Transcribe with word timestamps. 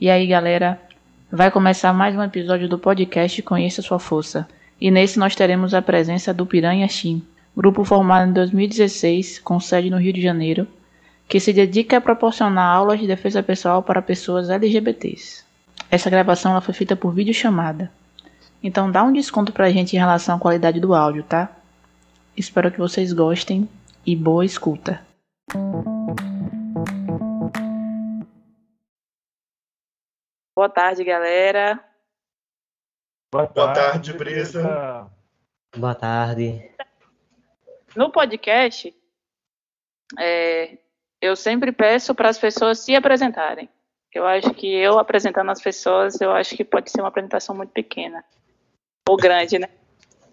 E 0.00 0.08
aí, 0.08 0.28
galera, 0.28 0.80
vai 1.28 1.50
começar 1.50 1.92
mais 1.92 2.14
um 2.14 2.22
episódio 2.22 2.68
do 2.68 2.78
podcast 2.78 3.42
Conheça 3.42 3.82
Sua 3.82 3.98
Força. 3.98 4.46
E 4.80 4.92
nesse 4.92 5.18
nós 5.18 5.34
teremos 5.34 5.74
a 5.74 5.82
presença 5.82 6.32
do 6.32 6.46
Piranha 6.46 6.86
Shin, 6.86 7.20
grupo 7.56 7.82
formado 7.82 8.30
em 8.30 8.32
2016, 8.32 9.40
com 9.40 9.58
sede 9.58 9.90
no 9.90 9.96
Rio 9.96 10.12
de 10.12 10.22
Janeiro, 10.22 10.68
que 11.26 11.40
se 11.40 11.52
dedica 11.52 11.96
a 11.96 12.00
proporcionar 12.00 12.76
aulas 12.76 13.00
de 13.00 13.08
defesa 13.08 13.42
pessoal 13.42 13.82
para 13.82 14.00
pessoas 14.00 14.48
LGBTs. 14.48 15.42
Essa 15.90 16.08
gravação 16.08 16.52
ela 16.52 16.60
foi 16.60 16.74
feita 16.74 16.94
por 16.94 17.12
videochamada. 17.12 17.90
Então 18.62 18.92
dá 18.92 19.02
um 19.02 19.12
desconto 19.12 19.50
pra 19.50 19.68
gente 19.72 19.96
em 19.96 19.98
relação 19.98 20.36
à 20.36 20.38
qualidade 20.38 20.78
do 20.78 20.94
áudio, 20.94 21.24
tá? 21.24 21.50
Espero 22.36 22.70
que 22.70 22.78
vocês 22.78 23.12
gostem 23.12 23.68
e 24.06 24.14
boa 24.14 24.44
escuta. 24.44 25.00
Boa 30.58 30.68
tarde, 30.68 31.04
galera. 31.04 31.78
Boa 33.32 33.46
tarde, 33.46 33.54
Boa 33.54 33.72
tarde 33.72 34.12
Brisa. 34.14 35.10
Boa 35.76 35.94
tarde. 35.94 36.72
No 37.94 38.10
podcast, 38.10 38.92
é, 40.18 40.76
eu 41.20 41.36
sempre 41.36 41.70
peço 41.70 42.12
para 42.12 42.28
as 42.28 42.40
pessoas 42.40 42.80
se 42.80 42.92
apresentarem. 42.96 43.68
Eu 44.12 44.26
acho 44.26 44.52
que 44.52 44.66
eu 44.66 44.98
apresentando 44.98 45.48
as 45.48 45.62
pessoas, 45.62 46.20
eu 46.20 46.32
acho 46.32 46.56
que 46.56 46.64
pode 46.64 46.90
ser 46.90 47.02
uma 47.02 47.08
apresentação 47.10 47.54
muito 47.54 47.70
pequena 47.70 48.24
ou 49.08 49.16
grande, 49.16 49.60
né? 49.60 49.68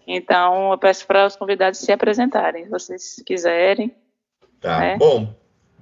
Então, 0.08 0.72
eu 0.72 0.78
peço 0.78 1.06
para 1.06 1.24
os 1.24 1.36
convidados 1.36 1.78
se 1.78 1.92
apresentarem, 1.92 2.64
se 2.64 2.70
vocês 2.70 3.22
quiserem. 3.24 3.94
Tá, 4.60 4.80
né? 4.80 4.96
bom. 4.96 5.32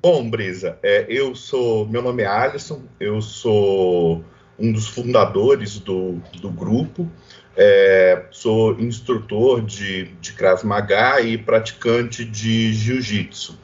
Bom, 0.03 0.29
Brisa, 0.29 0.79
é, 0.83 1.07
eu 1.09 1.35
sou, 1.35 1.87
meu 1.87 2.03
nome 2.03 2.25
é 2.25 2.27
Alisson, 2.27 2.83
eu 3.01 3.23
sou 3.23 4.23
um 4.59 4.73
dos 4.73 4.89
fundadores 4.89 5.79
do, 5.79 6.21
do 6.41 6.51
grupo, 6.51 7.11
é, 7.57 8.25
sou 8.31 8.79
instrutor 8.81 9.63
de, 9.63 10.05
de 10.21 10.33
Krav 10.33 10.65
Maga 10.65 11.21
e 11.21 11.39
praticante 11.39 12.25
de 12.25 12.73
Jiu-Jitsu. 12.73 13.59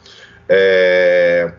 É, 0.48 1.52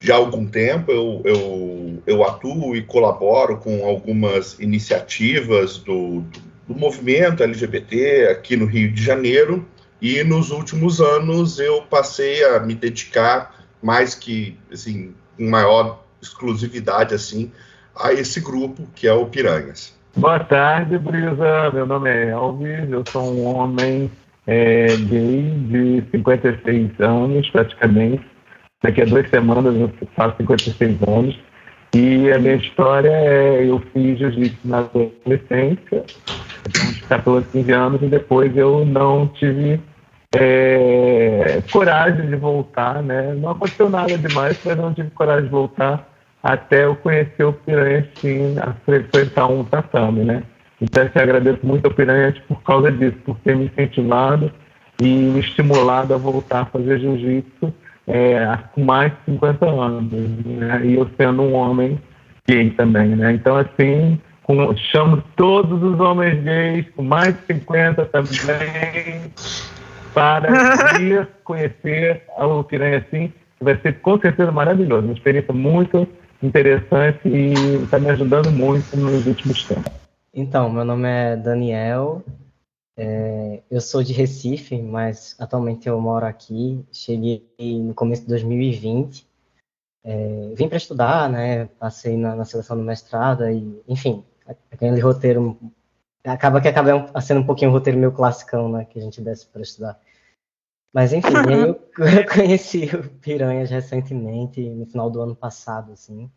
já 0.00 0.14
há 0.14 0.18
algum 0.18 0.46
tempo 0.46 0.92
eu, 0.92 1.22
eu, 1.24 2.02
eu, 2.06 2.24
atuo 2.24 2.76
e 2.76 2.82
colaboro 2.82 3.58
com 3.58 3.84
algumas 3.84 4.58
iniciativas 4.60 5.78
do, 5.78 6.20
do, 6.20 6.40
do 6.68 6.74
movimento 6.74 7.42
LGBT 7.42 8.28
aqui 8.28 8.56
no 8.56 8.66
Rio 8.66 8.92
de 8.92 9.02
Janeiro, 9.02 9.66
e 10.00 10.22
nos 10.22 10.50
últimos 10.50 11.00
anos 11.00 11.58
eu 11.58 11.82
passei 11.82 12.44
a 12.44 12.60
me 12.60 12.74
dedicar 12.74 13.66
mais 13.82 14.14
que, 14.14 14.56
assim, 14.72 15.14
com 15.36 15.48
maior 15.48 16.04
exclusividade, 16.22 17.14
assim, 17.14 17.50
a 17.98 18.12
esse 18.12 18.40
grupo 18.40 18.86
que 18.94 19.06
é 19.06 19.12
o 19.12 19.26
Piranhas. 19.26 19.96
Boa 20.16 20.40
tarde, 20.40 20.98
Brisa. 20.98 21.70
Meu 21.72 21.86
nome 21.86 22.10
é 22.10 22.30
Elvis, 22.30 22.90
eu 22.90 23.04
sou 23.08 23.22
um 23.22 23.46
homem 23.46 24.10
é, 24.46 24.86
gay 24.96 25.52
de 25.68 26.04
56 26.10 27.00
anos, 27.00 27.50
praticamente. 27.50 28.24
Daqui 28.82 29.02
a 29.02 29.04
duas 29.04 29.28
semanas 29.28 29.74
eu 29.74 29.90
faço 30.16 30.36
56 30.38 30.96
anos. 31.06 31.38
E 31.94 32.30
a 32.32 32.38
minha 32.38 32.56
história 32.56 33.10
é: 33.10 33.68
eu 33.68 33.80
fiz 33.92 34.18
jiu-jitsu 34.18 34.58
na 34.64 34.78
adolescência, 34.78 36.04
uns 36.66 37.00
14, 37.02 37.46
15 37.52 37.72
anos, 37.72 38.02
e 38.02 38.06
depois 38.06 38.56
eu 38.56 38.84
não 38.84 39.26
tive 39.28 39.80
é, 40.34 41.62
coragem 41.72 42.26
de 42.26 42.36
voltar, 42.36 43.02
né? 43.02 43.34
Não 43.34 43.50
aconteceu 43.50 43.88
nada 43.88 44.16
demais, 44.18 44.58
mas 44.64 44.76
não 44.76 44.92
tive 44.92 45.10
coragem 45.10 45.44
de 45.44 45.50
voltar 45.50 46.17
até 46.48 46.86
eu 46.86 46.96
conhecer 46.96 47.44
o 47.44 47.52
Piranha 47.52 48.08
assim, 48.16 48.58
a 48.58 48.72
frequentar 48.86 49.50
um 49.50 49.62
tatame, 49.64 50.24
né? 50.24 50.42
Então 50.80 51.04
eu 51.04 51.22
agradeço 51.22 51.58
muito 51.62 51.84
ao 51.84 51.92
Piranha 51.92 52.34
por 52.48 52.62
causa 52.62 52.90
disso, 52.90 53.18
por 53.26 53.36
ter 53.40 53.54
me 53.54 53.66
incentivado 53.66 54.50
e 54.98 55.08
me 55.08 55.40
estimulado 55.40 56.14
a 56.14 56.16
voltar 56.16 56.62
a 56.62 56.64
fazer 56.64 57.00
jiu-jitsu 57.00 57.70
é, 58.06 58.58
com 58.72 58.82
mais 58.82 59.12
de 59.12 59.32
50 59.34 59.66
anos, 59.66 60.10
né? 60.10 60.86
E 60.86 60.94
eu 60.94 61.06
sendo 61.18 61.42
um 61.42 61.52
homem 61.52 62.00
gay 62.48 62.70
também, 62.70 63.08
né? 63.08 63.32
Então, 63.32 63.58
assim, 63.58 64.18
com, 64.42 64.74
chamo 64.74 65.22
todos 65.36 65.82
os 65.82 66.00
homens 66.00 66.42
gays 66.42 66.86
com 66.96 67.02
mais 67.02 67.34
de 67.34 67.56
50 67.56 68.06
também 68.06 69.30
para 70.14 70.48
conhecer 71.44 72.22
o 72.38 72.64
Piranha 72.64 73.04
assim. 73.06 73.30
Vai 73.60 73.76
ser 73.82 74.00
com 74.00 74.18
certeza 74.18 74.50
maravilhoso, 74.50 75.04
uma 75.04 75.12
experiência 75.12 75.52
muito 75.52 76.08
interessante 76.42 77.28
e 77.28 77.52
está 77.82 77.98
me 77.98 78.10
ajudando 78.10 78.50
muito 78.50 78.96
nos 78.96 79.26
últimos 79.26 79.64
tempos. 79.64 79.92
Então, 80.32 80.70
meu 80.70 80.84
nome 80.84 81.08
é 81.08 81.36
Daniel, 81.36 82.22
é, 83.00 83.62
eu 83.70 83.80
sou 83.80 84.02
de 84.02 84.12
Recife, 84.12 84.82
mas 84.82 85.36
atualmente 85.38 85.88
eu 85.88 86.00
moro 86.00 86.26
aqui. 86.26 86.84
Cheguei 86.92 87.46
no 87.60 87.94
começo 87.94 88.22
de 88.22 88.28
2020. 88.28 89.24
É, 90.02 90.52
vim 90.56 90.68
para 90.68 90.78
estudar, 90.78 91.30
né? 91.30 91.66
Passei 91.78 92.16
na, 92.16 92.34
na, 92.34 92.44
seleção 92.44 92.76
do 92.76 92.82
mestrado 92.82 93.48
e, 93.48 93.82
enfim, 93.86 94.24
aquele 94.72 94.98
roteiro 94.98 95.56
acaba 96.24 96.60
que 96.60 96.66
acaba 96.66 97.20
sendo 97.20 97.40
um 97.40 97.46
pouquinho 97.46 97.70
o 97.70 97.72
roteiro 97.72 98.00
meio 98.00 98.10
classicão, 98.10 98.68
né? 98.68 98.84
Que 98.84 98.98
a 98.98 99.02
gente 99.02 99.20
desce 99.20 99.46
para 99.46 99.62
estudar. 99.62 100.00
Mas 100.92 101.12
enfim, 101.12 101.28
eu, 101.50 101.80
eu, 101.98 102.34
conheci 102.34 102.84
o 102.94 103.08
Piranhas 103.20 103.70
recentemente, 103.70 104.60
no 104.70 104.86
final 104.86 105.10
do 105.10 105.20
ano 105.20 105.36
passado, 105.36 105.92
assim. 105.92 106.30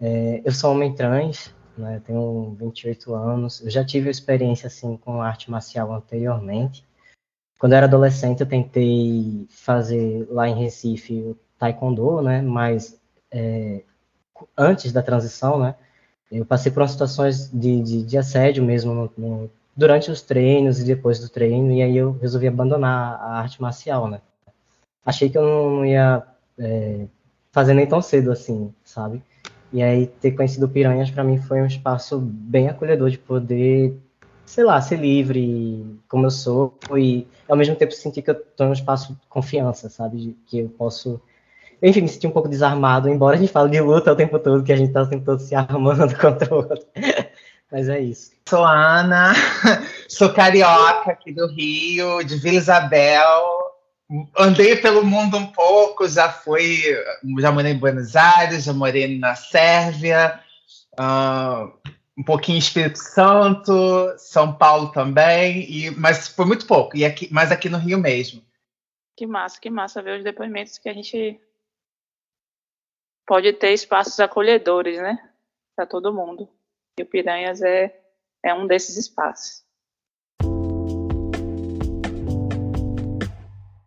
É, 0.00 0.42
eu 0.44 0.52
sou 0.52 0.72
homem 0.72 0.94
trans, 0.94 1.54
né, 1.76 1.96
eu 1.96 2.00
tenho 2.00 2.56
28 2.58 3.14
anos, 3.14 3.62
eu 3.62 3.70
já 3.70 3.84
tive 3.84 4.10
experiência, 4.10 4.66
assim, 4.66 4.96
com 4.96 5.22
arte 5.22 5.50
marcial 5.50 5.92
anteriormente. 5.92 6.86
Quando 7.58 7.72
eu 7.72 7.78
era 7.78 7.86
adolescente, 7.86 8.40
eu 8.40 8.46
tentei 8.46 9.46
fazer 9.48 10.26
lá 10.30 10.48
em 10.48 10.54
Recife 10.54 11.14
o 11.20 11.38
taekwondo, 11.58 12.20
né, 12.22 12.42
mas 12.42 13.00
é, 13.30 13.82
antes 14.56 14.92
da 14.92 15.02
transição, 15.02 15.58
né, 15.58 15.74
eu 16.30 16.44
passei 16.44 16.72
por 16.72 16.86
situações 16.88 17.50
de, 17.50 17.80
de, 17.80 18.02
de 18.02 18.18
assédio 18.18 18.64
mesmo 18.64 18.92
no, 18.92 19.12
no 19.16 19.50
durante 19.76 20.10
os 20.10 20.22
treinos 20.22 20.80
e 20.80 20.84
depois 20.84 21.20
do 21.20 21.28
treino, 21.28 21.70
e 21.72 21.82
aí 21.82 21.96
eu 21.96 22.12
resolvi 22.20 22.48
abandonar 22.48 23.20
a 23.20 23.38
arte 23.38 23.60
marcial, 23.60 24.08
né? 24.08 24.20
Achei 25.04 25.28
que 25.28 25.36
eu 25.36 25.42
não 25.42 25.84
ia 25.84 26.22
é, 26.58 27.06
fazer 27.52 27.74
nem 27.74 27.86
tão 27.86 28.00
cedo 28.00 28.32
assim, 28.32 28.72
sabe? 28.82 29.22
E 29.72 29.82
aí 29.82 30.06
ter 30.06 30.32
conhecido 30.32 30.68
Piranhas 30.68 31.10
para 31.10 31.24
mim 31.24 31.38
foi 31.38 31.60
um 31.60 31.66
espaço 31.66 32.18
bem 32.18 32.68
acolhedor 32.68 33.10
de 33.10 33.18
poder, 33.18 33.94
sei 34.46 34.64
lá, 34.64 34.80
ser 34.80 34.98
livre 34.98 36.00
como 36.08 36.26
eu 36.26 36.30
sou 36.30 36.78
e 36.96 37.26
ao 37.48 37.56
mesmo 37.56 37.76
tempo 37.76 37.92
sentir 37.92 38.22
que 38.22 38.30
eu 38.30 38.34
tô 38.34 38.64
em 38.64 38.68
um 38.68 38.72
espaço 38.72 39.12
de 39.12 39.26
confiança, 39.28 39.90
sabe? 39.90 40.36
Que 40.46 40.60
eu 40.60 40.68
posso 40.70 41.20
enfim, 41.82 42.00
me 42.00 42.08
senti 42.08 42.26
um 42.26 42.30
pouco 42.30 42.48
desarmado, 42.48 43.08
embora 43.08 43.36
a 43.36 43.38
gente 43.38 43.52
fale 43.52 43.70
de 43.70 43.80
luta 43.80 44.10
o 44.12 44.16
tempo 44.16 44.38
todo, 44.38 44.64
que 44.64 44.72
a 44.72 44.76
gente 44.76 44.92
tá 44.92 45.02
o 45.02 45.06
tempo 45.06 45.24
todo 45.24 45.40
se 45.40 45.54
armando 45.54 46.16
contra 46.18 46.52
o 46.54 46.58
outro. 46.58 46.86
Mas 47.70 47.88
é 47.88 48.00
isso. 48.00 48.32
Sou 48.48 48.64
Ana, 48.64 49.32
sou 50.08 50.32
carioca 50.32 51.10
aqui 51.10 51.32
do 51.32 51.48
Rio, 51.48 52.22
de 52.22 52.36
Vila 52.36 52.56
Isabel. 52.56 53.66
Andei 54.38 54.76
pelo 54.76 55.04
mundo 55.04 55.36
um 55.36 55.48
pouco, 55.48 56.06
já 56.06 56.30
fui, 56.30 56.80
já 57.40 57.50
morei 57.50 57.72
em 57.72 57.78
Buenos 57.78 58.14
Aires, 58.14 58.64
já 58.64 58.72
morei 58.72 59.18
na 59.18 59.34
Sérvia, 59.34 60.40
uh, 60.92 61.72
um 62.16 62.22
pouquinho 62.22 62.54
em 62.54 62.60
Espírito 62.60 63.00
Santo, 63.00 63.72
São 64.16 64.56
Paulo 64.56 64.92
também, 64.92 65.68
e, 65.68 65.90
mas 65.90 66.28
foi 66.28 66.46
muito 66.46 66.68
pouco, 66.68 66.96
e 66.96 67.04
aqui, 67.04 67.28
mas 67.32 67.50
aqui 67.50 67.68
no 67.68 67.78
Rio 67.78 67.98
mesmo. 67.98 68.46
Que 69.16 69.26
massa, 69.26 69.60
que 69.60 69.68
massa 69.68 70.00
ver 70.00 70.18
os 70.18 70.24
depoimentos 70.24 70.78
que 70.78 70.88
a 70.88 70.94
gente 70.94 71.40
pode 73.26 73.52
ter 73.54 73.72
espaços 73.72 74.20
acolhedores, 74.20 74.98
né? 74.98 75.18
Para 75.74 75.84
todo 75.84 76.14
mundo. 76.14 76.48
E 76.98 77.02
o 77.02 77.06
Piranhas 77.06 77.60
é, 77.60 77.94
é 78.42 78.54
um 78.54 78.66
desses 78.66 78.96
espaços. 78.96 79.62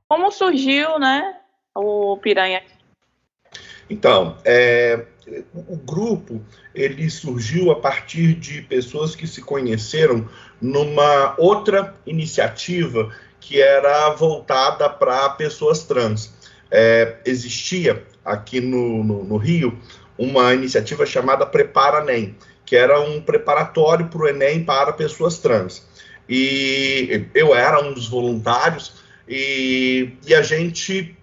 Como 0.08 0.32
surgiu, 0.32 1.00
né, 1.00 1.40
o 1.76 2.18
Piranha? 2.18 2.62
Então, 3.90 4.38
é, 4.46 5.06
o 5.56 5.76
grupo 5.76 6.40
ele 6.76 7.10
surgiu 7.10 7.72
a 7.72 7.76
partir 7.80 8.36
de 8.36 8.62
pessoas 8.62 9.16
que 9.16 9.26
se 9.26 9.42
conheceram 9.42 10.30
numa 10.62 11.34
outra 11.40 11.96
iniciativa 12.06 13.12
que 13.40 13.60
era 13.60 14.12
voltada 14.12 14.88
para 14.88 15.30
pessoas 15.30 15.84
trans. 15.84 16.32
É, 16.70 17.18
existia 17.26 18.06
aqui 18.24 18.62
no, 18.62 19.04
no, 19.04 19.24
no, 19.24 19.38
Rio 19.38 19.76
uma 20.16 20.54
iniciativa 20.54 21.04
chamada 21.08 21.44
Prepara 21.46 22.04
NEM, 22.04 22.36
que 22.70 22.76
era 22.76 23.02
um 23.02 23.20
preparatório 23.20 24.10
para 24.10 24.22
o 24.22 24.28
Enem 24.28 24.64
para 24.64 24.94
pessoas 24.94 25.40
trans. 25.40 25.84
E 26.30 27.26
eu 27.34 27.56
era 27.56 27.84
um 27.84 27.92
dos 27.92 28.08
voluntários 28.08 28.94
e, 29.28 30.12
e 30.24 30.36
a 30.36 30.44
gente 30.44 31.18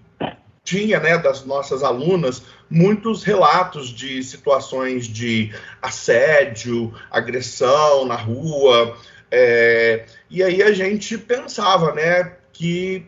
tinha, 0.64 0.98
né, 0.98 1.16
das 1.16 1.44
nossas 1.44 1.84
alunas, 1.84 2.42
muitos 2.68 3.22
relatos 3.22 3.90
de 3.90 4.24
situações 4.24 5.06
de 5.06 5.54
assédio, 5.80 6.92
agressão 7.12 8.04
na 8.06 8.16
rua, 8.16 8.96
é, 9.30 10.04
e 10.28 10.42
aí 10.42 10.60
a 10.64 10.72
gente 10.72 11.16
pensava, 11.16 11.94
né, 11.94 12.32
que, 12.52 13.06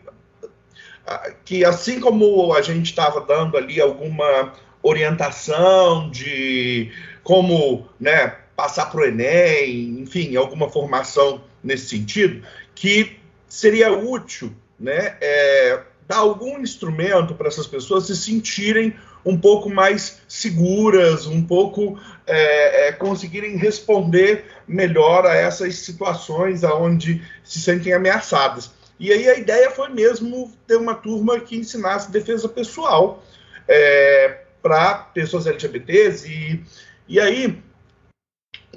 que 1.43 1.65
assim 1.65 1.99
como 1.99 2.53
a 2.53 2.61
gente 2.61 2.85
estava 2.85 3.19
dando 3.19 3.57
ali 3.57 3.81
alguma 3.81 4.53
orientação 4.81 6.09
de 6.09 6.89
como, 7.23 7.87
né, 7.99 8.35
passar 8.55 8.87
para 8.87 9.01
o 9.01 9.05
Enem, 9.05 9.99
enfim, 10.01 10.35
alguma 10.35 10.69
formação 10.69 11.43
nesse 11.63 11.89
sentido, 11.89 12.45
que 12.75 13.17
seria 13.47 13.91
útil, 13.91 14.53
né, 14.79 15.17
é, 15.21 15.81
dar 16.07 16.17
algum 16.17 16.59
instrumento 16.59 17.35
para 17.35 17.47
essas 17.47 17.67
pessoas 17.67 18.07
se 18.07 18.15
sentirem 18.15 18.95
um 19.25 19.37
pouco 19.37 19.69
mais 19.69 20.21
seguras, 20.27 21.25
um 21.25 21.43
pouco 21.43 21.99
é, 22.25 22.87
é, 22.87 22.91
conseguirem 22.91 23.57
responder 23.57 24.45
melhor 24.67 25.25
a 25.25 25.35
essas 25.35 25.75
situações 25.75 26.63
aonde 26.63 27.21
se 27.43 27.59
sentem 27.59 27.93
ameaçadas. 27.93 28.71
E 28.99 29.11
aí 29.11 29.29
a 29.29 29.37
ideia 29.37 29.71
foi 29.71 29.89
mesmo 29.89 30.51
ter 30.67 30.75
uma 30.75 30.95
turma 30.95 31.39
que 31.39 31.57
ensinasse 31.57 32.11
defesa 32.11 32.49
pessoal 32.49 33.23
é, 33.67 34.41
para 34.61 34.95
pessoas 35.13 35.47
LGBTs 35.47 36.27
e, 36.27 36.63
e 37.09 37.19
aí 37.19 37.61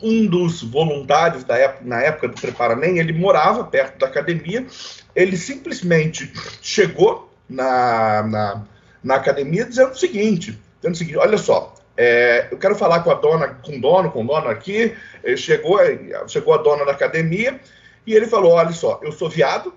um 0.02 0.26
dos 0.26 0.62
voluntários 0.62 1.44
da 1.44 1.56
época, 1.56 1.84
na 1.84 2.02
época 2.02 2.29
do 2.29 2.40
Prepara 2.40 2.75
Nem, 2.75 2.99
ele 2.99 3.12
morava 3.12 3.64
perto 3.64 3.99
da 3.99 4.06
academia, 4.06 4.67
ele 5.14 5.37
simplesmente 5.37 6.32
chegou 6.61 7.32
na, 7.49 8.23
na, 8.25 8.64
na 9.05 9.14
academia 9.14 9.64
dizendo 9.64 9.93
o 9.93 9.96
seguinte, 9.96 10.58
dizendo 10.76 10.94
o 10.94 10.99
seguinte, 10.99 11.19
olha 11.19 11.38
só, 11.38 11.75
é, 11.96 12.49
eu 12.50 12.58
quero 12.58 12.75
falar 12.75 13.00
com 13.00 13.11
a 13.11 13.14
dona, 13.14 13.49
com 13.49 13.76
o 13.76 13.81
dono, 13.81 14.11
com 14.11 14.25
o 14.25 14.26
dono 14.26 14.49
aqui, 14.49 14.96
ele 15.23 15.37
chegou, 15.37 15.78
chegou 16.26 16.55
a 16.55 16.58
dona 16.58 16.85
da 16.85 16.93
academia, 16.93 17.61
e 18.06 18.14
ele 18.14 18.26
falou, 18.26 18.52
olha 18.52 18.73
só, 18.73 18.99
eu 19.02 19.12
sou 19.12 19.28
viado, 19.28 19.73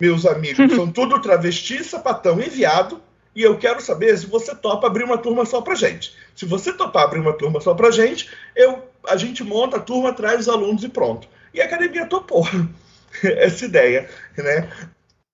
meus 0.00 0.24
amigos 0.26 0.72
são 0.74 0.90
tudo 0.90 1.20
travesti, 1.20 1.82
sapatão 1.82 2.40
e 2.40 2.48
viado, 2.48 3.02
e 3.34 3.42
eu 3.42 3.56
quero 3.58 3.80
saber 3.80 4.16
se 4.18 4.26
você 4.26 4.54
topa 4.54 4.86
abrir 4.86 5.04
uma 5.04 5.18
turma 5.18 5.44
só 5.44 5.60
pra 5.60 5.74
gente. 5.74 6.14
Se 6.34 6.44
você 6.44 6.72
topar 6.72 7.04
abrir 7.04 7.20
uma 7.20 7.32
turma 7.32 7.60
só 7.60 7.74
pra 7.74 7.90
gente, 7.90 8.28
eu, 8.56 8.82
a 9.08 9.16
gente 9.16 9.44
monta 9.44 9.76
a 9.76 9.80
turma, 9.80 10.12
traz 10.12 10.40
os 10.40 10.48
alunos 10.48 10.82
e 10.82 10.88
pronto. 10.88 11.28
E 11.54 11.60
a 11.60 11.64
academia 11.64 12.06
topou 12.06 12.46
essa 13.22 13.64
ideia, 13.64 14.08
né? 14.36 14.70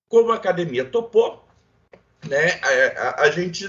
Como 0.07 0.31
a 0.31 0.35
academia 0.35 0.85
topou, 0.85 1.43
né? 2.27 2.59
A, 2.61 3.01
a, 3.01 3.21
a 3.23 3.31
gente, 3.31 3.65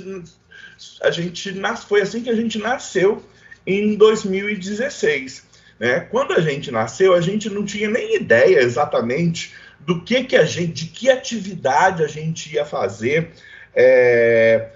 a 1.02 1.10
gente 1.10 1.52
nas, 1.52 1.84
foi 1.84 2.02
assim 2.02 2.22
que 2.22 2.30
a 2.30 2.36
gente 2.36 2.58
nasceu 2.58 3.22
em 3.66 3.96
2016. 3.96 5.46
Né? 5.78 6.00
Quando 6.00 6.32
a 6.32 6.40
gente 6.40 6.70
nasceu, 6.70 7.14
a 7.14 7.20
gente 7.20 7.48
não 7.48 7.64
tinha 7.64 7.88
nem 7.88 8.16
ideia 8.16 8.60
exatamente 8.60 9.54
do 9.80 10.02
que 10.02 10.24
que 10.24 10.36
a 10.36 10.44
gente, 10.44 10.72
de 10.72 10.86
que 10.86 11.08
atividade 11.08 12.02
a 12.02 12.08
gente 12.08 12.52
ia 12.52 12.64
fazer. 12.64 13.30
É, 13.74 14.70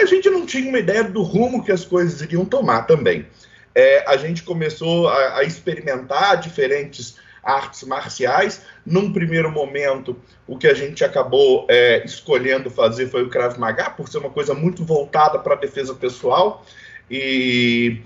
a 0.00 0.04
gente 0.06 0.30
não 0.30 0.46
tinha 0.46 0.68
uma 0.68 0.78
ideia 0.78 1.04
do 1.04 1.22
rumo 1.22 1.62
que 1.62 1.72
as 1.72 1.84
coisas 1.84 2.20
iriam 2.20 2.44
tomar 2.44 2.82
também. 2.82 3.26
É, 3.74 4.04
a 4.06 4.16
gente 4.16 4.42
começou 4.42 5.08
a, 5.08 5.38
a 5.38 5.44
experimentar 5.44 6.40
diferentes 6.40 7.16
artes 7.42 7.82
marciais. 7.82 8.62
Num 8.84 9.12
primeiro 9.12 9.50
momento, 9.50 10.16
o 10.46 10.56
que 10.56 10.66
a 10.66 10.74
gente 10.74 11.04
acabou 11.04 11.66
é, 11.68 12.02
escolhendo 12.04 12.70
fazer 12.70 13.08
foi 13.08 13.22
o 13.22 13.28
Krav 13.28 13.58
Maga, 13.58 13.90
por 13.90 14.08
ser 14.08 14.18
uma 14.18 14.30
coisa 14.30 14.54
muito 14.54 14.84
voltada 14.84 15.38
para 15.38 15.54
a 15.54 15.58
defesa 15.58 15.94
pessoal. 15.94 16.64
E 17.10 18.00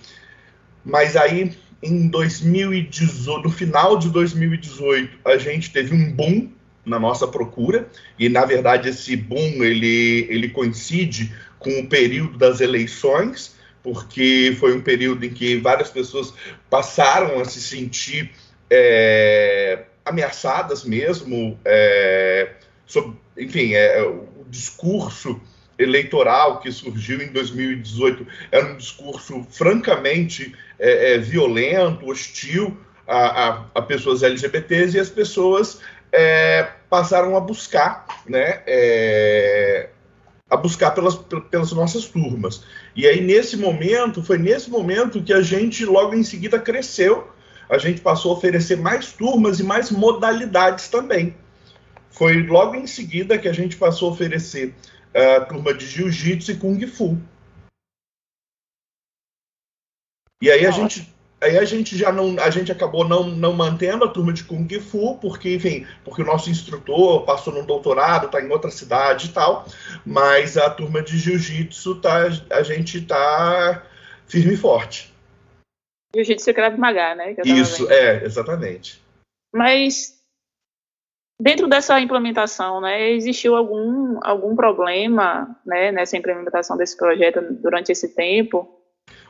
mas 0.84 1.16
aí 1.16 1.56
em 1.82 2.08
2018, 2.08 3.42
no 3.42 3.50
final 3.50 3.98
de 3.98 4.10
2018, 4.10 5.18
a 5.24 5.36
gente 5.36 5.72
teve 5.72 5.94
um 5.94 6.12
boom 6.12 6.50
na 6.88 6.98
nossa 6.98 7.26
procura. 7.26 7.88
E 8.18 8.28
na 8.28 8.44
verdade 8.44 8.88
esse 8.88 9.16
boom 9.16 9.62
ele 9.62 10.26
ele 10.30 10.48
coincide 10.48 11.32
com 11.58 11.70
o 11.80 11.86
período 11.88 12.38
das 12.38 12.60
eleições, 12.60 13.56
porque 13.82 14.56
foi 14.58 14.76
um 14.76 14.80
período 14.80 15.24
em 15.24 15.30
que 15.30 15.56
várias 15.58 15.90
pessoas 15.90 16.32
passaram 16.70 17.40
a 17.40 17.44
se 17.44 17.60
sentir 17.60 18.30
é, 18.70 19.84
ameaçadas 20.04 20.84
mesmo, 20.84 21.58
é, 21.64 22.52
enfim, 23.36 23.74
é, 23.74 24.02
o 24.02 24.44
discurso 24.48 25.40
eleitoral 25.78 26.60
que 26.60 26.72
surgiu 26.72 27.22
em 27.22 27.28
2018 27.28 28.26
era 28.50 28.66
um 28.66 28.76
discurso 28.76 29.46
francamente 29.50 30.54
é, 30.78 31.14
é, 31.14 31.18
violento, 31.18 32.06
hostil 32.08 32.76
a, 33.06 33.48
a, 33.48 33.64
a, 33.76 33.82
pessoas 33.82 34.22
LGBTs 34.22 34.96
e 34.96 35.00
as 35.00 35.08
pessoas 35.08 35.80
é, 36.12 36.70
passaram 36.88 37.36
a 37.36 37.40
buscar, 37.40 38.06
né, 38.26 38.62
é, 38.66 39.90
a 40.48 40.56
buscar 40.56 40.92
pelas, 40.92 41.16
pelas 41.50 41.72
nossas 41.72 42.06
turmas. 42.06 42.64
E 42.96 43.06
aí, 43.06 43.20
nesse 43.20 43.56
momento, 43.56 44.22
foi 44.22 44.38
nesse 44.38 44.70
momento 44.70 45.22
que 45.22 45.32
a 45.32 45.42
gente 45.42 45.84
logo 45.84 46.14
em 46.14 46.22
seguida 46.22 46.58
cresceu 46.58 47.28
a 47.68 47.76
gente 47.76 48.00
passou 48.00 48.32
a 48.32 48.38
oferecer 48.38 48.76
mais 48.76 49.12
turmas 49.12 49.60
e 49.60 49.62
mais 49.62 49.90
modalidades 49.90 50.88
também. 50.88 51.36
Foi 52.10 52.42
logo 52.42 52.74
em 52.74 52.86
seguida 52.86 53.38
que 53.38 53.46
a 53.46 53.52
gente 53.52 53.76
passou 53.76 54.08
a 54.08 54.12
oferecer 54.12 54.74
a 55.14 55.42
uh, 55.42 55.48
turma 55.48 55.74
de 55.74 55.86
jiu-jitsu 55.86 56.52
e 56.52 56.56
kung 56.56 56.86
fu. 56.86 57.18
E 60.40 60.50
aí 60.50 60.64
a 60.64 60.70
gente 60.70 61.12
aí 61.40 61.56
a 61.58 61.64
gente 61.64 61.96
já 61.96 62.10
não 62.10 62.36
a 62.40 62.50
gente 62.50 62.72
acabou 62.72 63.06
não, 63.06 63.24
não 63.24 63.52
mantendo 63.52 64.04
a 64.04 64.08
turma 64.08 64.32
de 64.32 64.44
kung 64.44 64.68
fu 64.80 65.16
porque 65.18 65.54
enfim 65.54 65.86
porque 66.04 66.22
o 66.22 66.26
nosso 66.26 66.50
instrutor 66.50 67.24
passou 67.24 67.52
num 67.52 67.64
doutorado 67.64 68.26
está 68.26 68.40
em 68.40 68.50
outra 68.50 68.70
cidade 68.70 69.26
e 69.26 69.32
tal 69.32 69.66
mas 70.04 70.56
a 70.56 70.68
turma 70.68 71.02
de 71.02 71.16
jiu-jitsu 71.16 72.00
tá 72.00 72.28
a 72.50 72.62
gente 72.62 73.00
tá 73.02 73.82
firme 74.26 74.54
e 74.54 74.56
forte 74.56 75.12
Jiu-Jitsu 76.14 76.50
e 76.50 76.54
Krav 76.54 76.78
Maga, 76.78 77.14
né? 77.14 77.36
Isso, 77.44 77.90
é, 77.90 78.24
exatamente. 78.24 79.02
Mas 79.54 80.18
dentro 81.40 81.68
dessa 81.68 82.00
implementação, 82.00 82.80
né, 82.80 83.10
existiu 83.10 83.54
algum, 83.54 84.18
algum 84.22 84.56
problema 84.56 85.56
né, 85.64 85.92
nessa 85.92 86.16
implementação 86.16 86.76
desse 86.76 86.96
projeto 86.96 87.40
durante 87.40 87.92
esse 87.92 88.14
tempo? 88.14 88.77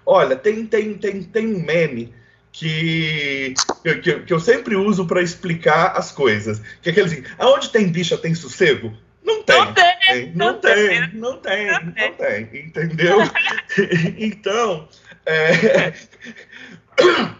Olha, 0.04 0.36
tem, 0.36 0.66
tem, 0.66 0.94
tem, 0.94 1.22
tem 1.22 1.46
um 1.46 1.64
meme 1.64 2.14
que, 2.52 3.54
que, 4.02 4.20
que 4.20 4.32
eu 4.32 4.40
sempre 4.40 4.74
uso 4.74 5.06
para 5.06 5.22
explicar 5.22 5.96
as 5.96 6.10
coisas. 6.10 6.60
Que 6.82 6.88
é 6.88 6.92
aquele 6.92 7.06
assim, 7.06 7.24
aonde 7.38 7.70
tem 7.70 7.88
bicha 7.88 8.16
tem 8.18 8.34
sossego? 8.34 8.92
Não 9.22 9.42
tem. 9.42 9.64
Não 9.64 9.74
tem. 9.74 10.32
Não, 10.34 10.46
não 10.46 10.60
tem, 10.60 10.74
tem, 10.74 11.00
não 11.14 11.36
tem, 11.38 11.66
não 11.66 11.92
tem, 11.92 12.10
não 12.10 12.14
tem, 12.16 12.66
entendeu? 12.66 13.18
então, 14.18 14.88
é, 15.26 15.92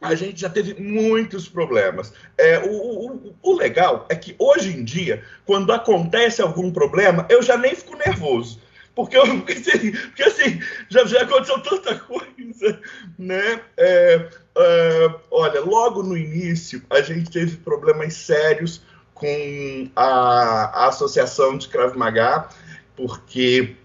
a 0.00 0.14
gente 0.14 0.40
já 0.40 0.50
teve 0.50 0.80
muitos 0.80 1.48
problemas. 1.48 2.12
É, 2.36 2.58
o, 2.58 2.70
o, 2.70 3.36
o, 3.40 3.54
legal 3.54 4.06
é 4.08 4.16
que 4.16 4.34
hoje 4.38 4.70
em 4.76 4.84
dia, 4.84 5.22
quando 5.46 5.72
acontece 5.72 6.42
algum 6.42 6.72
problema, 6.72 7.26
eu 7.28 7.42
já 7.42 7.56
nem 7.56 7.74
fico 7.74 7.96
nervoso. 7.96 8.60
Porque, 8.94 9.16
eu, 9.16 9.26
porque, 9.40 9.52
assim, 9.52 9.92
porque 9.92 10.22
assim, 10.22 10.60
já, 10.88 11.04
já 11.04 11.22
aconteceu 11.22 11.60
tanta 11.60 11.94
coisa, 11.96 12.80
né? 13.18 13.60
É, 13.76 14.28
é, 14.56 15.14
olha, 15.30 15.60
logo 15.60 16.02
no 16.02 16.16
início, 16.16 16.82
a 16.90 17.00
gente 17.00 17.30
teve 17.30 17.56
problemas 17.58 18.14
sérios 18.14 18.82
com 19.14 19.88
a, 19.94 20.84
a 20.84 20.88
Associação 20.88 21.56
de 21.56 21.68
Krav 21.68 21.96
Maga, 21.96 22.48
porque 22.96 23.76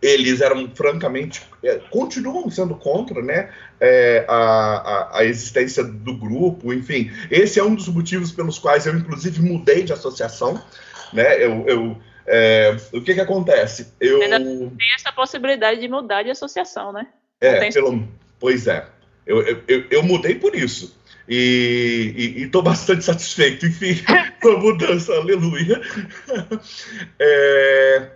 eles 0.00 0.40
eram 0.40 0.70
francamente, 0.74 1.42
é, 1.62 1.80
continuam 1.90 2.48
sendo 2.50 2.74
contra, 2.76 3.20
né, 3.20 3.50
é, 3.80 4.24
a, 4.28 4.36
a, 4.36 5.18
a, 5.18 5.24
existência 5.24 5.82
do 5.82 6.16
grupo, 6.16 6.72
enfim, 6.72 7.10
esse 7.30 7.58
é 7.58 7.64
um 7.64 7.74
dos 7.74 7.88
motivos 7.88 8.30
pelos 8.30 8.58
quais 8.58 8.86
eu, 8.86 8.94
inclusive, 8.94 9.42
mudei 9.42 9.82
de 9.82 9.92
associação, 9.92 10.62
né, 11.12 11.44
eu, 11.44 11.64
eu 11.66 11.96
é, 12.28 12.76
o 12.92 13.00
que 13.00 13.14
que 13.14 13.20
acontece? 13.20 13.92
Eu... 14.00 14.22
Ainda 14.22 14.38
tem 14.38 14.94
essa 14.94 15.12
possibilidade 15.12 15.80
de 15.80 15.88
mudar 15.88 16.22
de 16.22 16.30
associação, 16.30 16.92
né? 16.92 17.06
É, 17.40 17.70
pelo... 17.70 18.06
pois 18.38 18.66
é, 18.66 18.86
eu, 19.26 19.42
eu, 19.42 19.84
eu 19.90 20.02
mudei 20.02 20.34
por 20.34 20.54
isso, 20.54 20.96
e 21.28 22.34
estou 22.38 22.62
bastante 22.62 23.04
satisfeito, 23.04 23.66
enfim, 23.66 24.02
com 24.40 24.48
a 24.48 24.58
mudança, 24.58 25.12
aleluia. 25.14 25.80
É, 27.20 28.10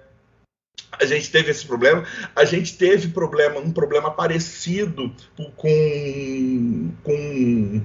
a 0.92 1.04
gente 1.04 1.30
teve 1.30 1.50
esse 1.50 1.66
problema. 1.66 2.04
A 2.34 2.44
gente 2.44 2.76
teve 2.76 3.08
problema, 3.08 3.58
um 3.58 3.72
problema 3.72 4.10
parecido 4.10 5.14
com, 5.56 6.92
com 7.02 7.82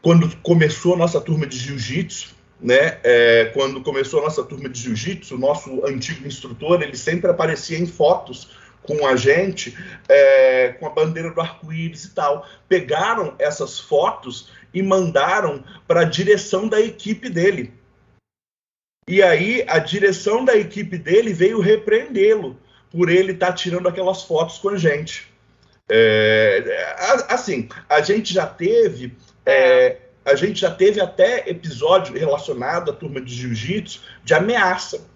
quando 0.00 0.36
começou 0.38 0.94
a 0.94 0.98
nossa 0.98 1.20
turma 1.20 1.46
de 1.46 1.56
jiu-jitsu, 1.56 2.34
né? 2.62 2.98
É, 3.02 3.50
quando 3.52 3.82
começou 3.82 4.20
a 4.20 4.24
nossa 4.24 4.44
turma 4.44 4.68
de 4.68 4.80
jiu-jitsu, 4.80 5.36
nosso 5.36 5.84
antigo 5.84 6.26
instrutor, 6.26 6.80
ele 6.80 6.96
sempre 6.96 7.30
aparecia 7.30 7.78
em 7.78 7.86
fotos 7.86 8.50
com 8.82 9.06
a 9.06 9.16
gente, 9.16 9.76
é, 10.08 10.68
com 10.78 10.86
a 10.86 10.90
bandeira 10.90 11.30
do 11.30 11.40
arco-íris 11.40 12.04
e 12.04 12.14
tal. 12.14 12.46
Pegaram 12.68 13.34
essas 13.38 13.80
fotos 13.80 14.50
e 14.72 14.82
mandaram 14.82 15.64
para 15.86 16.02
a 16.02 16.04
direção 16.04 16.68
da 16.68 16.80
equipe 16.80 17.28
dele. 17.28 17.72
E 19.08 19.20
aí 19.22 19.64
a 19.66 19.78
direção 19.78 20.44
da 20.44 20.56
equipe 20.56 20.96
dele 20.96 21.32
veio 21.32 21.60
repreendê-lo 21.60 22.56
por 22.90 23.10
ele 23.10 23.32
estar 23.32 23.48
tá 23.48 23.52
tirando 23.52 23.88
aquelas 23.88 24.22
fotos 24.22 24.58
com 24.58 24.68
a 24.68 24.76
gente. 24.76 25.32
É, 25.90 26.94
assim, 27.28 27.68
a 27.88 28.00
gente 28.00 28.32
já 28.32 28.46
teve. 28.46 29.16
É, 30.24 30.32
a 30.32 30.34
gente 30.34 30.60
já 30.60 30.70
teve 30.70 31.00
até 31.00 31.48
episódio 31.48 32.16
relacionado 32.16 32.90
à 32.90 32.94
turma 32.94 33.20
de 33.20 33.34
jiu-jitsu 33.34 34.00
de 34.24 34.34
ameaça. 34.34 35.10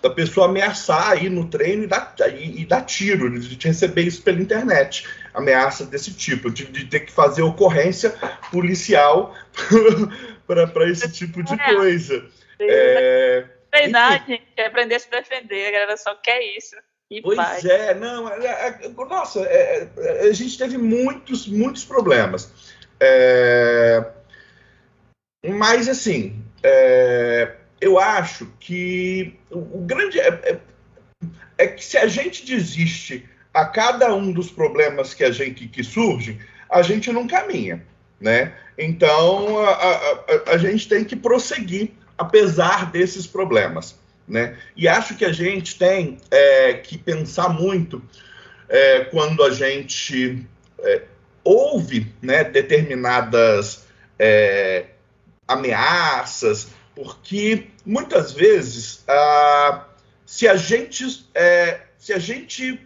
Da 0.00 0.08
pessoa 0.08 0.46
ameaçar 0.46 1.22
ir 1.22 1.28
no 1.28 1.48
treino 1.48 1.84
e 1.84 1.86
dar, 1.86 2.14
e, 2.34 2.62
e 2.62 2.64
dar 2.64 2.80
tiro, 2.82 3.38
de 3.38 3.68
receber 3.68 4.02
isso 4.02 4.22
pela 4.22 4.40
internet. 4.40 5.06
Ameaça 5.34 5.84
desse 5.84 6.12
tipo, 6.14 6.50
de, 6.50 6.64
de 6.64 6.86
ter 6.86 7.00
que 7.00 7.12
fazer 7.12 7.42
ocorrência 7.42 8.10
policial 8.50 9.34
para 10.46 10.90
esse 10.90 11.10
tipo 11.12 11.42
de 11.42 11.54
é. 11.54 11.74
coisa. 11.74 12.24
É, 12.58 13.44
Verdade, 13.72 14.24
gente, 14.26 14.44
quer 14.54 14.66
aprender 14.66 14.96
a 14.96 14.98
se 14.98 15.10
defender, 15.10 15.68
a 15.68 15.70
galera 15.70 15.96
só 15.96 16.14
quer 16.14 16.40
isso. 16.56 16.76
E 17.10 17.20
pois 17.20 17.64
é, 17.64 17.94
não, 17.94 18.28
é, 18.28 18.80
é, 18.82 18.88
nossa, 18.88 19.40
é, 19.40 19.88
é, 19.98 20.28
a 20.28 20.32
gente 20.32 20.56
teve 20.56 20.76
muitos, 20.78 21.46
muitos 21.46 21.84
problemas. 21.84 22.50
É, 23.00 24.02
mas, 25.50 25.88
assim, 25.88 26.42
é, 26.62 27.56
eu 27.80 27.98
acho 27.98 28.46
que 28.60 29.38
o, 29.50 29.58
o 29.58 29.84
grande. 29.84 30.20
É, 30.20 30.60
é, 31.58 31.66
que 31.66 31.84
se 31.84 31.98
a 31.98 32.06
gente 32.06 32.44
desiste 32.44 33.28
a 33.52 33.64
cada 33.64 34.14
um 34.14 34.32
dos 34.32 34.50
problemas 34.50 35.14
que 35.14 35.24
a 35.24 35.30
gente 35.30 35.68
que 35.68 35.84
surge, 35.84 36.38
a 36.70 36.82
gente 36.82 37.12
não 37.12 37.26
caminha, 37.26 37.84
né? 38.20 38.54
Então, 38.78 39.58
a, 39.58 39.72
a, 39.72 40.24
a 40.52 40.56
gente 40.56 40.88
tem 40.88 41.04
que 41.04 41.14
prosseguir 41.14 41.90
apesar 42.16 42.90
desses 42.90 43.26
problemas. 43.26 44.00
Né? 44.26 44.56
E 44.76 44.86
acho 44.86 45.16
que 45.16 45.24
a 45.24 45.32
gente 45.32 45.76
tem 45.76 46.18
é, 46.30 46.74
que 46.74 46.96
pensar 46.96 47.48
muito 47.48 48.02
é, 48.68 49.00
quando 49.04 49.42
a 49.42 49.50
gente 49.50 50.46
é, 50.78 51.02
ouve 51.42 52.06
né, 52.22 52.44
determinadas 52.44 53.84
é, 54.18 54.86
ameaças, 55.52 56.68
porque 56.94 57.68
muitas 57.84 58.32
vezes 58.32 59.04
ah, 59.08 59.86
se 60.26 60.48
a 60.48 60.56
gente 60.56 61.26
é, 61.34 61.80
se 61.98 62.12
a 62.12 62.18
gente 62.18 62.80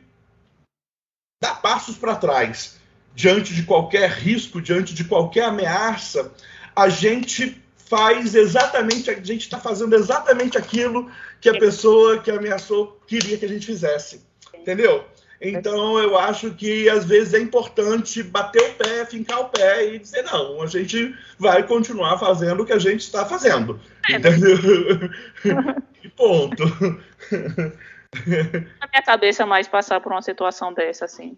dá 1.43 1.55
passos 1.55 1.97
para 1.97 2.17
trás 2.17 2.77
diante 3.15 3.55
de 3.55 3.63
qualquer 3.63 4.11
risco, 4.11 4.61
diante 4.61 4.95
de 4.95 5.05
qualquer 5.05 5.45
ameaça, 5.45 6.33
a 6.75 6.89
gente 6.89 7.63
faz 7.77 8.35
exatamente, 8.35 9.11
a 9.11 9.15
gente 9.15 9.43
está 9.43 9.59
fazendo 9.59 9.95
exatamente 9.95 10.59
aquilo 10.59 11.11
que 11.41 11.49
a 11.49 11.59
pessoa 11.59 12.19
que 12.21 12.31
ameaçou 12.31 13.01
queria 13.07 13.39
que 13.39 13.45
a 13.45 13.49
gente 13.49 13.65
fizesse. 13.65 14.21
Entendeu? 14.55 15.05
Então 15.41 15.99
eu 15.99 16.17
acho 16.19 16.55
que 16.55 16.89
às 16.89 17.05
vezes 17.05 17.35
é 17.35 17.39
importante 17.39 18.23
bater 18.23 18.63
o 18.63 18.75
pé, 18.75 19.05
fincar 19.05 19.41
o 19.41 19.49
pé 19.49 19.87
e 19.87 19.99
dizer, 19.99 20.23
não, 20.23 20.63
a 20.63 20.67
gente 20.67 21.15
vai 21.39 21.63
continuar 21.63 22.19
fazendo 22.19 22.63
o 22.63 22.67
que 22.67 22.73
a 22.73 22.79
gente 22.79 23.01
está 23.01 23.25
fazendo. 23.25 23.81
É, 24.09 24.15
entendeu? 24.15 24.57
e 26.03 26.09
ponto. 26.09 26.65
Na 28.81 28.89
minha 28.89 29.03
cabeça 29.05 29.45
mais 29.45 29.69
passar 29.69 30.01
por 30.01 30.13
uma 30.13 30.23
situação 30.23 30.73
dessa, 30.73 31.05
assim. 31.05 31.37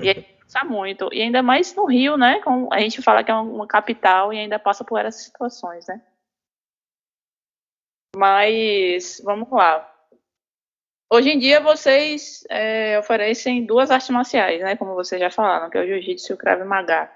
E 0.00 0.08
aí, 0.08 0.26
passa 0.44 0.64
muito. 0.64 1.08
E 1.12 1.22
ainda 1.22 1.42
mais 1.42 1.74
no 1.74 1.86
Rio, 1.86 2.16
né? 2.16 2.40
A 2.70 2.80
gente 2.80 3.02
fala 3.02 3.24
que 3.24 3.30
é 3.30 3.34
uma 3.34 3.66
capital 3.66 4.32
e 4.32 4.38
ainda 4.38 4.58
passa 4.58 4.84
por 4.84 5.00
essas 5.00 5.22
situações, 5.22 5.86
né? 5.86 6.00
Mas, 8.16 9.20
vamos 9.24 9.50
lá. 9.50 9.92
Hoje 11.08 11.30
em 11.30 11.38
dia 11.38 11.60
vocês 11.60 12.44
é, 12.50 12.98
oferecem 12.98 13.64
duas 13.64 13.90
artes 13.90 14.10
marciais, 14.10 14.60
né? 14.60 14.74
Como 14.76 14.94
vocês 14.94 15.20
já 15.20 15.30
falaram, 15.30 15.70
que 15.70 15.78
é 15.78 15.82
o 15.82 15.86
Jiu-Jitsu 15.86 16.32
e 16.32 16.34
o 16.34 16.36
Krav 16.36 16.64
Maga. 16.64 17.10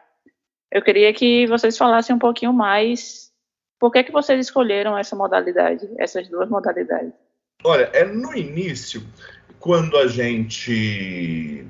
Eu 0.70 0.80
queria 0.80 1.12
que 1.12 1.46
vocês 1.48 1.76
falassem 1.76 2.14
um 2.14 2.18
pouquinho 2.18 2.52
mais 2.52 3.32
por 3.80 3.90
que, 3.90 4.04
que 4.04 4.12
vocês 4.12 4.38
escolheram 4.46 4.96
essa 4.96 5.16
modalidade, 5.16 5.88
essas 5.98 6.28
duas 6.28 6.48
modalidades. 6.48 7.12
Olha, 7.64 7.90
é 7.92 8.04
no 8.04 8.36
início, 8.36 9.02
quando 9.58 9.96
a 9.96 10.06
gente 10.06 11.66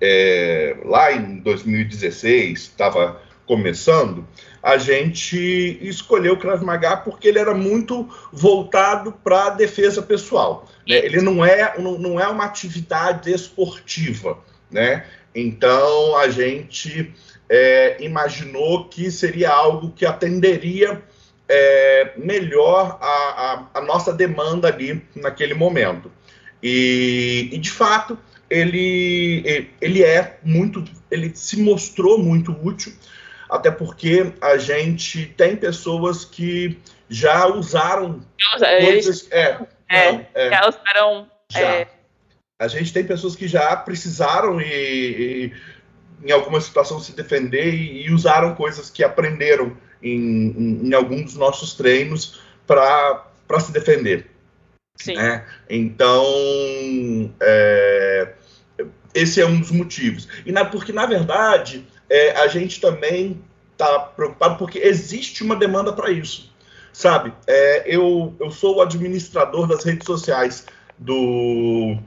é, 0.00 0.76
lá 0.84 1.12
em 1.12 1.40
2016, 1.40 2.60
estava 2.60 3.20
começando, 3.46 4.26
a 4.62 4.76
gente 4.76 5.78
escolheu 5.80 6.34
o 6.34 6.36
Krav 6.36 6.62
Maga 6.62 6.96
porque 6.96 7.28
ele 7.28 7.38
era 7.38 7.54
muito 7.54 8.08
voltado 8.32 9.12
para 9.12 9.46
a 9.46 9.50
defesa 9.50 10.02
pessoal. 10.02 10.68
Né? 10.86 10.96
Ele 10.96 11.20
não 11.20 11.44
é, 11.44 11.78
não, 11.78 12.20
é 12.20 12.26
uma 12.26 12.44
atividade 12.44 13.32
esportiva, 13.32 14.38
né? 14.70 15.06
Então 15.34 16.16
a 16.16 16.28
gente 16.28 17.14
é, 17.48 18.02
imaginou 18.02 18.88
que 18.88 19.10
seria 19.10 19.50
algo 19.50 19.92
que 19.92 20.04
atenderia 20.04 21.02
é, 21.48 22.12
melhor 22.16 22.98
a, 23.00 23.06
a, 23.06 23.78
a, 23.78 23.80
nossa 23.82 24.12
demanda 24.12 24.68
ali 24.68 25.02
naquele 25.14 25.54
momento. 25.54 26.10
E, 26.62 27.50
e 27.52 27.58
de 27.58 27.70
fato 27.70 28.18
ele, 28.48 29.68
ele 29.80 30.02
é 30.02 30.38
muito, 30.42 30.82
ele 31.10 31.32
se 31.34 31.60
mostrou 31.60 32.18
muito 32.18 32.56
útil, 32.62 32.92
até 33.48 33.70
porque 33.70 34.32
a 34.40 34.56
gente 34.56 35.26
tem 35.26 35.56
pessoas 35.56 36.24
que 36.24 36.78
já 37.08 37.46
usaram 37.46 38.20
coisas. 38.80 39.28
É, 39.30 39.58
é, 39.88 40.12
não, 40.12 40.26
é, 40.34 40.50
já 40.50 40.68
usaram. 40.68 41.30
Já. 41.50 41.60
É. 41.60 41.88
A 42.58 42.68
gente 42.68 42.92
tem 42.92 43.04
pessoas 43.04 43.36
que 43.36 43.46
já 43.46 43.76
precisaram 43.76 44.60
e, 44.60 44.64
e 44.66 45.52
em 46.24 46.32
alguma 46.32 46.60
situação 46.60 46.98
se 46.98 47.12
defender 47.12 47.74
e, 47.74 48.06
e 48.06 48.10
usaram 48.12 48.54
coisas 48.54 48.90
que 48.90 49.04
aprenderam 49.04 49.76
em, 50.02 50.18
em, 50.18 50.88
em 50.88 50.94
algum 50.94 51.22
dos 51.22 51.34
nossos 51.34 51.74
treinos 51.74 52.40
para 52.66 53.60
se 53.60 53.72
defender. 53.72 54.30
Sim. 54.96 55.14
Né? 55.14 55.46
Então, 55.68 56.24
é, 57.40 58.32
esse 59.14 59.40
é 59.40 59.46
um 59.46 59.60
dos 59.60 59.70
motivos. 59.70 60.28
E 60.44 60.52
na, 60.52 60.64
porque, 60.64 60.92
na 60.92 61.06
verdade, 61.06 61.86
é, 62.08 62.32
a 62.32 62.46
gente 62.48 62.80
também 62.80 63.42
está 63.72 63.98
preocupado 63.98 64.56
porque 64.56 64.78
existe 64.78 65.42
uma 65.42 65.56
demanda 65.56 65.92
para 65.92 66.10
isso. 66.10 66.54
Sabe, 66.92 67.32
é, 67.46 67.84
eu, 67.86 68.34
eu 68.40 68.50
sou 68.50 68.76
o 68.76 68.80
administrador 68.80 69.66
das 69.66 69.84
redes 69.84 70.06
sociais 70.06 70.64
do, 70.96 71.98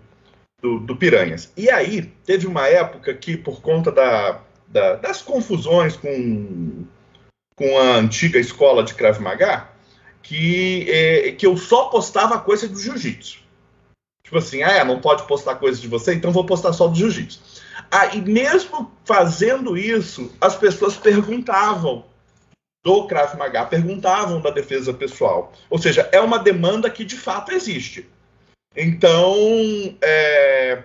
do, 0.59 0.79
do, 0.79 0.95
Piranhas. 0.95 1.53
E 1.55 1.69
aí, 1.69 2.01
teve 2.25 2.47
uma 2.47 2.67
época 2.67 3.13
que, 3.13 3.37
por 3.37 3.61
conta 3.61 3.91
da, 3.91 4.41
da, 4.67 4.95
das 4.95 5.21
confusões 5.21 5.95
com, 5.95 6.85
com 7.55 7.77
a 7.77 7.97
antiga 7.97 8.39
escola 8.39 8.83
de 8.83 8.95
Krav 8.95 9.19
Maga, 9.19 9.69
que, 10.23 10.89
é, 10.89 11.31
que 11.33 11.45
eu 11.45 11.55
só 11.55 11.89
postava 11.89 12.39
coisa 12.39 12.67
do 12.67 12.79
jiu-jitsu. 12.79 13.39
Tipo 14.23 14.37
assim, 14.37 14.63
ah, 14.63 14.71
é, 14.71 14.83
não 14.83 14.99
pode 14.99 15.23
postar 15.27 15.55
coisa 15.55 15.79
de 15.79 15.87
você, 15.87 16.13
então 16.13 16.31
vou 16.31 16.45
postar 16.45 16.73
só 16.73 16.87
do 16.87 16.95
jiu-jitsu. 16.95 17.39
Ah, 17.91 18.15
e 18.15 18.21
mesmo 18.21 18.91
fazendo 19.03 19.77
isso, 19.77 20.31
as 20.39 20.55
pessoas 20.55 20.95
perguntavam 20.95 22.05
do 22.83 23.07
Krav 23.07 23.35
Maga, 23.35 23.65
perguntavam 23.65 24.41
da 24.41 24.51
defesa 24.51 24.93
pessoal. 24.93 25.51
Ou 25.69 25.77
seja, 25.77 26.07
é 26.11 26.19
uma 26.21 26.39
demanda 26.39 26.89
que 26.89 27.03
de 27.03 27.17
fato 27.17 27.51
existe. 27.51 28.07
Então, 28.75 29.35
é, 30.01 30.83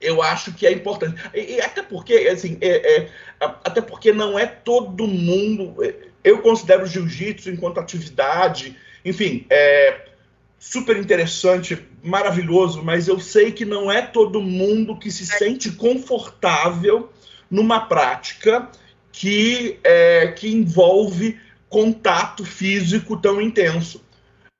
eu 0.00 0.20
acho 0.22 0.52
que 0.52 0.66
é 0.66 0.72
importante. 0.72 1.20
E, 1.32 1.56
e 1.56 1.60
até 1.60 1.82
porque, 1.82 2.14
assim, 2.14 2.58
é, 2.60 3.02
é, 3.02 3.10
até 3.40 3.80
porque 3.80 4.12
não 4.12 4.38
é 4.38 4.46
todo 4.46 5.06
mundo. 5.06 5.76
Eu 6.22 6.42
considero 6.42 6.82
o 6.82 6.86
jiu-jitsu 6.86 7.50
enquanto 7.50 7.78
atividade, 7.78 8.76
enfim, 9.04 9.46
é, 9.48 10.09
super 10.60 10.98
interessante, 10.98 11.88
maravilhoso, 12.02 12.82
mas 12.84 13.08
eu 13.08 13.18
sei 13.18 13.50
que 13.50 13.64
não 13.64 13.90
é 13.90 14.02
todo 14.02 14.42
mundo 14.42 14.94
que 14.94 15.10
se 15.10 15.24
sente 15.24 15.72
confortável 15.72 17.10
numa 17.50 17.80
prática 17.80 18.68
que, 19.10 19.80
é, 19.82 20.28
que 20.28 20.52
envolve 20.52 21.40
contato 21.66 22.44
físico 22.44 23.16
tão 23.16 23.40
intenso. 23.40 24.04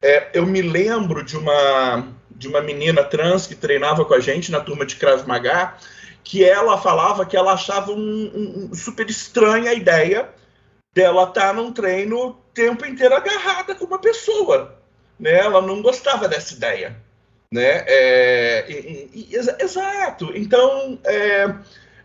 É, 0.02 0.30
eu 0.32 0.46
me 0.46 0.62
lembro 0.62 1.22
de 1.22 1.36
uma, 1.36 2.08
de 2.30 2.48
uma 2.48 2.62
menina 2.62 3.04
trans 3.04 3.46
que 3.46 3.54
treinava 3.54 4.02
com 4.06 4.14
a 4.14 4.20
gente 4.20 4.50
na 4.50 4.60
turma 4.60 4.86
de 4.86 4.96
Krav 4.96 5.26
Maga, 5.26 5.74
que 6.24 6.42
ela 6.42 6.78
falava 6.78 7.26
que 7.26 7.36
ela 7.36 7.52
achava 7.52 7.92
um, 7.92 8.70
um, 8.70 8.74
super 8.74 9.08
estranha 9.10 9.70
a 9.70 9.74
ideia 9.74 10.30
dela 10.94 11.24
estar 11.24 11.48
tá 11.48 11.52
num 11.52 11.70
treino 11.70 12.40
tempo 12.54 12.86
inteiro 12.86 13.14
agarrada 13.14 13.74
com 13.74 13.84
uma 13.84 13.98
pessoa. 13.98 14.79
Né? 15.20 15.38
Ela 15.38 15.60
não 15.60 15.82
gostava 15.82 16.26
dessa 16.26 16.54
ideia. 16.54 16.96
Né? 17.52 17.84
É, 17.86 18.64
e, 18.68 19.28
e, 19.30 19.36
exato. 19.36 20.32
Então, 20.34 20.98
é, 21.04 21.54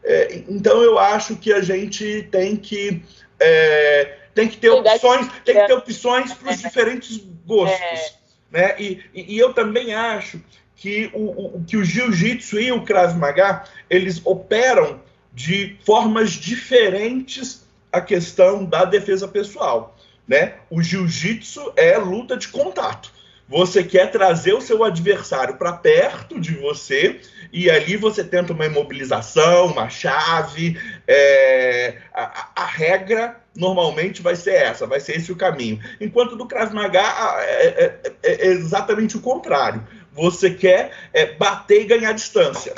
é, 0.03 0.43
então 0.49 0.83
eu 0.83 0.99
acho 0.99 1.37
que 1.37 1.53
a 1.53 1.61
gente 1.61 2.27
tem 2.31 2.55
que 2.57 3.01
é, 3.39 4.17
tem 4.33 4.47
que 4.47 4.57
ter 4.57 4.69
opções, 4.69 5.27
tem 5.45 5.55
que 5.55 5.67
ter 5.67 5.73
opções 5.73 6.33
para 6.33 6.51
os 6.51 6.59
diferentes 6.59 7.17
gostos. 7.45 7.79
É. 7.79 8.11
Né? 8.51 8.75
E, 8.77 9.03
e, 9.13 9.37
eu 9.37 9.53
também 9.53 9.93
acho 9.93 10.41
que 10.75 11.09
o, 11.13 11.57
o, 11.57 11.63
que 11.65 11.77
o 11.77 11.83
jiu-jitsu 11.85 12.59
e 12.59 12.71
o 12.71 12.83
Krav 12.83 13.17
Maga 13.17 13.63
eles 13.89 14.21
operam 14.25 15.01
de 15.33 15.77
formas 15.85 16.31
diferentes 16.31 17.65
a 17.91 18.01
questão 18.01 18.65
da 18.65 18.83
defesa 18.83 19.27
pessoal. 19.27 19.94
Né? 20.27 20.55
O 20.69 20.81
jiu-jitsu 20.81 21.73
é 21.75 21.97
luta 21.97 22.35
de 22.35 22.47
contato. 22.47 23.11
Você 23.47 23.83
quer 23.83 24.09
trazer 24.09 24.53
o 24.53 24.61
seu 24.61 24.83
adversário 24.83 25.55
para 25.55 25.71
perto 25.73 26.39
de 26.39 26.55
você 26.55 27.21
e 27.53 27.69
ali 27.69 27.95
você 27.95 28.23
tenta 28.23 28.53
uma 28.53 28.65
imobilização, 28.65 29.67
uma 29.67 29.87
chave. 29.87 30.79
É, 31.07 31.97
a, 32.11 32.49
a, 32.55 32.65
regra 32.65 33.39
normalmente 33.55 34.23
vai 34.23 34.35
ser 34.35 34.55
essa, 34.55 34.87
vai 34.87 34.99
ser 34.99 35.17
esse 35.17 35.31
o 35.31 35.35
caminho. 35.35 35.79
Enquanto 36.01 36.35
do 36.35 36.47
Krav 36.47 36.73
Maga 36.73 37.03
é, 37.39 37.67
é, 37.67 37.99
é, 38.23 38.47
é 38.47 38.47
exatamente 38.47 39.15
o 39.15 39.21
contrário. 39.21 39.87
Você 40.11 40.49
quer 40.49 40.91
é, 41.13 41.27
bater 41.33 41.81
e 41.81 41.85
ganhar 41.85 42.13
distância. 42.13 42.73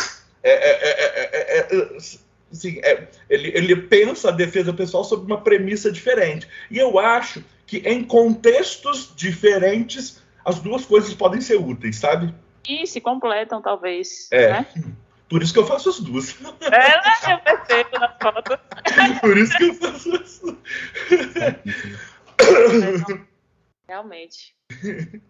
Assim, 2.51 2.80
ele, 3.30 3.51
ele 3.54 3.75
pensa 3.75 4.30
a 4.30 4.32
defesa 4.32 4.74
pessoal 4.74 5.04
sob 5.04 5.25
uma 5.25 5.42
premissa 5.42 5.92
diferente. 5.92 6.48
E 6.72 6.77
eu 6.77 6.98
acho 6.98 7.44
que 7.66 7.80
em 7.80 8.04
contextos 8.04 9.13
diferentes 9.16 10.22
as 10.46 10.60
duas 10.60 10.86
coisas 10.86 11.13
podem 11.13 11.42
ser 11.42 11.58
úteis, 11.58 11.98
sabe? 11.98 12.34
E 12.68 12.88
se 12.88 13.01
completam, 13.01 13.62
talvez. 13.62 14.30
É. 14.32 14.50
Né? 14.51 14.68
Por 15.30 15.44
isso 15.44 15.51
que 15.51 15.60
eu 15.60 15.68
faço 15.68 15.89
as 15.89 16.00
duas. 16.00 16.36
É, 16.62 17.34
eu 17.34 17.39
percebo 17.39 18.00
na 18.00 18.10
foto. 18.22 18.58
Por 19.20 19.38
isso 19.38 19.58
que 19.58 19.63
eu 19.66 19.74
faço 19.74 20.16
as 20.16 20.39
duas. 20.39 20.58
Realmente. 23.88 24.56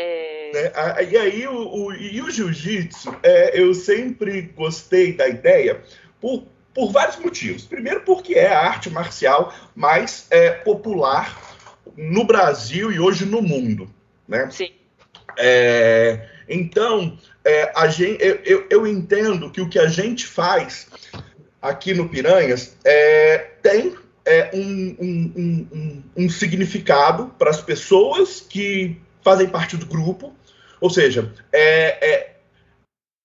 É... 0.00 0.52
Né? 0.52 1.10
E 1.10 1.16
aí, 1.16 1.48
o, 1.48 1.86
o, 1.86 1.92
e 1.92 2.22
o 2.22 2.30
jiu-jitsu, 2.30 3.18
é, 3.20 3.60
eu 3.60 3.74
sempre 3.74 4.42
gostei 4.42 5.12
da 5.12 5.28
ideia 5.28 5.82
por, 6.20 6.44
por 6.74 6.90
vários 6.90 7.16
motivos. 7.18 7.64
Primeiro, 7.64 8.00
porque 8.00 8.34
é 8.34 8.48
a 8.48 8.60
arte 8.60 8.90
marcial 8.90 9.54
mais 9.74 10.26
é, 10.30 10.50
popular 10.50 11.56
no 11.96 12.24
Brasil 12.24 12.92
e 12.92 13.00
hoje 13.00 13.24
no 13.24 13.42
mundo. 13.42 13.88
Né? 14.26 14.48
Sim. 14.50 14.72
É, 15.36 16.28
então, 16.48 17.18
é, 17.44 17.72
a 17.74 17.88
gente, 17.88 18.22
eu, 18.22 18.40
eu, 18.44 18.66
eu, 18.70 18.86
entendo 18.86 19.50
que 19.50 19.60
o 19.60 19.68
que 19.68 19.78
a 19.78 19.86
gente 19.86 20.26
faz 20.26 20.88
aqui 21.60 21.94
no 21.94 22.08
Piranhas 22.08 22.76
é, 22.84 23.38
tem 23.62 23.94
é, 24.24 24.50
um, 24.54 24.96
um, 25.00 25.68
um, 25.72 26.02
um 26.16 26.30
significado 26.30 27.34
para 27.38 27.50
as 27.50 27.60
pessoas 27.60 28.40
que 28.40 29.00
fazem 29.22 29.48
parte 29.48 29.76
do 29.76 29.86
grupo, 29.86 30.34
ou 30.80 30.90
seja, 30.90 31.32
é, 31.52 32.08
é, 32.10 32.36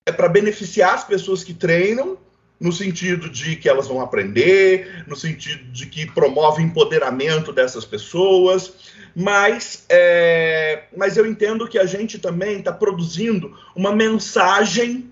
é 0.07 0.11
para 0.11 0.29
beneficiar 0.29 0.93
as 0.93 1.03
pessoas 1.03 1.43
que 1.43 1.53
treinam, 1.53 2.17
no 2.63 2.71
sentido 2.71 3.29
de 3.29 3.57
que 3.57 3.67
elas 3.67 3.89
vão 3.89 3.99
aprender, 3.99 5.03
no 5.05 5.17
sentido 5.17 5.69
de 5.73 5.85
que 5.85 6.09
promove 6.09 6.63
empoderamento 6.63 7.51
dessas 7.51 7.83
pessoas, 7.83 8.73
mas, 9.13 9.85
é, 9.89 10.85
mas 10.95 11.17
eu 11.17 11.25
entendo 11.25 11.67
que 11.67 11.77
a 11.77 11.85
gente 11.85 12.17
também 12.17 12.59
está 12.59 12.71
produzindo 12.71 13.53
uma 13.75 13.93
mensagem 13.93 15.11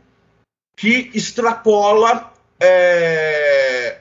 que 0.78 1.12
extrapola. 1.14 2.32
É, 2.58 4.00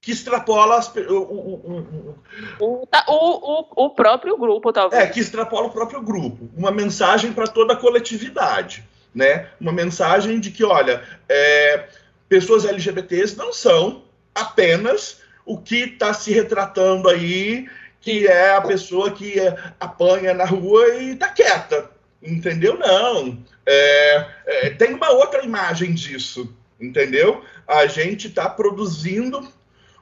que 0.00 0.10
extrapola 0.10 0.76
as, 0.76 0.92
o, 0.96 1.14
o, 1.14 2.16
o, 2.58 2.88
o, 3.08 3.84
o, 3.84 3.90
próprio 3.90 4.36
grupo, 4.36 4.72
talvez. 4.72 5.00
É, 5.00 5.06
que 5.06 5.20
extrapola 5.20 5.68
o 5.68 5.70
próprio 5.70 6.02
grupo. 6.02 6.50
Uma 6.56 6.72
mensagem 6.72 7.32
para 7.32 7.46
toda 7.46 7.74
a 7.74 7.76
coletividade. 7.76 8.84
Né? 9.14 9.48
Uma 9.60 9.72
mensagem 9.72 10.40
de 10.40 10.50
que, 10.50 10.64
olha, 10.64 11.02
é, 11.28 11.88
pessoas 12.28 12.64
LGBTs 12.64 13.36
não 13.36 13.52
são 13.52 14.04
apenas 14.34 15.20
o 15.44 15.58
que 15.58 15.76
está 15.76 16.12
se 16.12 16.32
retratando 16.32 17.08
aí 17.08 17.68
que 18.06 18.24
é 18.28 18.54
a 18.54 18.60
pessoa 18.60 19.10
que 19.10 19.34
apanha 19.80 20.32
na 20.32 20.44
rua 20.44 20.94
e 20.94 21.16
tá 21.16 21.28
quieta. 21.28 21.90
Entendeu? 22.22 22.78
Não. 22.78 23.36
É, 23.66 24.26
é, 24.46 24.70
tem 24.70 24.94
uma 24.94 25.10
outra 25.10 25.44
imagem 25.44 25.92
disso. 25.92 26.54
Entendeu? 26.80 27.42
A 27.66 27.86
gente 27.86 28.28
está 28.28 28.48
produzindo 28.48 29.48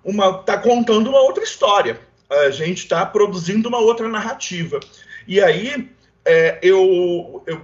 uma. 0.04 0.38
está 0.40 0.58
contando 0.58 1.08
uma 1.08 1.20
outra 1.20 1.42
história. 1.42 1.98
A 2.28 2.50
gente 2.50 2.78
está 2.78 3.06
produzindo 3.06 3.70
uma 3.70 3.78
outra 3.78 4.06
narrativa. 4.06 4.80
E 5.26 5.40
aí 5.40 5.90
é, 6.26 6.58
eu, 6.62 7.42
eu, 7.46 7.62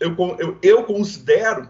eu, 0.00 0.36
eu, 0.38 0.58
eu 0.62 0.84
considero 0.84 1.68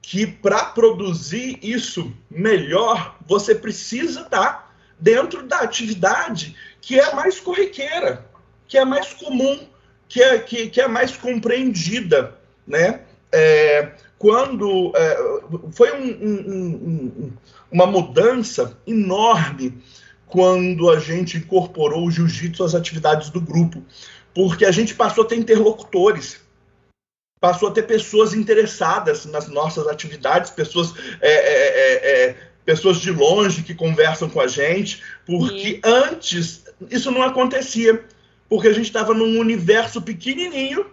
que 0.00 0.26
para 0.26 0.64
produzir 0.66 1.58
isso 1.62 2.12
melhor, 2.30 3.16
você 3.26 3.54
precisa 3.54 4.22
estar 4.22 4.52
tá 4.52 4.70
dentro 4.98 5.46
da 5.46 5.58
atividade 5.58 6.56
que 6.80 6.98
é 6.98 7.14
mais 7.14 7.38
corriqueira, 7.38 8.26
que 8.66 8.78
é 8.78 8.84
mais 8.84 9.12
comum, 9.12 9.58
que 10.08 10.22
é, 10.22 10.38
que, 10.38 10.70
que 10.70 10.80
é 10.80 10.88
mais 10.88 11.16
compreendida, 11.16 12.34
né? 12.66 13.02
É, 13.30 13.92
quando 14.18 14.92
é, 14.96 15.16
foi 15.72 15.92
um, 15.92 16.06
um, 16.06 16.54
um, 16.54 17.32
uma 17.70 17.86
mudança 17.86 18.78
enorme 18.86 19.78
quando 20.26 20.90
a 20.90 20.98
gente 20.98 21.36
incorporou 21.36 22.06
o 22.06 22.10
jiu-jitsu 22.10 22.64
às 22.64 22.74
atividades 22.74 23.30
do 23.30 23.40
grupo, 23.40 23.82
porque 24.34 24.64
a 24.64 24.70
gente 24.70 24.94
passou 24.94 25.24
a 25.24 25.26
ter 25.26 25.36
interlocutores, 25.36 26.40
passou 27.40 27.68
a 27.68 27.72
ter 27.72 27.82
pessoas 27.82 28.34
interessadas 28.34 29.24
nas 29.26 29.48
nossas 29.48 29.86
atividades, 29.86 30.50
pessoas 30.50 30.92
é, 31.20 31.30
é, 31.30 31.68
é, 31.68 32.30
é 32.30 32.36
pessoas 32.64 33.00
de 33.00 33.10
longe 33.10 33.62
que 33.62 33.74
conversam 33.74 34.28
com 34.28 34.40
a 34.40 34.46
gente, 34.46 35.02
porque 35.24 35.74
Sim. 35.74 35.80
antes 35.84 36.64
isso 36.90 37.10
não 37.10 37.22
acontecia, 37.22 38.04
porque 38.48 38.68
a 38.68 38.72
gente 38.72 38.86
estava 38.86 39.14
num 39.14 39.38
universo 39.38 40.02
pequenininho 40.02 40.84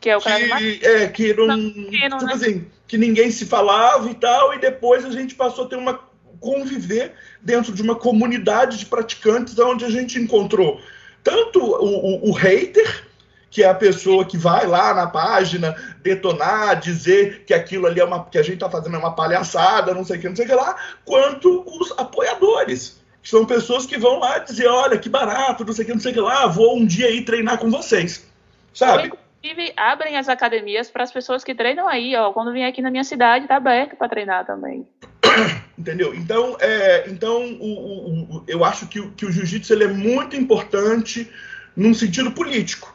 que 0.00 0.10
é 0.10 0.16
o 0.18 0.20
cara 0.20 0.58
que, 0.58 0.84
é, 0.84 1.08
que 1.08 1.32
não, 1.32 1.46
não 1.46 1.72
pequeno, 1.72 2.18
tipo 2.18 2.26
né? 2.26 2.34
assim, 2.34 2.66
que 2.86 2.98
ninguém 2.98 3.30
se 3.30 3.46
falava 3.46 4.10
e 4.10 4.14
tal, 4.14 4.52
e 4.52 4.58
depois 4.58 5.02
a 5.02 5.10
gente 5.10 5.34
passou 5.34 5.64
a 5.64 5.68
ter 5.68 5.76
uma 5.76 5.98
conviver 6.40 7.14
dentro 7.40 7.72
de 7.72 7.80
uma 7.80 7.94
comunidade 7.94 8.76
de 8.76 8.84
praticantes 8.84 9.58
onde 9.58 9.82
a 9.82 9.90
gente 9.90 10.18
encontrou 10.18 10.78
tanto 11.22 11.58
o, 11.58 12.26
o, 12.26 12.30
o 12.30 12.32
hater 12.32 13.06
que 13.54 13.62
é 13.62 13.68
a 13.68 13.74
pessoa 13.74 14.24
que 14.24 14.36
vai 14.36 14.66
lá 14.66 14.92
na 14.92 15.06
página 15.06 15.76
detonar, 16.02 16.80
dizer 16.80 17.44
que 17.44 17.54
aquilo 17.54 17.86
ali 17.86 18.00
é 18.00 18.04
uma 18.04 18.24
que 18.24 18.36
a 18.36 18.42
gente 18.42 18.54
está 18.54 18.68
fazendo 18.68 18.96
é 18.96 18.98
uma 18.98 19.14
palhaçada, 19.14 19.94
não 19.94 20.04
sei 20.04 20.16
o 20.16 20.20
que, 20.20 20.28
não 20.28 20.34
sei 20.34 20.44
o 20.44 20.48
que 20.48 20.54
lá, 20.56 20.74
quanto 21.04 21.64
os 21.64 21.96
apoiadores. 21.96 23.00
Que 23.22 23.28
são 23.30 23.46
pessoas 23.46 23.86
que 23.86 23.96
vão 23.96 24.18
lá 24.18 24.38
dizer, 24.40 24.66
olha, 24.66 24.98
que 24.98 25.08
barato, 25.08 25.64
não 25.64 25.72
sei 25.72 25.84
o 25.84 25.86
que, 25.86 25.94
não 25.94 26.00
sei 26.00 26.10
o 26.10 26.14
que 26.14 26.20
lá, 26.20 26.48
vou 26.48 26.76
um 26.76 26.84
dia 26.84 27.06
aí 27.06 27.24
treinar 27.24 27.58
com 27.58 27.70
vocês. 27.70 28.28
Sabe? 28.74 29.12
Inclusive, 29.44 29.72
abrem 29.76 30.16
as 30.16 30.28
academias 30.28 30.90
para 30.90 31.04
as 31.04 31.12
pessoas 31.12 31.44
que 31.44 31.54
treinam 31.54 31.86
aí, 31.86 32.16
ó. 32.16 32.32
Quando 32.32 32.52
vem 32.52 32.66
aqui 32.66 32.82
na 32.82 32.90
minha 32.90 33.04
cidade, 33.04 33.46
tá 33.46 33.54
aberto 33.54 33.94
para 33.94 34.08
treinar 34.08 34.44
também. 34.44 34.84
Entendeu? 35.78 36.12
Então, 36.12 36.56
é, 36.58 37.04
então 37.08 37.40
o, 37.60 37.66
o, 37.66 38.36
o, 38.38 38.44
eu 38.48 38.64
acho 38.64 38.88
que, 38.88 39.10
que 39.10 39.24
o 39.24 39.30
jiu-jitsu 39.30 39.74
é 39.74 39.86
muito 39.86 40.34
importante 40.34 41.30
num 41.76 41.94
sentido 41.94 42.32
político. 42.32 42.93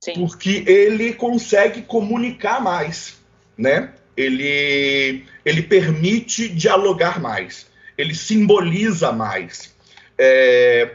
Sim. 0.00 0.14
porque 0.14 0.64
ele 0.66 1.12
consegue 1.12 1.82
comunicar 1.82 2.60
mais, 2.60 3.18
né? 3.56 3.92
Ele, 4.16 5.24
ele 5.44 5.62
permite 5.62 6.48
dialogar 6.48 7.20
mais, 7.20 7.66
ele 7.98 8.14
simboliza 8.14 9.12
mais. 9.12 9.74
É, 10.18 10.92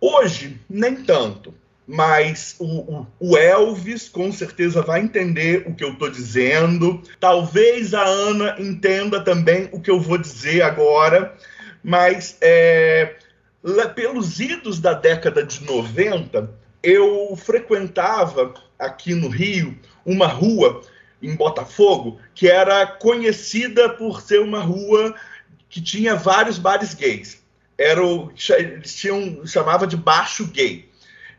hoje, 0.00 0.60
nem 0.68 0.96
tanto, 0.96 1.54
mas 1.86 2.56
o, 2.58 2.66
o, 2.66 3.06
o, 3.20 3.36
Elvis 3.36 4.08
com 4.08 4.30
certeza 4.32 4.82
vai 4.82 5.00
entender 5.00 5.64
o 5.66 5.74
que 5.74 5.84
eu 5.84 5.92
estou 5.92 6.10
dizendo. 6.10 7.02
Talvez 7.18 7.94
a 7.94 8.04
Ana 8.04 8.56
entenda 8.58 9.22
também 9.22 9.68
o 9.72 9.80
que 9.80 9.90
eu 9.90 10.00
vou 10.00 10.18
dizer 10.18 10.62
agora, 10.62 11.34
mas 11.82 12.36
é, 12.40 13.14
pelos 13.94 14.38
idos 14.40 14.80
da 14.80 14.92
década 14.92 15.42
de 15.44 15.64
90, 15.64 16.50
eu 16.88 17.36
frequentava 17.36 18.54
aqui 18.78 19.14
no 19.14 19.28
Rio 19.28 19.76
uma 20.06 20.26
rua 20.26 20.82
em 21.22 21.34
Botafogo 21.34 22.18
que 22.34 22.48
era 22.48 22.86
conhecida 22.86 23.90
por 23.90 24.22
ser 24.22 24.40
uma 24.40 24.60
rua 24.60 25.14
que 25.68 25.82
tinha 25.82 26.14
vários 26.14 26.58
bares 26.58 26.94
gays. 26.94 27.42
era 27.76 28.04
o, 28.04 28.32
eles 28.56 28.94
tinham, 28.94 29.46
chamava 29.46 29.86
de 29.86 29.96
baixo 29.96 30.46
gay. 30.46 30.88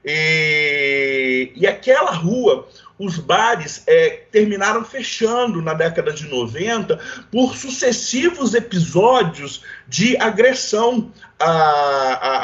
E, 0.05 1.51
e 1.55 1.67
aquela 1.67 2.11
rua, 2.11 2.69
os 2.97 3.17
bares 3.17 3.83
é, 3.87 4.21
terminaram 4.31 4.85
fechando 4.85 5.61
na 5.61 5.73
década 5.73 6.13
de 6.13 6.27
90 6.27 6.97
por 7.31 7.55
sucessivos 7.55 8.53
episódios 8.53 9.63
de 9.87 10.15
agressão 10.17 11.11
a, 11.39 11.51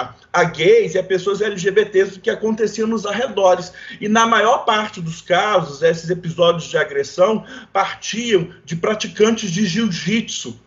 a, 0.02 0.14
a 0.36 0.44
gays 0.44 0.96
e 0.96 1.00
a 1.00 1.04
pessoas 1.04 1.40
LGBTs 1.40 2.20
que 2.20 2.30
aconteciam 2.30 2.90
nos 2.90 3.06
arredores. 3.06 3.72
E 4.02 4.10
na 4.10 4.28
maior 4.28 4.66
parte 4.66 5.00
dos 5.00 5.22
casos, 5.22 5.82
esses 5.82 6.10
episódios 6.10 6.66
de 6.66 6.78
agressão 6.78 7.46
partiam 7.72 8.54
de 8.66 8.76
praticantes 8.76 9.50
de 9.50 9.66
jiu-jitsu, 9.66 10.60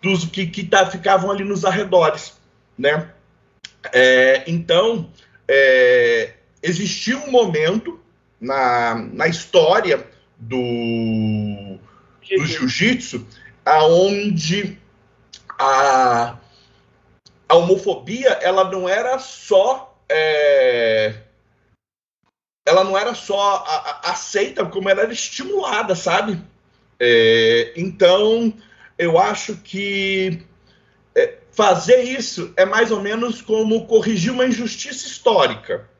dos 0.00 0.24
que, 0.24 0.46
que 0.46 0.64
tá, 0.64 0.86
ficavam 0.86 1.30
ali 1.30 1.44
nos 1.44 1.66
arredores, 1.66 2.32
né? 2.78 3.10
É, 3.92 4.42
então, 4.46 5.10
é, 5.46 6.32
existiu 6.62 7.18
um 7.18 7.30
momento 7.30 8.00
na, 8.40 8.94
na 9.12 9.28
história 9.28 10.06
do, 10.38 11.78
do 12.38 12.46
jiu-jitsu 12.46 13.26
aonde 13.66 14.78
a, 15.58 16.38
a 17.50 17.56
homofobia 17.56 18.38
ela 18.42 18.70
não 18.70 18.88
era 18.88 19.18
só 19.18 19.98
é, 20.08 21.14
ela 22.64 22.84
não 22.84 22.96
era 22.96 23.12
só 23.12 23.56
a, 23.66 23.74
a, 24.06 24.10
aceita 24.12 24.64
como 24.64 24.88
ela 24.88 25.02
era 25.02 25.12
estimulada 25.12 25.96
sabe? 25.96 26.40
É, 27.00 27.72
então 27.76 28.54
eu 28.96 29.18
acho 29.18 29.56
que 29.56 30.46
é, 31.12 31.38
fazer 31.50 32.02
isso 32.02 32.52
é 32.56 32.64
mais 32.64 32.92
ou 32.92 33.00
menos 33.00 33.42
como 33.42 33.84
corrigir 33.88 34.30
uma 34.30 34.46
injustiça 34.46 35.08
histórica. 35.08 35.90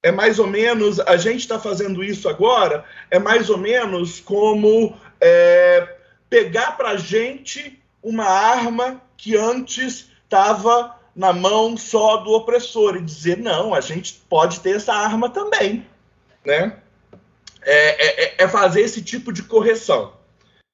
É 0.00 0.12
mais 0.12 0.38
ou 0.38 0.46
menos 0.46 1.00
a 1.00 1.16
gente 1.16 1.40
está 1.40 1.58
fazendo 1.58 2.04
isso 2.04 2.28
agora 2.28 2.84
é 3.10 3.18
mais 3.18 3.50
ou 3.50 3.58
menos 3.58 4.20
como 4.20 4.96
é, 5.20 5.96
pegar 6.30 6.76
para 6.76 6.96
gente 6.96 7.82
uma 8.00 8.26
arma 8.26 9.02
que 9.16 9.36
antes 9.36 10.07
estava 10.28 10.94
na 11.16 11.32
mão 11.32 11.76
só 11.76 12.18
do 12.18 12.32
opressor 12.32 12.96
e 12.96 13.02
dizer 13.02 13.38
não, 13.38 13.74
a 13.74 13.80
gente 13.80 14.22
pode 14.28 14.60
ter 14.60 14.76
essa 14.76 14.92
arma 14.92 15.30
também, 15.30 15.86
né? 16.44 16.76
É, 17.62 18.24
é, 18.24 18.44
é 18.44 18.48
fazer 18.48 18.82
esse 18.82 19.02
tipo 19.02 19.32
de 19.32 19.42
correção. 19.42 20.12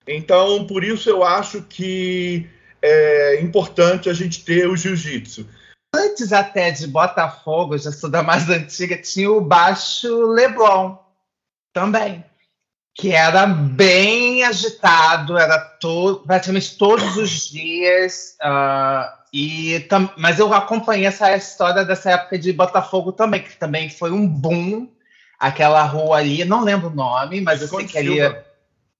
Então, 0.06 0.66
por 0.66 0.84
isso 0.84 1.08
eu 1.08 1.24
acho 1.24 1.62
que 1.62 2.46
é 2.82 3.40
importante 3.40 4.10
a 4.10 4.12
gente 4.12 4.44
ter 4.44 4.68
o 4.68 4.76
jiu-jitsu. 4.76 5.48
Antes 5.94 6.32
até 6.32 6.70
de 6.70 6.86
Botafogo, 6.88 7.78
já 7.78 7.90
sou 7.90 8.10
da 8.10 8.22
mais 8.22 8.50
antiga, 8.50 9.00
tinha 9.00 9.30
o 9.30 9.40
Baixo 9.40 10.26
Leblon 10.26 10.98
também 11.72 12.22
que 12.94 13.10
era 13.10 13.44
bem 13.46 14.44
agitado, 14.44 15.36
era 15.36 15.58
to 15.58 16.22
praticamente 16.24 16.78
todos 16.78 17.16
os 17.16 17.50
dias. 17.50 18.36
Uh, 18.40 19.23
e 19.36 19.88
mas 20.16 20.38
eu 20.38 20.54
acompanhei 20.54 21.06
essa 21.06 21.36
história 21.36 21.84
dessa 21.84 22.12
época 22.12 22.38
de 22.38 22.52
Botafogo 22.52 23.10
também, 23.10 23.42
que 23.42 23.56
também 23.56 23.90
foi 23.90 24.12
um 24.12 24.28
boom. 24.28 24.88
Aquela 25.40 25.82
rua 25.82 26.18
ali, 26.18 26.44
não 26.44 26.62
lembro 26.62 26.86
o 26.88 26.94
nome, 26.94 27.40
mas 27.40 27.60
Visconde 27.60 27.82
eu 27.82 27.90
sei 27.90 28.02
que 28.02 28.10
ali. 28.10 28.20
É 28.20 28.44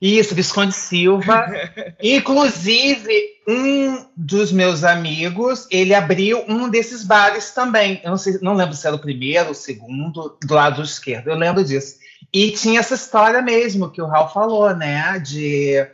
isso, 0.01 0.35
Visconde 0.35 0.75
Silva. 0.75 1.47
Inclusive, 2.03 3.15
um 3.47 4.05
dos 4.17 4.51
meus 4.51 4.83
amigos, 4.83 5.69
ele 5.71 5.95
abriu 5.95 6.45
um 6.49 6.69
desses 6.69 7.05
bares 7.05 7.53
também. 7.53 8.01
Eu 8.03 8.11
não, 8.11 8.19
sei, 8.19 8.39
não 8.43 8.55
lembro 8.55 8.75
se 8.75 8.89
era 8.89 8.97
o 8.97 8.99
primeiro 8.99 9.53
o 9.53 9.55
segundo, 9.55 10.37
do 10.43 10.55
lado 10.55 10.83
esquerdo. 10.83 11.29
Eu 11.29 11.37
lembro 11.37 11.65
disso. 11.65 11.99
E 12.33 12.51
tinha 12.51 12.81
essa 12.81 12.95
história 12.95 13.41
mesmo 13.41 13.89
que 13.89 14.03
o 14.03 14.07
Raul 14.07 14.29
falou, 14.29 14.75
né? 14.75 15.17
De 15.21 15.87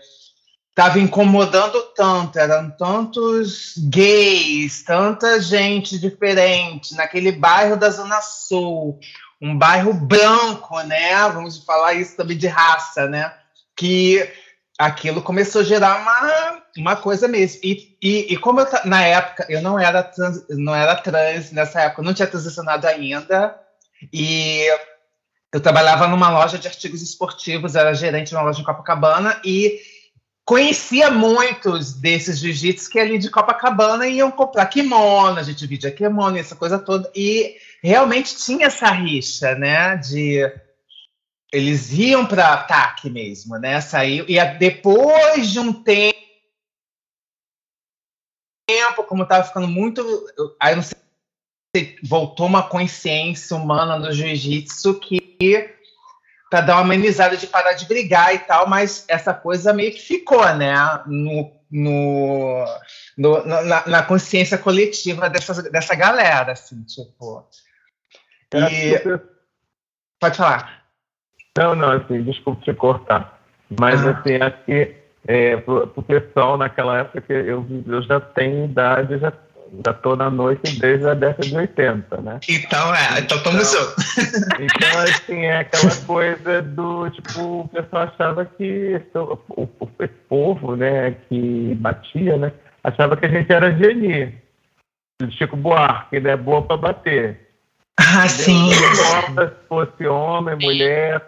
estava 0.80 0.98
incomodando 0.98 1.78
tanto, 1.94 2.38
eram 2.38 2.70
tantos 2.70 3.74
gays, 3.76 4.82
tanta 4.82 5.38
gente 5.38 5.98
diferente 5.98 6.94
naquele 6.94 7.32
bairro 7.32 7.76
da 7.76 7.90
Zona 7.90 8.22
Sul, 8.22 8.98
um 9.42 9.58
bairro 9.58 9.92
branco, 9.92 10.80
né? 10.80 11.28
Vamos 11.28 11.62
falar 11.64 11.92
isso 11.92 12.16
também 12.16 12.38
de 12.38 12.46
raça, 12.46 13.06
né? 13.06 13.30
Que 13.76 14.26
aquilo 14.78 15.20
começou 15.20 15.60
a 15.60 15.64
gerar 15.64 16.00
uma, 16.00 16.62
uma 16.78 16.96
coisa 16.96 17.28
mesmo. 17.28 17.60
E, 17.62 17.98
e, 18.02 18.32
e 18.32 18.36
como 18.38 18.60
eu, 18.60 18.66
na 18.86 19.02
época 19.02 19.44
eu 19.50 19.60
não 19.60 19.78
era 19.78 20.02
trans, 20.02 20.46
não 20.48 20.74
era 20.74 20.96
trans 20.96 21.52
nessa 21.52 21.82
época, 21.82 22.02
não 22.02 22.14
tinha 22.14 22.26
transicionado 22.26 22.86
ainda, 22.86 23.54
e 24.10 24.64
eu 25.52 25.60
trabalhava 25.60 26.08
numa 26.08 26.30
loja 26.30 26.56
de 26.56 26.68
artigos 26.68 27.02
esportivos, 27.02 27.74
era 27.74 27.92
gerente 27.92 28.28
de 28.28 28.34
uma 28.34 28.44
loja 28.44 28.62
em 28.62 28.64
Copacabana 28.64 29.38
e 29.44 29.78
conhecia 30.50 31.12
muitos 31.12 31.92
desses 31.92 32.40
jiu-jitsu 32.40 32.90
que 32.90 32.98
ali 32.98 33.18
de 33.18 33.30
Copacabana 33.30 34.08
iam 34.08 34.32
comprar 34.32 34.66
kimono, 34.66 35.38
a 35.38 35.44
gente 35.44 35.64
vidia 35.64 35.92
kimono, 35.92 36.36
essa 36.36 36.56
coisa 36.56 36.76
toda, 36.76 37.08
e 37.14 37.54
realmente 37.80 38.36
tinha 38.36 38.66
essa 38.66 38.90
rixa, 38.90 39.54
né, 39.54 39.96
de 39.96 40.40
eles 41.52 41.92
iam 41.92 42.26
para 42.26 42.52
ataque 42.52 43.08
mesmo, 43.08 43.58
né, 43.58 43.80
saiu, 43.80 44.24
e 44.28 44.44
depois 44.58 45.52
de 45.52 45.60
um 45.60 45.72
tempo, 45.72 46.18
como 49.06 49.22
estava 49.22 49.44
ficando 49.44 49.68
muito, 49.68 50.02
aí 50.60 50.74
não 50.74 50.82
sei 50.82 50.98
voltou 52.02 52.46
uma 52.46 52.68
consciência 52.68 53.56
humana 53.56 53.96
no 54.00 54.12
jiu-jitsu 54.12 54.98
que 54.98 55.78
para 56.50 56.62
dar 56.62 56.74
uma 56.74 56.82
amenizada 56.82 57.36
de 57.36 57.46
parar 57.46 57.74
de 57.74 57.86
brigar 57.86 58.34
e 58.34 58.40
tal, 58.40 58.68
mas 58.68 59.04
essa 59.06 59.32
coisa 59.32 59.72
meio 59.72 59.92
que 59.92 60.00
ficou, 60.00 60.44
né, 60.54 60.74
no, 61.06 61.52
no, 61.70 62.64
no 63.16 63.46
na, 63.46 63.86
na, 63.86 64.02
consciência 64.02 64.58
coletiva 64.58 65.30
dessa, 65.30 65.62
dessa 65.70 65.94
galera, 65.94 66.52
assim, 66.52 66.82
tipo. 66.82 67.48
E... 68.52 69.00
Pode 70.18 70.36
falar. 70.36 70.82
Não, 71.56 71.76
não, 71.76 71.92
assim, 71.92 72.22
desculpa 72.24 72.62
te 72.62 72.74
cortar, 72.74 73.40
mas 73.78 74.04
ah. 74.04 74.10
assim, 74.10 74.34
acho 74.36 74.64
que 74.64 74.96
é, 75.28 75.56
pro, 75.58 75.86
pro 75.86 76.02
pessoal 76.02 76.58
naquela 76.58 76.98
época 76.98 77.20
que 77.20 77.32
eu, 77.32 77.64
eu 77.86 78.02
já 78.02 78.18
tenho 78.20 78.64
idade, 78.64 79.18
já 79.18 79.32
já 79.84 79.92
tô 79.92 80.16
na 80.16 80.28
noite 80.28 80.78
desde 80.78 81.08
a 81.08 81.14
década 81.14 81.48
de 81.48 81.56
80, 81.56 82.16
né? 82.18 82.40
Então, 82.48 82.94
é, 82.94 83.20
então 83.20 83.36
estamos 83.36 83.72
então, 83.72 84.58
então, 84.58 85.00
assim, 85.00 85.44
é 85.44 85.58
aquela 85.58 85.94
coisa 86.06 86.62
do, 86.62 87.08
tipo, 87.10 87.60
o 87.60 87.68
pessoal 87.68 88.02
achava 88.04 88.44
que 88.44 89.00
o, 89.14 89.36
povo, 90.28 90.76
né, 90.76 91.12
que 91.28 91.74
batia, 91.76 92.36
né, 92.36 92.52
achava 92.82 93.16
que 93.16 93.26
a 93.26 93.28
gente 93.28 93.52
era 93.52 93.72
geni. 93.76 94.34
Chico 95.32 95.56
Buarque, 95.56 96.18
né, 96.18 96.36
boa 96.36 96.62
para 96.62 96.76
bater. 96.76 97.48
Ah, 97.98 98.26
sim. 98.26 98.70
Não 99.34 99.46
se 99.46 99.54
fosse 99.68 100.06
homem, 100.06 100.56
mulher 100.56 101.22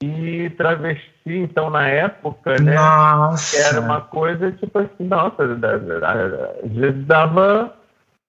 e 0.00 0.50
travesti, 0.50 1.10
então, 1.26 1.68
na 1.68 1.88
época, 1.88 2.60
né, 2.60 2.74
nossa. 2.74 3.56
era 3.56 3.80
uma 3.80 4.00
coisa, 4.00 4.50
tipo 4.52 4.78
assim, 4.78 5.04
nossa, 5.04 5.44
às 5.44 6.72
vezes 6.72 7.06
dava 7.06 7.74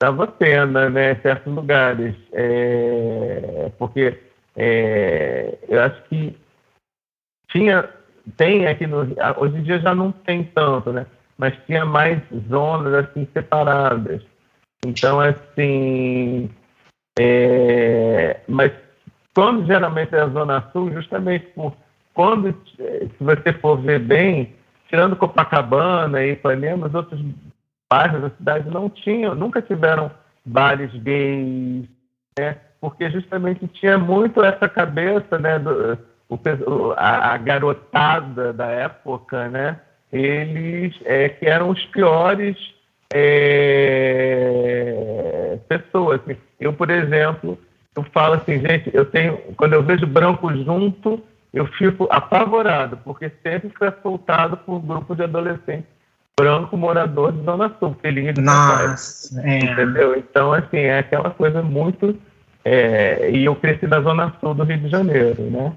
dava 0.01 0.27
pena, 0.27 0.89
né, 0.89 1.13
em 1.13 1.21
certos 1.21 1.53
lugares, 1.53 2.15
é, 2.33 3.71
porque 3.77 4.19
é, 4.55 5.57
eu 5.67 5.81
acho 5.81 6.03
que 6.03 6.37
tinha, 7.49 7.89
tem 8.37 8.67
aqui 8.67 8.85
no, 8.85 9.07
hoje 9.37 9.57
em 9.57 9.63
dia 9.63 9.79
já 9.79 9.95
não 9.95 10.11
tem 10.11 10.43
tanto, 10.43 10.91
né, 10.91 11.05
mas 11.37 11.57
tinha 11.65 11.85
mais 11.85 12.21
zonas 12.49 12.93
assim 12.93 13.27
separadas. 13.33 14.21
Então, 14.85 15.19
assim, 15.21 16.49
é, 17.17 18.41
mas 18.47 18.71
quando 19.33 19.65
geralmente 19.65 20.13
é 20.13 20.19
a 20.19 20.27
Zona 20.27 20.69
Sul, 20.71 20.91
justamente 20.91 21.45
por 21.55 21.75
quando, 22.13 22.55
se 22.77 23.09
você 23.19 23.53
for 23.53 23.81
ver 23.81 23.99
bem, 23.99 24.53
tirando 24.87 25.15
Copacabana 25.15 26.23
e 26.23 26.33
Ipanema, 26.33 26.87
os 26.87 26.93
outros 26.93 27.19
bairros 27.89 28.21
da 28.21 28.29
cidade 28.31 28.69
não 28.69 28.89
tinham, 28.89 29.35
nunca 29.35 29.61
tiveram 29.61 30.11
bares 30.45 30.91
gays, 30.93 31.87
né? 32.37 32.57
Porque 32.81 33.09
justamente 33.09 33.67
tinha 33.67 33.97
muito 33.97 34.43
essa 34.43 34.67
cabeça, 34.67 35.39
né? 35.39 35.57
Do, 35.59 35.97
o, 36.29 36.37
a, 36.97 37.33
a, 37.33 37.37
garotada 37.37 38.51
da 38.51 38.67
época, 38.67 39.47
né? 39.49 39.79
Eles 40.11 40.95
é, 41.05 41.29
que 41.29 41.45
eram 41.45 41.69
os 41.69 41.85
piores 41.85 42.57
é, 43.13 43.99
pessoas. 45.67 46.19
Assim. 46.21 46.35
Eu, 46.59 46.73
por 46.73 46.89
exemplo, 46.89 47.57
eu 47.95 48.03
falo 48.11 48.33
assim, 48.35 48.59
gente, 48.59 48.89
eu 48.93 49.05
tenho, 49.05 49.37
quando 49.55 49.73
eu 49.73 49.83
vejo 49.83 50.05
branco 50.07 50.53
junto, 50.53 51.23
eu 51.53 51.65
fico 51.67 52.07
apavorado, 52.09 52.97
porque 53.03 53.31
sempre 53.41 53.69
foi 53.77 53.87
assaltado 53.87 54.57
por 54.57 54.75
um 54.75 54.81
grupo 54.81 55.15
de 55.15 55.23
adolescentes 55.23 55.92
branco 56.39 56.75
morador 56.75 57.31
de 57.31 57.43
Zona 57.43 57.71
Sul, 57.79 57.95
filhinho 58.01 58.33
de 58.33 58.41
Nossa, 58.41 59.41
é. 59.41 59.59
entendeu? 59.59 60.15
Então, 60.17 60.53
assim, 60.53 60.77
é 60.77 60.99
aquela 60.99 61.29
coisa 61.29 61.61
muito... 61.61 62.17
É, 62.65 63.29
e 63.29 63.43
eu 63.43 63.55
cresci 63.55 63.85
na 63.85 63.99
Zona 64.01 64.33
Sul 64.39 64.53
do 64.53 64.63
Rio 64.63 64.77
de 64.77 64.89
Janeiro, 64.89 65.41
né? 65.43 65.73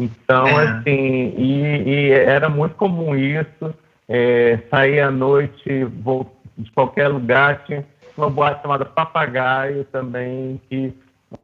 Então, 0.00 0.46
é. 0.46 0.68
assim, 0.68 1.34
e, 1.36 1.82
e, 1.86 2.10
era 2.12 2.48
muito 2.48 2.76
comum 2.76 3.16
isso, 3.16 3.74
é, 4.08 4.58
sair 4.70 5.00
à 5.00 5.10
noite 5.10 5.86
de 6.56 6.70
qualquer 6.72 7.08
lugar, 7.08 7.64
tinha 7.64 7.84
uma 8.16 8.30
boate 8.30 8.62
chamada 8.62 8.84
Papagaio 8.84 9.84
também, 9.84 10.60
que 10.68 10.94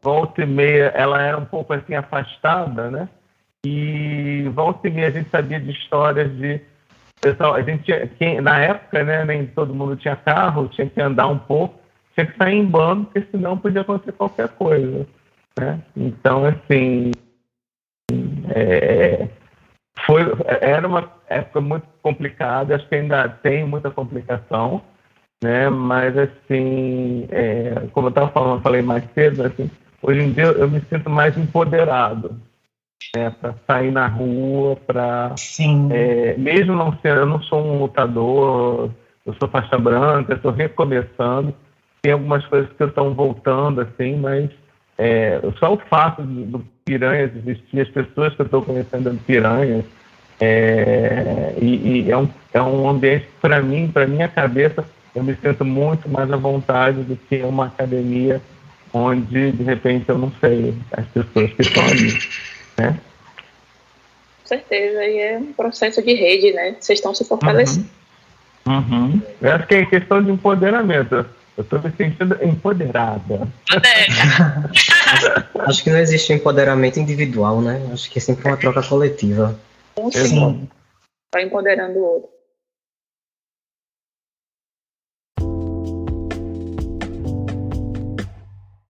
volta 0.03 0.43
e 0.43 0.47
meia, 0.47 0.93
ela 0.95 1.21
era 1.21 1.37
um 1.37 1.45
pouco 1.45 1.73
assim 1.73 1.95
afastada, 1.95 2.91
né? 2.91 3.09
E 3.65 4.49
volta 4.55 4.89
e 4.89 4.91
meia 4.91 5.09
a 5.09 5.11
gente 5.11 5.31
sabia 5.31 5.61
de 5.61 5.71
histórias 5.71 6.31
de 6.37 6.61
pessoal, 7.21 7.55
a 7.55 7.63
gente 7.63 7.85
tinha, 7.85 8.07
quem, 8.07 8.41
na 8.41 8.59
época, 8.61 9.03
né, 9.05 9.25
nem 9.25 9.47
todo 9.47 9.75
mundo 9.75 9.97
tinha 9.97 10.17
carro, 10.17 10.69
tinha 10.69 10.89
que 10.89 11.01
andar 11.01 11.29
um 11.29 11.39
pouco, 11.39 11.79
tinha 12.15 12.27
que 12.27 12.37
sair 12.37 12.57
em 12.57 12.65
bando, 12.65 13.05
porque 13.05 13.27
senão 13.31 13.59
podia 13.59 13.83
acontecer 13.83 14.13
qualquer 14.13 14.49
coisa, 14.49 15.07
né? 15.59 15.81
Então, 15.97 16.45
assim, 16.45 17.11
é, 18.55 19.29
foi, 20.05 20.23
era 20.61 20.87
uma 20.87 21.11
época 21.29 21.61
muito 21.61 21.87
complicada, 22.03 22.77
acho 22.77 22.89
que 22.89 22.95
ainda 22.95 23.29
tem 23.29 23.67
muita 23.67 23.91
complicação, 23.91 24.83
né? 25.43 25.69
Mas 25.69 26.17
assim, 26.17 27.27
é, 27.31 27.87
como 27.93 28.07
eu 28.07 28.11
estava 28.11 28.31
falando, 28.31 28.63
falei 28.63 28.83
mais 28.83 29.05
cedo, 29.15 29.45
assim, 29.45 29.71
hoje 30.03 30.21
em 30.21 30.33
dia 30.33 30.45
eu 30.45 30.71
me 30.71 30.81
sinto 30.83 31.11
mais 31.11 31.37
empoderado, 31.37 32.41
né? 33.17 33.31
Para 33.41 33.55
sair 33.67 33.91
na 33.91 34.07
rua, 34.07 34.77
para 34.87 35.35
é, 35.91 36.35
mesmo 36.37 36.75
não 36.75 36.93
ser, 36.99 37.17
eu 37.17 37.27
não 37.27 37.41
sou 37.43 37.65
um 37.65 37.79
lutador, 37.81 38.91
eu 39.25 39.35
sou 39.35 39.49
faixa 39.49 39.79
branca, 39.79 40.35
estou 40.35 40.53
recomeçando, 40.53 41.55
tem 42.03 42.13
algumas 42.13 42.45
coisas 42.47 42.71
que 42.73 42.85
estão 42.85 43.15
voltando 43.15 43.81
assim, 43.81 44.17
mas 44.17 44.51
é, 44.99 45.41
só 45.59 45.75
o 45.75 45.79
fato 45.79 46.23
do, 46.23 46.59
do 46.59 46.67
Piranhas 46.85 47.35
existir, 47.35 47.81
as 47.81 47.89
pessoas 47.89 48.35
que 48.35 48.43
eu 48.43 48.47
estou 48.47 48.63
conhecendo 48.63 49.11
do 49.11 49.19
Piranhas, 49.19 49.85
é, 50.39 51.55
e, 51.61 52.05
e 52.05 52.11
é, 52.11 52.17
um, 52.17 52.29
é 52.53 52.63
um 52.63 52.89
ambiente, 52.89 53.27
para 53.41 53.63
mim, 53.63 53.89
para 53.89 54.07
minha 54.07 54.29
cabeça, 54.29 54.85
eu 55.15 55.25
me 55.25 55.35
sinto 55.37 55.65
muito 55.65 56.09
mais 56.09 56.31
à 56.31 56.37
vontade 56.37 57.03
do 57.03 57.17
que 57.17 57.43
uma 57.43 57.67
academia 57.67 58.41
onde, 58.93 59.53
de 59.53 59.63
repente, 59.63 60.09
eu 60.09 60.19
não 60.19 60.31
sei 60.41 60.75
as 60.93 61.07
pessoas 61.07 61.53
que 61.53 61.63
estão 61.63 61.85
ali, 61.85 62.13
né? 62.79 62.99
Com 64.43 64.49
certeza, 64.49 65.05
e 65.05 65.19
é 65.19 65.39
um 65.39 65.53
processo 65.53 66.03
de 66.03 66.15
rede, 66.15 66.53
né? 66.53 66.77
Vocês 66.79 66.99
estão 66.99 67.15
se 67.15 67.25
fortalecendo. 67.25 67.89
Uhum. 68.67 68.77
Uhum. 68.79 69.23
Eu 69.41 69.53
acho 69.53 69.67
que 69.67 69.75
é 69.75 69.87
questão 69.87 70.23
de 70.23 70.31
empoderamento. 70.31 71.27
Eu 71.57 71.63
estou 71.63 71.81
me 71.81 71.91
sentindo 71.97 72.39
empoderada. 72.45 73.49
acho 75.61 75.83
que 75.83 75.91
não 75.91 75.99
existe 75.99 76.33
empoderamento 76.33 77.01
individual, 77.01 77.63
né? 77.63 77.81
Acho 77.93 78.11
que 78.11 78.19
é 78.19 78.23
sempre 78.23 78.47
uma 78.47 78.57
troca 78.57 78.83
coletiva. 78.83 79.59
Sim. 80.13 80.69
Vai 81.33 81.45
empoderando 81.45 81.99
o 81.99 82.05
outro. 82.05 82.36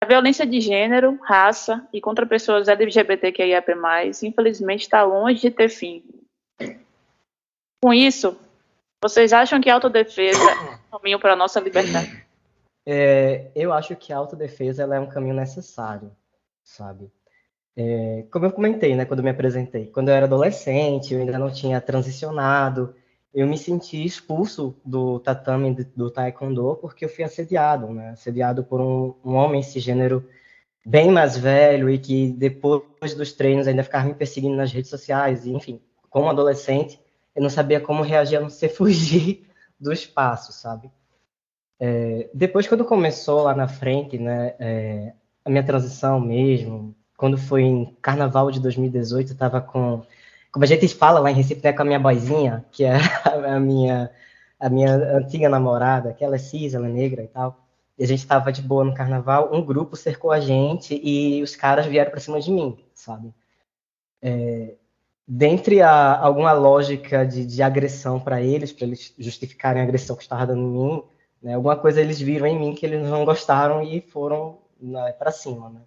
A 0.03 0.05
violência 0.05 0.45
de 0.45 0.59
gênero, 0.59 1.17
raça 1.23 1.87
e 1.93 2.01
contra 2.01 2.25
pessoas 2.25 2.67
LGBTQIAP+, 2.67 3.71
infelizmente 4.21 4.81
está 4.81 5.01
longe 5.01 5.39
de 5.39 5.49
ter 5.49 5.69
fim. 5.69 6.03
Com 7.81 7.93
isso, 7.93 8.37
vocês 9.01 9.31
acham 9.31 9.61
que 9.61 9.69
a 9.69 9.75
autodefesa 9.75 10.41
é 10.41 10.95
um 10.95 10.99
caminho 10.99 11.19
para 11.21 11.31
a 11.31 11.35
nossa 11.37 11.57
liberdade? 11.61 12.21
É, 12.85 13.49
eu 13.55 13.71
acho 13.71 13.95
que 13.95 14.11
a 14.11 14.17
autodefesa 14.17 14.83
é 14.83 14.99
um 14.99 15.07
caminho 15.07 15.35
necessário, 15.35 16.11
sabe? 16.61 17.09
É, 17.73 18.25
como 18.29 18.45
eu 18.45 18.51
comentei, 18.51 18.97
né, 18.97 19.05
quando 19.05 19.23
me 19.23 19.29
apresentei, 19.29 19.87
quando 19.87 20.09
eu 20.09 20.15
era 20.15 20.25
adolescente, 20.25 21.13
eu 21.13 21.21
ainda 21.21 21.39
não 21.39 21.49
tinha 21.49 21.79
transicionado, 21.79 22.93
eu 23.33 23.47
me 23.47 23.57
senti 23.57 24.03
expulso 24.05 24.75
do 24.85 25.19
tatame 25.19 25.73
do 25.95 26.11
taekwondo 26.11 26.75
porque 26.75 27.05
eu 27.05 27.09
fui 27.09 27.23
assediado, 27.23 27.87
né? 27.87 28.11
Assediado 28.11 28.63
por 28.63 28.79
um, 28.79 29.15
um 29.25 29.33
homem 29.33 29.63
cisgênero 29.63 30.27
bem 30.85 31.11
mais 31.11 31.37
velho 31.37 31.89
e 31.89 31.97
que 31.97 32.31
depois 32.33 33.15
dos 33.15 33.31
treinos 33.33 33.67
ainda 33.67 33.83
ficava 33.83 34.05
me 34.05 34.13
perseguindo 34.13 34.55
nas 34.55 34.71
redes 34.71 34.89
sociais, 34.89 35.45
e, 35.45 35.51
enfim, 35.51 35.81
como 36.09 36.29
adolescente, 36.29 36.99
eu 37.35 37.41
não 37.41 37.49
sabia 37.49 37.79
como 37.79 38.03
reagir 38.03 38.37
a 38.37 38.41
não 38.41 38.49
ser 38.49 38.69
fugir 38.75 39.49
do 39.79 39.91
espaço, 39.91 40.53
sabe? 40.53 40.91
É, 41.79 42.29
depois, 42.33 42.67
quando 42.67 42.85
começou 42.85 43.43
lá 43.43 43.55
na 43.55 43.67
frente, 43.67 44.17
né, 44.17 44.55
é, 44.59 45.13
a 45.43 45.49
minha 45.49 45.63
transição 45.63 46.19
mesmo, 46.19 46.95
quando 47.17 47.37
foi 47.37 47.63
em 47.63 47.97
Carnaval 48.01 48.51
de 48.51 48.59
2018, 48.59 49.29
eu 49.29 49.33
estava 49.33 49.59
com 49.59 50.03
como 50.53 50.63
a 50.63 50.67
gente 50.67 50.87
fala 50.87 51.19
lá 51.19 51.31
em 51.31 51.33
Recife, 51.33 51.61
né, 51.63 51.73
com 51.73 51.81
a 51.81 51.85
minha 51.85 51.99
boizinha, 51.99 52.63
que 52.71 52.85
é 52.85 52.93
a 53.25 53.59
minha, 53.59 54.11
a 54.59 54.69
minha 54.69 54.93
antiga 55.17 55.49
namorada, 55.49 56.13
que 56.13 56.23
ela 56.23 56.35
é 56.35 56.39
cis, 56.39 56.75
ela 56.75 56.87
é 56.87 56.91
negra 56.91 57.23
e 57.23 57.27
tal. 57.27 57.59
E 57.97 58.03
a 58.03 58.07
gente 58.07 58.19
estava 58.19 58.51
de 58.51 58.61
boa 58.61 58.83
no 58.83 58.93
carnaval, 58.93 59.49
um 59.51 59.65
grupo 59.65 59.95
cercou 59.95 60.31
a 60.31 60.39
gente 60.39 60.99
e 61.03 61.41
os 61.41 61.55
caras 61.55 61.87
vieram 61.87 62.11
para 62.11 62.19
cima 62.19 62.39
de 62.39 62.51
mim, 62.51 62.77
sabe? 62.93 63.33
É, 64.21 64.75
dentre 65.27 65.81
a, 65.81 66.19
alguma 66.19 66.53
lógica 66.53 67.25
de, 67.25 67.45
de 67.45 67.63
agressão 67.63 68.19
para 68.19 68.39
eles, 68.39 68.71
para 68.71 68.85
eles 68.85 69.11
justificarem 69.17 69.81
a 69.81 69.85
agressão 69.85 70.15
que 70.15 70.21
estava 70.21 70.45
dando 70.45 70.61
em 70.61 70.71
mim, 70.71 71.03
né, 71.41 71.55
alguma 71.55 71.75
coisa 71.75 71.99
eles 71.99 72.21
viram 72.21 72.45
em 72.45 72.59
mim 72.59 72.75
que 72.75 72.85
eles 72.85 73.03
não 73.03 73.25
gostaram 73.25 73.81
e 73.81 74.01
foram 74.01 74.59
né, 74.79 75.13
para 75.13 75.31
cima, 75.31 75.69
né? 75.69 75.81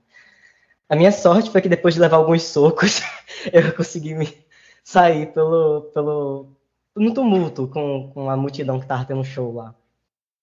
A 0.88 0.94
minha 0.94 1.10
sorte 1.10 1.50
foi 1.50 1.60
que 1.60 1.68
depois 1.68 1.94
de 1.94 2.00
levar 2.00 2.16
alguns 2.16 2.42
socos, 2.44 3.02
eu 3.52 3.74
consegui 3.74 4.14
me, 4.14 4.45
sair 4.86 5.32
pelo, 5.32 5.90
pelo 5.92 6.56
no 6.94 7.12
tumulto 7.12 7.66
com, 7.66 8.10
com 8.14 8.30
a 8.30 8.36
multidão 8.36 8.78
que 8.80 8.86
tava 8.86 9.04
tendo 9.04 9.24
show 9.24 9.52
lá. 9.52 9.74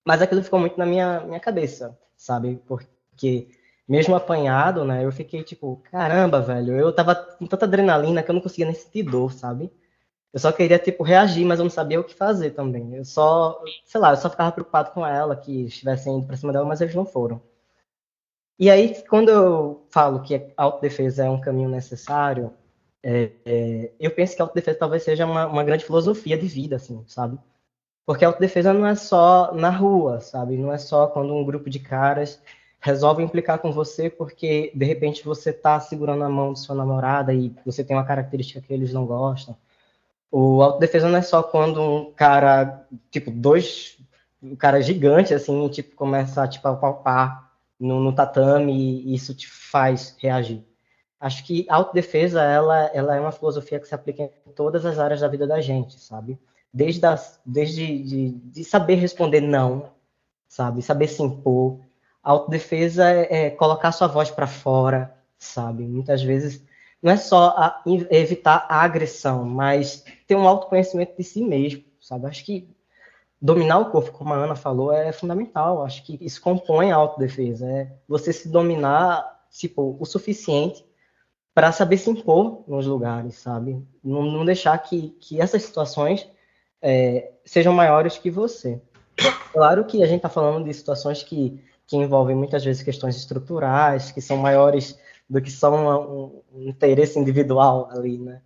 Mas 0.05 0.21
aquilo 0.21 0.43
ficou 0.43 0.59
muito 0.59 0.77
na 0.77 0.85
minha, 0.85 1.21
minha 1.21 1.39
cabeça, 1.39 1.97
sabe? 2.17 2.61
Porque 2.67 3.47
mesmo 3.87 4.15
apanhado, 4.15 4.83
né, 4.83 5.05
eu 5.05 5.11
fiquei 5.13 5.43
tipo, 5.43 5.81
caramba, 5.89 6.41
velho, 6.41 6.77
eu 6.77 6.93
tava 6.93 7.15
com 7.15 7.47
tanta 7.47 7.65
adrenalina 7.65 8.21
que 8.21 8.29
eu 8.29 8.33
não 8.35 8.41
conseguia 8.41 8.65
nem 8.65 8.75
sentir 8.75 9.03
dor, 9.03 9.31
sabe? 9.31 9.71
Eu 10.33 10.39
só 10.39 10.51
queria, 10.51 10.79
tipo, 10.79 11.03
reagir, 11.03 11.45
mas 11.45 11.59
eu 11.59 11.63
não 11.65 11.69
sabia 11.71 11.99
o 11.99 12.03
que 12.03 12.13
fazer 12.13 12.51
também. 12.51 12.95
Eu 12.95 13.05
só, 13.05 13.63
sei 13.85 14.01
lá, 14.01 14.11
eu 14.11 14.17
só 14.17 14.29
ficava 14.29 14.51
preocupado 14.51 14.91
com 14.91 15.05
ela, 15.05 15.35
que 15.37 15.65
estivessem 15.65 16.17
indo 16.17 16.27
pra 16.27 16.35
cima 16.37 16.51
dela, 16.51 16.65
mas 16.65 16.81
eles 16.81 16.95
não 16.95 17.05
foram. 17.05 17.41
E 18.59 18.69
aí, 18.69 19.01
quando 19.07 19.29
eu 19.29 19.85
falo 19.89 20.21
que 20.21 20.35
a 20.35 20.63
autodefesa 20.63 21.25
é 21.25 21.29
um 21.29 21.39
caminho 21.39 21.69
necessário, 21.69 22.53
é, 23.03 23.31
é, 23.45 23.91
eu 23.99 24.11
penso 24.11 24.35
que 24.35 24.41
a 24.41 24.45
autodefesa 24.45 24.79
talvez 24.79 25.03
seja 25.03 25.25
uma, 25.25 25.45
uma, 25.45 25.63
grande 25.63 25.83
filosofia 25.83 26.37
de 26.37 26.47
vida, 26.47 26.77
assim, 26.77 27.03
sabe? 27.05 27.37
Porque 28.05 28.23
a 28.23 28.29
autodefesa 28.29 28.73
não 28.73 28.87
é 28.87 28.95
só 28.95 29.53
na 29.53 29.69
rua, 29.69 30.21
sabe? 30.21 30.57
Não 30.57 30.71
é 30.71 30.77
só 30.77 31.07
quando 31.07 31.35
um 31.35 31.43
grupo 31.43 31.69
de 31.69 31.79
caras 31.79 32.41
resolve 32.79 33.23
implicar 33.23 33.59
com 33.59 33.71
você 33.71 34.09
porque, 34.09 34.71
de 34.75 34.85
repente, 34.85 35.23
você 35.23 35.51
tá 35.53 35.79
segurando 35.79 36.23
a 36.23 36.29
mão 36.29 36.53
de 36.53 36.59
sua 36.61 36.75
namorada 36.75 37.33
e 37.33 37.53
você 37.65 37.83
tem 37.83 37.95
uma 37.95 38.05
característica 38.05 38.61
que 38.61 38.73
eles 38.73 38.93
não 38.93 39.05
gostam. 39.05 39.55
O 40.31 40.61
autodefesa 40.63 41.09
não 41.09 41.17
é 41.17 41.21
só 41.21 41.43
quando 41.43 41.81
um 41.81 42.11
cara, 42.13 42.87
tipo, 43.11 43.31
dois, 43.31 43.97
um 44.41 44.55
cara 44.55 44.81
gigante, 44.81 45.33
assim, 45.33 45.67
tipo, 45.69 45.95
começa 45.95 46.43
a, 46.43 46.47
tipo, 46.47 46.67
a 46.67 46.75
palpar 46.75 47.51
no, 47.79 47.99
no 47.99 48.13
tatame 48.13 48.73
e 49.05 49.13
isso 49.15 49.35
te 49.35 49.47
faz 49.47 50.15
reagir 50.19 50.63
acho 51.23 51.45
que 51.45 51.65
autodefesa 51.69 52.43
ela, 52.43 52.91
ela 52.93 53.15
é 53.15 53.19
uma 53.19 53.31
filosofia 53.31 53.79
que 53.79 53.87
se 53.87 53.95
aplica 53.95 54.23
em 54.23 54.51
todas 54.51 54.85
as 54.85 54.99
áreas 54.99 55.21
da 55.21 55.27
vida 55.29 55.47
da 55.47 55.61
gente, 55.61 55.97
sabe? 55.97 56.37
Desde, 56.71 56.99
desde 57.45 58.03
de, 58.03 58.31
de 58.31 58.63
saber 58.65 58.95
responder 58.95 59.39
não, 59.39 59.91
sabe? 60.49 60.81
Saber 60.81 61.07
se 61.07 61.23
impor. 61.23 61.79
Autodefesa 62.21 63.09
é, 63.09 63.45
é 63.45 63.49
colocar 63.49 63.93
sua 63.93 64.07
voz 64.07 64.29
para 64.29 64.47
fora, 64.47 65.15
sabe? 65.39 65.83
Muitas 65.83 66.21
vezes 66.21 66.61
não 67.01 67.09
é 67.09 67.15
só 67.15 67.55
a, 67.57 67.81
evitar 68.11 68.65
a 68.67 68.81
agressão, 68.81 69.45
mas 69.45 70.03
ter 70.27 70.35
um 70.35 70.45
autoconhecimento 70.45 71.15
de 71.17 71.23
si 71.23 71.41
mesmo, 71.41 71.85
sabe? 72.01 72.27
Acho 72.27 72.43
que 72.43 72.69
dominar 73.41 73.79
o 73.79 73.91
corpo, 73.91 74.11
como 74.11 74.33
a 74.33 74.37
Ana 74.37 74.57
falou, 74.57 74.91
é 74.91 75.13
fundamental. 75.13 75.85
Acho 75.85 76.03
que 76.03 76.17
isso 76.19 76.41
compõe 76.41 76.91
a 76.91 76.97
autodefesa. 76.97 77.65
É 77.65 77.93
você 78.09 78.33
se 78.33 78.49
dominar 78.49 79.41
tipo, 79.49 79.95
o 79.97 80.05
suficiente 80.05 80.85
para 81.53 81.71
saber 81.71 81.97
se 81.97 82.09
impor 82.09 82.63
nos 82.67 82.85
lugares, 82.87 83.35
sabe? 83.35 83.81
Não, 84.03 84.23
não 84.23 84.45
deixar 84.45 84.77
que, 84.79 85.09
que 85.19 85.39
essas 85.39 85.63
situações 85.63 86.27
é, 86.81 87.31
sejam 87.45 87.73
maiores 87.73 88.17
que 88.17 88.29
você. 88.29 88.81
Claro 89.51 89.85
que 89.85 90.01
a 90.01 90.05
gente 90.07 90.17
está 90.17 90.29
falando 90.29 90.65
de 90.65 90.73
situações 90.73 91.21
que, 91.21 91.63
que 91.85 91.95
envolvem 91.95 92.35
muitas 92.35 92.63
vezes 92.63 92.81
questões 92.81 93.15
estruturais, 93.15 94.11
que 94.11 94.19
são 94.19 94.37
maiores 94.37 94.97
do 95.29 95.41
que 95.41 95.51
só 95.51 95.73
um, 95.73 96.41
um 96.53 96.69
interesse 96.69 97.19
individual 97.19 97.87
ali, 97.91 98.17
né? 98.17 98.41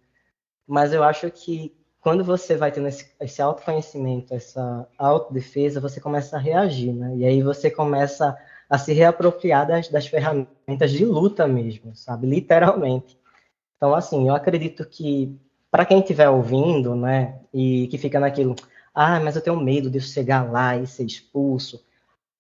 Mas 0.68 0.92
eu 0.92 1.02
acho 1.04 1.32
que 1.32 1.74
quando 2.02 2.24
você 2.24 2.56
vai 2.56 2.72
tendo 2.72 2.88
esse, 2.88 3.10
esse 3.20 3.42
autoconhecimento, 3.42 4.34
essa 4.34 4.88
autodefesa, 4.98 5.80
você 5.80 6.00
começa 6.00 6.36
a 6.36 6.40
reagir, 6.40 6.94
né? 6.94 7.16
E 7.16 7.26
aí 7.26 7.42
você 7.42 7.72
começa 7.72 8.30
a 8.30 8.38
se 8.76 8.92
reapropriar 8.92 9.68
das, 9.68 9.88
das 9.88 10.08
ferramentas 10.08 10.92
de 10.92 11.06
luta 11.06 11.48
mesmo, 11.48 11.96
sabe? 11.96 12.28
Literalmente. 12.28 13.18
Então, 13.78 13.94
assim, 13.94 14.28
eu 14.28 14.34
acredito 14.34 14.84
que 14.84 15.38
para 15.70 15.86
quem 15.86 16.00
estiver 16.00 16.30
ouvindo, 16.30 16.96
né, 16.96 17.40
e 17.54 17.88
que 17.88 17.98
fica 17.98 18.20
naquilo, 18.20 18.56
ah, 18.94 19.20
mas 19.20 19.36
eu 19.36 19.42
tenho 19.42 19.60
medo 19.60 19.90
de 19.90 20.02
chegar 20.02 20.50
lá 20.52 20.76
e 20.76 20.88
ser 20.88 21.06
expulso, 21.06 21.86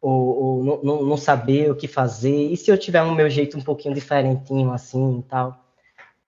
ou, 0.01 0.43
ou 0.43 0.83
não, 0.83 1.03
não, 1.03 1.17
saber 1.17 1.69
o 1.71 1.75
que 1.75 1.87
fazer, 1.87 2.51
e 2.51 2.57
se 2.57 2.71
eu 2.71 2.77
tiver 2.77 3.03
um 3.03 3.13
meu 3.13 3.29
jeito 3.29 3.57
um 3.57 3.61
pouquinho 3.61 3.93
diferentinho 3.93 4.71
assim 4.71 5.19
e 5.19 5.23
tal. 5.23 5.63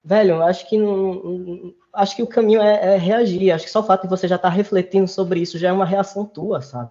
Velho, 0.04 0.36
eu 0.36 0.44
acho 0.44 0.68
que 0.70 0.78
não, 0.78 1.74
acho 1.94 2.16
que 2.16 2.24
o 2.24 2.28
caminho 2.28 2.62
é, 2.62 2.96
é, 2.96 2.98
reagir. 2.98 3.52
Acho 3.52 3.66
que 3.66 3.72
só 3.72 3.82
o 3.82 3.86
fato 3.86 4.04
de 4.04 4.08
você 4.10 4.28
já 4.28 4.36
estar 4.38 4.50
tá 4.50 4.56
refletindo 4.56 5.08
sobre 5.08 5.42
isso 5.42 5.58
já 5.58 5.70
é 5.70 5.72
uma 5.72 5.86
reação 5.86 6.26
tua, 6.26 6.62
sabe? 6.62 6.90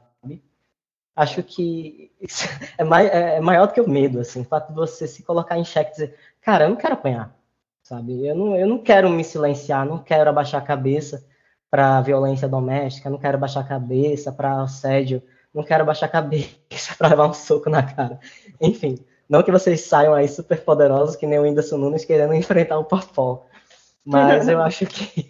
Acho 1.19 1.43
que 1.43 2.13
é, 2.79 2.85
é, 2.85 3.37
é 3.39 3.41
maior 3.41 3.67
do 3.67 3.73
que 3.73 3.81
o 3.81 3.91
medo, 3.91 4.21
assim, 4.21 4.43
o 4.43 4.45
fato 4.45 4.69
de 4.69 4.75
você 4.77 5.05
se 5.09 5.25
colocar 5.25 5.59
em 5.59 5.65
xeque 5.65 5.91
e 5.91 5.93
dizer, 5.95 6.17
cara, 6.41 6.67
eu 6.67 6.69
não 6.69 6.77
quero 6.77 6.95
apanhar, 6.95 7.35
sabe? 7.83 8.25
Eu 8.25 8.37
não, 8.37 8.55
eu 8.55 8.69
não 8.69 8.79
quero 8.79 9.11
me 9.11 9.25
silenciar, 9.25 9.85
não 9.85 9.99
quero 9.99 10.31
abaixar 10.31 10.63
a 10.63 10.65
cabeça 10.65 11.27
para 11.69 12.01
violência 12.03 12.47
doméstica, 12.47 13.11
não 13.11 13.19
quero 13.19 13.37
abaixar 13.37 13.65
a 13.65 13.69
cabeça 13.69 14.31
para 14.31 14.63
assédio, 14.63 15.21
não 15.53 15.65
quero 15.65 15.83
abaixar 15.83 16.09
a 16.09 16.13
cabeça 16.13 16.95
para 16.97 17.09
levar 17.09 17.27
um 17.27 17.35
soco 17.35 17.69
na 17.69 17.83
cara. 17.83 18.21
Enfim, 18.61 18.97
não 19.29 19.43
que 19.43 19.51
vocês 19.51 19.81
saiam 19.81 20.15
aí 20.15 20.29
super 20.29 20.61
poderosos 20.63 21.17
que 21.17 21.27
nem 21.27 21.41
o 21.41 21.43
Whindersson 21.43 21.79
Nunes 21.79 22.05
querendo 22.05 22.33
enfrentar 22.39 22.79
o 22.79 22.85
Popó, 22.85 23.45
mas 24.05 24.47
eu 24.47 24.63
acho 24.63 24.87
que 24.87 25.27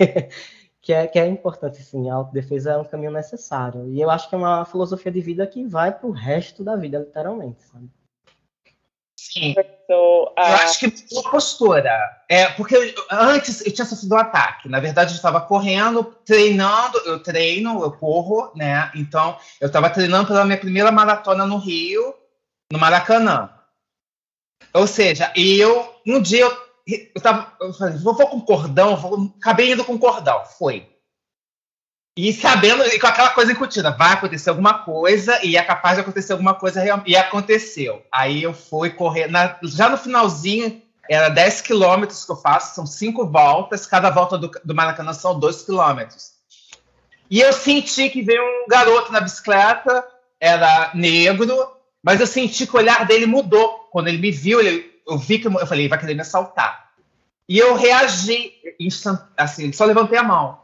que 0.89 0.93
é, 0.95 1.07
que 1.07 1.19
é 1.19 1.27
importante, 1.27 1.83
sim, 1.83 2.09
a 2.09 2.15
autodefesa 2.15 2.73
é 2.73 2.77
um 2.79 2.85
caminho 2.85 3.11
necessário. 3.11 3.93
E 3.93 4.01
eu 4.01 4.09
acho 4.09 4.27
que 4.27 4.35
é 4.35 4.39
uma 4.39 4.65
filosofia 4.65 5.13
de 5.13 5.21
vida 5.21 5.47
que 5.47 5.63
vai 5.67 5.93
para 5.93 6.07
o 6.07 6.13
resto 6.13 6.65
da 6.65 6.77
vida, 6.77 6.99
literalmente, 6.99 7.63
sabe? 7.65 7.91
Sim. 9.21 9.55
Eu 9.87 10.33
acho 10.35 10.79
que 10.79 10.87
a 10.87 11.31
postura. 11.31 11.95
É, 12.27 12.49
porque 12.53 12.75
eu, 12.75 12.95
antes 13.11 13.67
eu 13.67 13.71
tinha 13.71 13.85
sofrido 13.85 14.15
um 14.15 14.19
ataque. 14.19 14.67
Na 14.67 14.81
verdade, 14.81 15.13
eu 15.13 15.17
estava 15.17 15.43
correndo, 15.43 16.05
treinando, 16.25 16.97
eu 17.05 17.23
treino, 17.23 17.83
eu 17.83 17.93
corro, 17.93 18.51
né? 18.57 18.91
Então, 18.95 19.39
eu 19.61 19.67
estava 19.67 19.91
treinando 19.91 20.29
pela 20.29 20.47
minha 20.47 20.57
primeira 20.57 20.91
maratona 20.91 21.45
no 21.45 21.59
Rio, 21.59 22.15
no 22.73 22.79
Maracanã. 22.79 23.51
Ou 24.73 24.87
seja, 24.87 25.31
eu 25.37 25.95
um 26.07 26.19
dia 26.19 26.45
eu 26.45 26.68
eu, 27.15 27.21
tava, 27.21 27.53
eu 27.61 27.73
falei, 27.75 27.99
vou, 27.99 28.15
vou 28.15 28.27
com 28.29 28.41
cordão, 28.41 28.97
vou, 28.97 29.35
acabei 29.39 29.73
indo 29.73 29.85
com 29.85 29.99
cordão. 29.99 30.43
Foi. 30.59 30.89
E 32.17 32.33
sabendo, 32.33 32.83
e 32.85 32.99
com 32.99 33.07
aquela 33.07 33.31
coisa 33.31 33.53
incutida, 33.53 33.91
vai 33.91 34.15
acontecer 34.15 34.51
alguma 34.51 34.79
coisa 34.79 35.39
e 35.45 35.57
é 35.57 35.63
capaz 35.63 35.97
de 35.97 36.01
acontecer 36.01 36.33
alguma 36.33 36.55
coisa 36.55 36.83
E 37.07 37.15
aconteceu. 37.15 38.03
Aí 38.11 38.43
eu 38.43 38.53
fui 38.53 38.91
correr, 38.91 39.29
na, 39.29 39.57
já 39.63 39.89
no 39.89 39.97
finalzinho, 39.97 40.83
era 41.09 41.29
10 41.29 41.61
quilômetros 41.61 42.25
que 42.25 42.33
eu 42.33 42.37
faço, 42.37 42.75
são 42.75 42.87
cinco 42.87 43.27
voltas, 43.27 43.87
cada 43.87 44.11
volta 44.11 44.37
do, 44.37 44.51
do 44.65 44.75
Maracanã 44.75 45.13
são 45.13 45.39
2 45.39 45.63
quilômetros. 45.63 46.33
E 47.31 47.41
eu 47.41 47.53
senti 47.53 48.09
que 48.09 48.23
veio 48.23 48.43
um 48.43 48.67
garoto 48.69 49.13
na 49.13 49.21
bicicleta, 49.21 50.05
era 50.41 50.91
negro, 50.95 51.71
mas 52.03 52.21
eu 52.21 52.27
senti 52.27 52.67
que 52.67 52.75
o 52.75 52.79
olhar 52.79 53.07
dele 53.07 53.27
mudou. 53.27 53.89
Quando 53.91 54.09
ele 54.09 54.19
me 54.19 54.31
viu, 54.31 54.61
ele, 54.61 54.98
eu 55.09 55.17
vi 55.17 55.39
que 55.39 55.49
eu 55.49 55.67
falei, 55.67 55.85
ele 55.85 55.89
vai 55.89 55.99
querer 55.99 56.15
me 56.15 56.21
assaltar. 56.21 56.93
E 57.49 57.59
eu 57.59 57.75
reagi, 57.75 58.53
assim, 59.37 59.73
só 59.73 59.87
levantei 59.87 60.19
a 60.19 60.23
mão. 60.23 60.61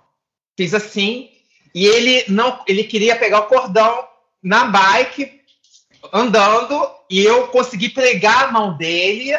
Fiz 0.57 0.74
assim, 0.74 1.30
e 1.74 1.87
ele 1.87 2.24
não, 2.28 2.62
ele 2.68 2.85
queria 2.85 3.16
pegar 3.16 3.40
o 3.40 3.46
cordão 3.46 4.07
na 4.42 4.66
bike, 4.66 5.40
andando, 6.12 6.88
e 7.09 7.24
eu 7.24 7.48
consegui 7.48 7.88
pregar 7.88 8.44
a 8.44 8.52
mão 8.52 8.76
dele. 8.76 9.33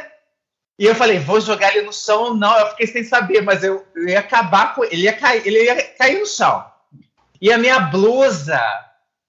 E 0.77 0.85
eu 0.85 0.95
falei, 0.95 1.19
vou 1.19 1.39
jogar 1.39 1.75
ele 1.75 1.85
no 1.85 1.93
chão 1.93 2.23
ou 2.23 2.33
não? 2.33 2.57
Eu 2.57 2.69
fiquei 2.71 2.87
sem 2.87 3.03
saber, 3.03 3.41
mas 3.41 3.63
eu, 3.63 3.85
eu 3.95 4.09
ia 4.09 4.19
acabar 4.19 4.73
com 4.73 4.83
ele, 4.83 5.03
ia 5.03 5.13
cair, 5.13 5.45
ele 5.45 5.63
ia 5.63 5.83
cair 5.95 6.19
no 6.19 6.25
chão. 6.25 6.65
E 7.39 7.53
a 7.53 7.57
minha 7.59 7.79
blusa, 7.79 8.59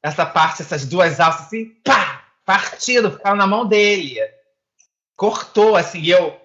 essa 0.02 0.24
parte, 0.24 0.62
essas 0.62 0.86
duas 0.86 1.20
alças 1.20 1.46
assim, 1.46 1.66
pá, 1.84 2.24
partiram, 2.46 3.12
ficaram 3.12 3.36
na 3.36 3.46
mão 3.46 3.66
dele 3.66 4.18
cortou, 5.16 5.76
assim, 5.76 6.05
eu 6.07 6.38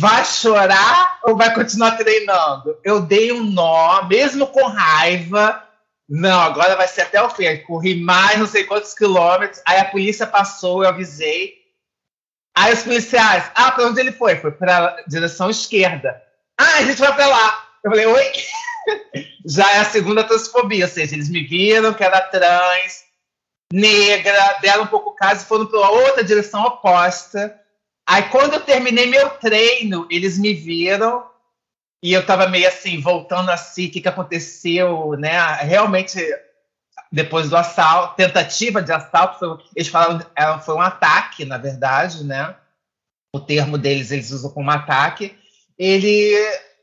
vai 0.00 0.24
chorar 0.24 1.20
ou 1.22 1.36
vai 1.36 1.54
continuar 1.54 1.96
treinando? 1.96 2.78
Eu 2.84 3.00
dei 3.00 3.32
um 3.32 3.44
nó, 3.44 4.04
mesmo 4.04 4.46
com 4.48 4.66
raiva. 4.66 5.62
Não, 6.08 6.40
agora 6.40 6.76
vai 6.76 6.86
ser 6.86 7.02
até 7.02 7.22
o 7.22 7.30
fim. 7.30 7.56
Corri 7.58 8.00
mais 8.00 8.38
não 8.38 8.46
sei 8.46 8.64
quantos 8.64 8.94
quilômetros. 8.94 9.62
Aí 9.66 9.78
a 9.78 9.86
polícia 9.86 10.26
passou, 10.26 10.82
eu 10.82 10.88
avisei. 10.88 11.54
Aí 12.56 12.72
os 12.72 12.82
policiais, 12.82 13.50
ah, 13.54 13.72
para 13.72 13.86
onde 13.86 14.00
ele 14.00 14.12
foi? 14.12 14.36
Foi 14.36 14.52
para 14.52 15.02
direção 15.08 15.50
esquerda. 15.50 16.22
Ah, 16.58 16.78
a 16.78 16.82
gente 16.82 17.00
vai 17.00 17.14
para 17.14 17.26
lá. 17.26 17.64
Eu 17.82 17.90
falei, 17.90 18.06
oi? 18.06 18.32
Já 19.46 19.70
é 19.72 19.78
a 19.78 19.84
segunda 19.84 20.24
transfobia, 20.24 20.84
ou 20.84 20.90
seja, 20.90 21.14
eles 21.14 21.28
me 21.28 21.44
viram 21.44 21.92
que 21.92 22.04
era 22.04 22.20
trans, 22.20 23.04
negra, 23.72 24.58
deram 24.60 24.84
um 24.84 24.86
pouco 24.86 25.14
caso 25.14 25.42
e 25.42 25.48
foram 25.48 25.66
para 25.66 25.90
outra 25.90 26.22
direção 26.24 26.62
oposta. 26.62 27.60
Aí 28.06 28.24
quando 28.24 28.54
eu 28.54 28.60
terminei 28.60 29.06
meu 29.06 29.30
treino, 29.30 30.06
eles 30.10 30.38
me 30.38 30.52
viram 30.52 31.24
e 32.02 32.12
eu 32.12 32.24
tava 32.24 32.46
meio 32.48 32.68
assim, 32.68 33.00
voltando 33.00 33.50
assim, 33.50 33.86
o 33.86 33.90
que, 33.90 34.00
que 34.02 34.08
aconteceu, 34.08 35.12
né? 35.12 35.40
Realmente, 35.62 36.20
depois 37.10 37.48
do 37.48 37.56
assalto, 37.56 38.16
tentativa 38.16 38.82
de 38.82 38.92
assalto, 38.92 39.58
eles 39.74 39.88
falaram 39.88 40.18
que 40.18 40.64
foi 40.66 40.74
um 40.74 40.82
ataque, 40.82 41.46
na 41.46 41.56
verdade, 41.56 42.22
né? 42.22 42.54
O 43.34 43.40
termo 43.40 43.78
deles, 43.78 44.10
eles 44.10 44.30
usam 44.30 44.50
como 44.50 44.70
ataque. 44.70 45.34
Ele, 45.78 46.36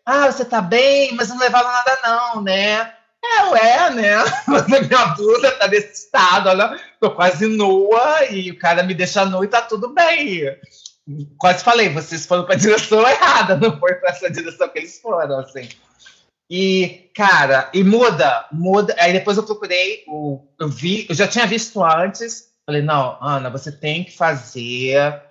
ah, 0.04 0.32
você 0.32 0.44
tá 0.44 0.60
bem, 0.60 1.14
mas 1.14 1.30
não 1.30 1.38
levaram 1.38 1.70
nada 1.70 2.00
não, 2.04 2.42
né? 2.42 2.96
É, 3.24 3.46
ué, 3.52 3.90
né? 3.92 4.16
Mas 4.48 4.64
a 4.64 4.82
minha 4.82 5.06
blusa 5.10 5.52
tá 5.52 5.68
desse 5.68 6.06
estado, 6.06 6.50
olha, 6.50 6.76
tô 7.00 7.12
quase 7.12 7.46
nua 7.46 8.26
e 8.32 8.50
o 8.50 8.58
cara 8.58 8.82
me 8.82 8.96
deixa 8.96 9.24
nua 9.26 9.46
e 9.46 9.48
tá 9.48 9.62
tudo 9.62 9.90
bem 9.90 10.58
quase 11.38 11.64
falei, 11.64 11.90
vocês 11.90 12.26
foram 12.26 12.46
para 12.46 12.56
a 12.56 12.58
direção 12.60 13.08
errada, 13.08 13.58
não 13.58 13.80
foi 13.80 13.96
para 13.96 14.12
essa 14.12 14.30
direção 14.30 14.70
que 14.70 14.80
eles 14.80 15.00
foram, 15.00 15.40
assim. 15.40 15.70
E, 16.50 17.10
cara, 17.16 17.70
e 17.74 17.84
muda, 17.84 18.46
muda. 18.52 18.96
Aí 19.00 19.14
depois 19.14 19.38
eu 19.38 19.44
procurei, 19.44 20.04
o, 20.08 20.46
eu 20.60 20.68
vi, 20.68 21.06
eu 21.08 21.16
já 21.16 21.28
tinha 21.28 21.48
visto 21.48 21.82
antes. 21.84 22.52
Falei, 22.66 22.82
não, 22.82 23.18
Ana, 23.22 23.50
você 23.50 23.72
tem 23.72 24.04
que 24.04 24.16
fazer 24.16 25.22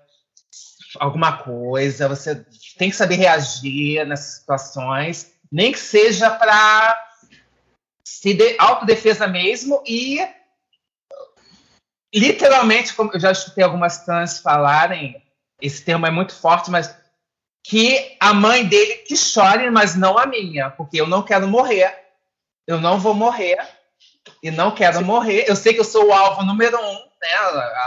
alguma 0.99 1.37
coisa, 1.39 2.09
você 2.09 2.45
tem 2.77 2.91
que 2.91 2.97
saber 2.97 3.17
reagir 3.17 4.05
nessas 4.07 4.39
situações, 4.39 5.35
nem 5.53 5.73
que 5.73 5.79
seja 5.79 6.31
para 6.31 7.09
se 8.05 8.35
de, 8.35 8.57
autodefesa 8.59 9.29
mesmo 9.29 9.83
e 9.87 10.21
literalmente, 12.13 12.95
como 12.95 13.13
eu 13.13 13.21
já 13.21 13.31
escutei 13.31 13.63
algumas 13.63 14.05
trans 14.05 14.41
falarem, 14.41 15.23
esse 15.61 15.85
termo 15.85 16.07
é 16.07 16.11
muito 16.11 16.35
forte, 16.35 16.71
mas 16.71 16.95
que 17.63 18.17
a 18.21 18.33
mãe 18.33 18.67
dele 18.67 18.95
que 19.07 19.17
chore, 19.17 19.71
mas 19.71 19.95
não 19.95 20.19
a 20.19 20.27
minha, 20.27 20.71
porque 20.71 21.01
eu 21.01 21.07
não 21.07 21.23
quero 21.23 21.47
morrer. 21.47 21.95
Eu 22.67 22.81
não 22.81 22.99
vou 22.99 23.15
morrer 23.15 23.59
e 24.43 24.51
não 24.51 24.71
quero 24.71 24.99
Sim. 24.99 25.05
morrer. 25.05 25.45
Eu 25.49 25.57
sei 25.57 25.75
que 25.75 25.81
eu 25.81 25.85
sou 25.85 26.09
o 26.09 26.13
alvo 26.13 26.43
número 26.45 26.79
um, 26.79 26.95
né? 26.95 27.29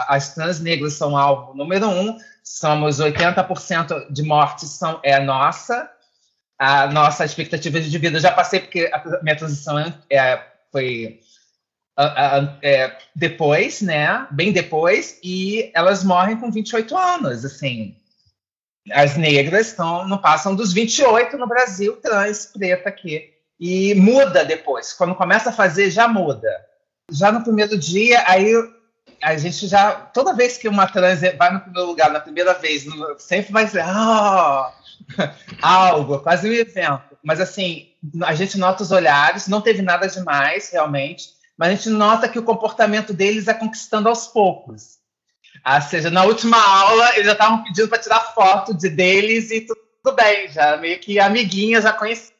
As 0.07 0.33
trans 0.33 0.59
negras 0.59 0.93
são 0.93 1.17
alvo 1.17 1.53
número 1.53 1.87
um. 1.87 2.17
Somos 2.43 2.99
80% 2.99 4.11
de 4.11 4.23
mortes 4.23 4.69
são 4.69 4.99
é 5.03 5.19
nossa. 5.19 5.89
A 6.59 6.87
nossa 6.87 7.25
expectativa 7.25 7.81
de 7.81 7.97
vida, 7.97 8.17
eu 8.17 8.21
já 8.21 8.31
passei 8.31 8.59
porque 8.59 8.89
a 8.93 9.23
minha 9.23 9.35
transição 9.35 9.79
é, 10.09 10.41
foi 10.71 11.19
é, 12.61 12.97
depois, 13.15 13.81
né? 13.81 14.27
Bem 14.31 14.51
depois, 14.51 15.19
e 15.23 15.71
elas 15.73 16.03
morrem 16.03 16.37
com 16.37 16.51
28 16.51 16.97
anos, 16.97 17.45
assim. 17.45 17.95
As 18.91 19.15
negras 19.15 19.77
não, 19.77 20.07
não 20.07 20.17
passam 20.17 20.55
dos 20.55 20.73
28 20.73 21.37
no 21.37 21.47
Brasil, 21.47 21.95
trans, 21.97 22.47
preta 22.47 22.89
aqui. 22.89 23.31
E 23.59 23.93
muda 23.95 24.43
depois. 24.43 24.91
Quando 24.91 25.15
começa 25.15 25.49
a 25.49 25.53
fazer, 25.53 25.89
já 25.89 26.07
muda. 26.07 26.49
Já 27.11 27.31
no 27.31 27.43
primeiro 27.43 27.77
dia, 27.77 28.23
aí 28.27 28.51
a 29.21 29.37
gente 29.37 29.67
já. 29.67 29.91
Toda 29.91 30.35
vez 30.35 30.57
que 30.57 30.67
uma 30.67 30.87
trans 30.87 31.21
vai 31.37 31.53
no 31.53 31.61
primeiro 31.61 31.87
lugar, 31.87 32.11
na 32.11 32.19
primeira 32.19 32.53
vez, 32.55 32.85
sempre 33.19 33.53
vai 33.53 33.67
ser. 33.67 33.85
Oh, 33.85 34.65
algo, 35.61 36.19
quase 36.19 36.49
um 36.49 36.53
evento. 36.53 37.17
Mas 37.23 37.39
assim, 37.39 37.89
a 38.23 38.33
gente 38.33 38.57
nota 38.57 38.83
os 38.83 38.91
olhares, 38.91 39.47
não 39.47 39.61
teve 39.61 39.81
nada 39.81 40.07
demais, 40.07 40.71
realmente 40.71 41.33
mas 41.57 41.69
a 41.69 41.75
gente 41.75 41.89
nota 41.89 42.27
que 42.27 42.39
o 42.39 42.43
comportamento 42.43 43.13
deles 43.13 43.47
é 43.47 43.53
conquistando 43.53 44.09
aos 44.09 44.27
poucos. 44.27 44.99
Ou 45.65 45.81
seja, 45.81 46.09
na 46.09 46.23
última 46.23 46.57
aula, 46.57 47.13
eles 47.13 47.25
já 47.25 47.33
estavam 47.33 47.63
pedindo 47.63 47.87
para 47.87 48.01
tirar 48.01 48.33
foto 48.33 48.73
de 48.73 48.89
deles 48.89 49.51
e 49.51 49.61
tudo 49.61 50.15
bem, 50.15 50.49
já 50.49 50.77
meio 50.77 50.99
que 50.99 51.19
amiguinha, 51.19 51.81
já 51.81 51.93
conhecida. 51.93 52.33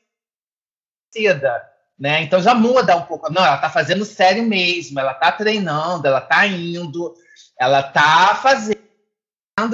né? 1.97 2.21
Então 2.23 2.41
já 2.41 2.53
muda 2.53 2.97
um 2.97 3.03
pouco. 3.03 3.31
Não, 3.31 3.45
ela 3.45 3.55
está 3.55 3.69
fazendo 3.69 4.03
sério 4.03 4.43
mesmo, 4.43 4.99
ela 4.99 5.11
está 5.11 5.31
treinando, 5.31 6.07
ela 6.07 6.19
está 6.19 6.45
indo, 6.47 7.13
ela 7.57 7.79
está 7.79 8.35
fazendo, 8.35 8.77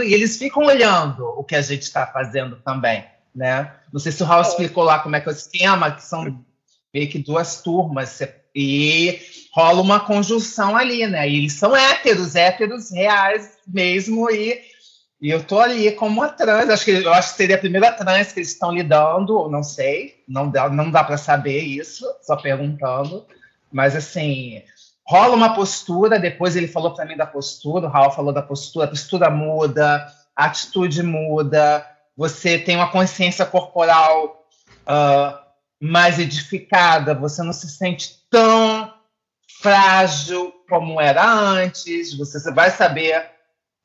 e 0.03 0.13
eles 0.13 0.37
ficam 0.37 0.65
olhando 0.65 1.25
o 1.25 1.43
que 1.43 1.55
a 1.55 1.61
gente 1.61 1.83
está 1.83 2.05
fazendo 2.05 2.57
também, 2.57 3.05
né? 3.33 3.73
Não 3.91 3.99
sei 3.99 4.11
se 4.11 4.21
o 4.21 4.25
Raul 4.25 4.43
é. 4.43 4.47
explicou 4.47 4.83
lá 4.83 4.99
como 4.99 5.15
é 5.15 5.21
que 5.21 5.29
é 5.29 5.31
o 5.31 5.33
esquema, 5.33 5.91
que 5.91 6.03
são 6.03 6.45
meio 6.93 7.09
que 7.09 7.19
duas 7.19 7.61
turmas, 7.61 8.09
e 8.59 9.19
rola 9.53 9.81
uma 9.81 10.01
conjunção 10.01 10.75
ali, 10.75 11.07
né? 11.07 11.27
E 11.29 11.37
eles 11.37 11.53
são 11.53 11.75
héteros, 11.75 12.35
héteros 12.35 12.91
reais 12.91 13.57
mesmo, 13.65 14.29
e, 14.29 14.59
e 15.21 15.29
eu 15.29 15.41
tô 15.43 15.59
ali 15.59 15.91
como 15.93 16.19
uma 16.19 16.29
trans, 16.29 16.69
acho 16.69 16.85
que 16.85 16.91
eu 16.91 17.13
acho 17.13 17.31
que 17.31 17.37
seria 17.37 17.55
a 17.55 17.59
primeira 17.59 17.91
trans 17.93 18.33
que 18.33 18.39
eles 18.39 18.51
estão 18.51 18.71
lidando, 18.71 19.49
não 19.49 19.63
sei, 19.63 20.15
não 20.27 20.49
dá, 20.49 20.69
não 20.69 20.91
dá 20.91 21.03
para 21.03 21.17
saber 21.17 21.59
isso, 21.59 22.05
só 22.21 22.35
perguntando, 22.35 23.25
mas 23.71 23.95
assim, 23.95 24.61
rola 25.07 25.35
uma 25.35 25.55
postura, 25.55 26.19
depois 26.19 26.57
ele 26.57 26.67
falou 26.67 26.93
para 26.93 27.05
mim 27.05 27.15
da 27.15 27.25
postura, 27.25 27.87
o 27.87 27.89
Raul 27.89 28.11
falou 28.11 28.33
da 28.33 28.41
postura, 28.41 28.85
a 28.85 28.89
postura 28.89 29.29
muda, 29.29 30.05
a 30.35 30.45
atitude 30.45 31.01
muda, 31.01 31.85
você 32.15 32.57
tem 32.57 32.75
uma 32.75 32.91
consciência 32.91 33.45
corporal 33.45 34.45
uh, 34.81 35.48
mais 35.79 36.19
edificada, 36.19 37.13
você 37.13 37.41
não 37.41 37.53
se 37.53 37.69
sente 37.69 38.19
tão 38.29 38.93
frágil 39.61 40.53
como 40.67 40.99
era 40.99 41.25
antes, 41.25 42.15
você 42.17 42.51
vai 42.51 42.69
saber 42.69 43.25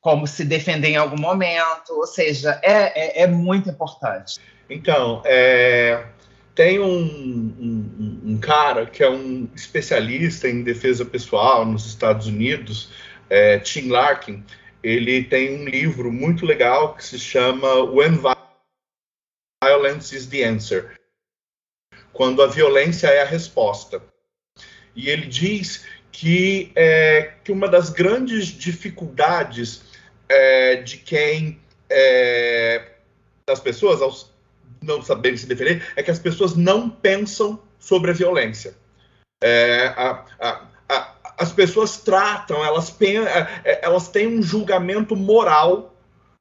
como 0.01 0.27
se 0.27 0.45
defender 0.45 0.89
em 0.89 0.97
algum 0.97 1.19
momento, 1.19 1.91
ou 1.91 2.05
seja, 2.05 2.59
é, 2.61 3.21
é, 3.21 3.23
é 3.23 3.27
muito 3.27 3.69
importante. 3.69 4.39
Então, 4.69 5.21
é, 5.25 6.05
tem 6.53 6.79
um, 6.79 6.85
um, 6.85 8.21
um, 8.23 8.37
cara 8.37 8.85
que 8.85 9.03
é 9.03 9.09
um 9.09 9.49
especialista 9.55 10.47
em 10.47 10.63
defesa 10.63 11.03
pessoal 11.03 11.65
nos 11.65 11.87
Estados 11.87 12.27
Unidos, 12.27 12.91
é, 13.29 13.57
Tim 13.57 13.89
Larkin. 13.89 14.43
Ele 14.83 15.23
tem 15.23 15.59
um 15.59 15.65
livro 15.65 16.11
muito 16.11 16.45
legal 16.45 16.93
que 16.93 17.03
se 17.03 17.17
chama 17.17 17.83
When 17.85 18.19
Violence 19.63 20.15
is 20.15 20.27
the 20.27 20.43
Answer 20.43 20.95
quando 22.15 22.41
a 22.41 22.47
violência 22.47 23.07
é 23.07 23.21
a 23.21 23.25
resposta. 23.25 24.01
E 24.95 25.09
ele 25.09 25.27
diz 25.27 25.85
que, 26.11 26.71
é, 26.73 27.33
que 27.43 27.51
uma 27.51 27.67
das 27.67 27.89
grandes 27.89 28.47
dificuldades 28.47 29.83
é, 30.27 30.77
de 30.77 30.97
quem. 30.97 31.59
É, 31.89 32.93
das 33.45 33.59
pessoas, 33.59 34.31
não 34.81 35.03
saberem 35.03 35.37
se 35.37 35.45
defender, 35.45 35.85
é 35.95 36.01
que 36.01 36.09
as 36.09 36.17
pessoas 36.17 36.55
não 36.55 36.89
pensam 36.89 37.61
sobre 37.77 38.09
a 38.09 38.13
violência. 38.13 38.73
É, 39.43 39.93
a, 39.95 40.25
a, 40.39 40.67
a, 40.89 41.15
as 41.37 41.51
pessoas 41.51 41.97
tratam, 41.97 42.63
elas, 42.65 42.95
é, 43.63 43.85
elas 43.85 44.07
têm 44.07 44.25
um 44.25 44.41
julgamento 44.41 45.15
moral 45.15 45.93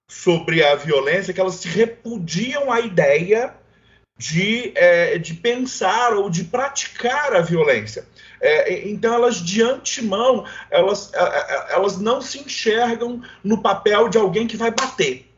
sobre 0.09 0.65
a 0.65 0.77
violência, 0.77 1.35
que 1.35 1.41
elas 1.41 1.57
se 1.57 1.69
repudiam 1.69 2.73
a 2.73 2.81
ideia 2.81 3.55
de, 4.17 4.73
é, 4.77 5.19
de 5.19 5.35
pensar 5.35 6.15
ou 6.15 6.31
de 6.31 6.45
praticar 6.45 7.35
a 7.35 7.41
violência. 7.41 8.07
É, 8.41 8.89
então, 8.89 9.15
elas 9.15 9.37
de 9.37 9.63
antemão, 9.63 10.45
elas, 10.71 11.13
é, 11.15 11.19
é, 11.19 11.73
elas 11.75 11.99
não 11.99 12.21
se 12.21 12.39
enxergam 12.39 13.23
no 13.43 13.61
papel 13.61 14.09
de 14.09 14.19
alguém 14.19 14.47
que 14.47 14.57
vai 14.57 14.71
bater. 14.71 15.29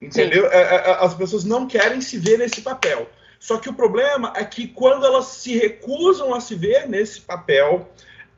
Entendeu? 0.00 0.46
É, 0.52 0.60
é, 0.60 0.90
as 1.00 1.14
pessoas 1.14 1.44
não 1.44 1.66
querem 1.66 2.00
se 2.00 2.18
ver 2.18 2.38
nesse 2.38 2.60
papel. 2.60 3.08
Só 3.40 3.58
que 3.58 3.68
o 3.68 3.74
problema 3.74 4.32
é 4.36 4.44
que 4.44 4.68
quando 4.68 5.04
elas 5.04 5.26
se 5.26 5.56
recusam 5.56 6.34
a 6.34 6.40
se 6.40 6.54
ver 6.54 6.88
nesse 6.88 7.20
papel, 7.20 7.88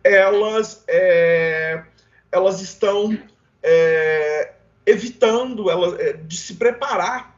elas, 0.03 0.85
elas 2.33 2.61
estão 2.61 3.17
evitando 4.85 5.71
elas, 5.71 5.95
de 6.27 6.37
se 6.37 6.55
preparar 6.55 7.38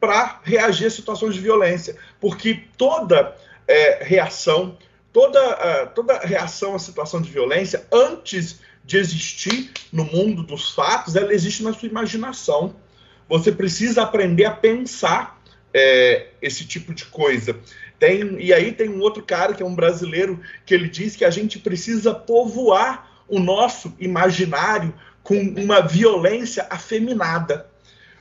para 0.00 0.40
reagir 0.42 0.86
a 0.86 0.90
situações 0.90 1.34
de 1.34 1.40
violência, 1.40 1.96
porque 2.20 2.64
toda 2.76 3.36
é, 3.66 4.02
reação, 4.02 4.78
toda, 5.12 5.40
uh, 5.40 5.90
toda 5.94 6.18
reação 6.20 6.74
à 6.74 6.78
situação 6.78 7.20
de 7.20 7.30
violência, 7.30 7.86
antes 7.92 8.60
de 8.84 8.96
existir 8.96 9.70
no 9.92 10.04
mundo 10.04 10.42
dos 10.42 10.70
fatos, 10.70 11.16
ela 11.16 11.34
existe 11.34 11.62
na 11.62 11.72
sua 11.72 11.88
imaginação. 11.88 12.74
Você 13.28 13.52
precisa 13.52 14.02
aprender 14.02 14.46
a 14.46 14.50
pensar 14.50 15.38
é, 15.74 16.28
esse 16.40 16.64
tipo 16.64 16.94
de 16.94 17.04
coisa. 17.04 17.58
Tem, 17.98 18.40
e 18.40 18.52
aí 18.52 18.72
tem 18.72 18.88
um 18.88 19.00
outro 19.00 19.22
cara 19.22 19.52
que 19.52 19.62
é 19.62 19.66
um 19.66 19.74
brasileiro 19.74 20.40
que 20.64 20.72
ele 20.72 20.88
diz 20.88 21.16
que 21.16 21.24
a 21.24 21.30
gente 21.30 21.58
precisa 21.58 22.14
povoar 22.14 23.10
o 23.28 23.38
nosso 23.38 23.94
imaginário 23.98 24.94
com 25.22 25.38
uma 25.38 25.82
violência 25.82 26.66
afeminada 26.70 27.67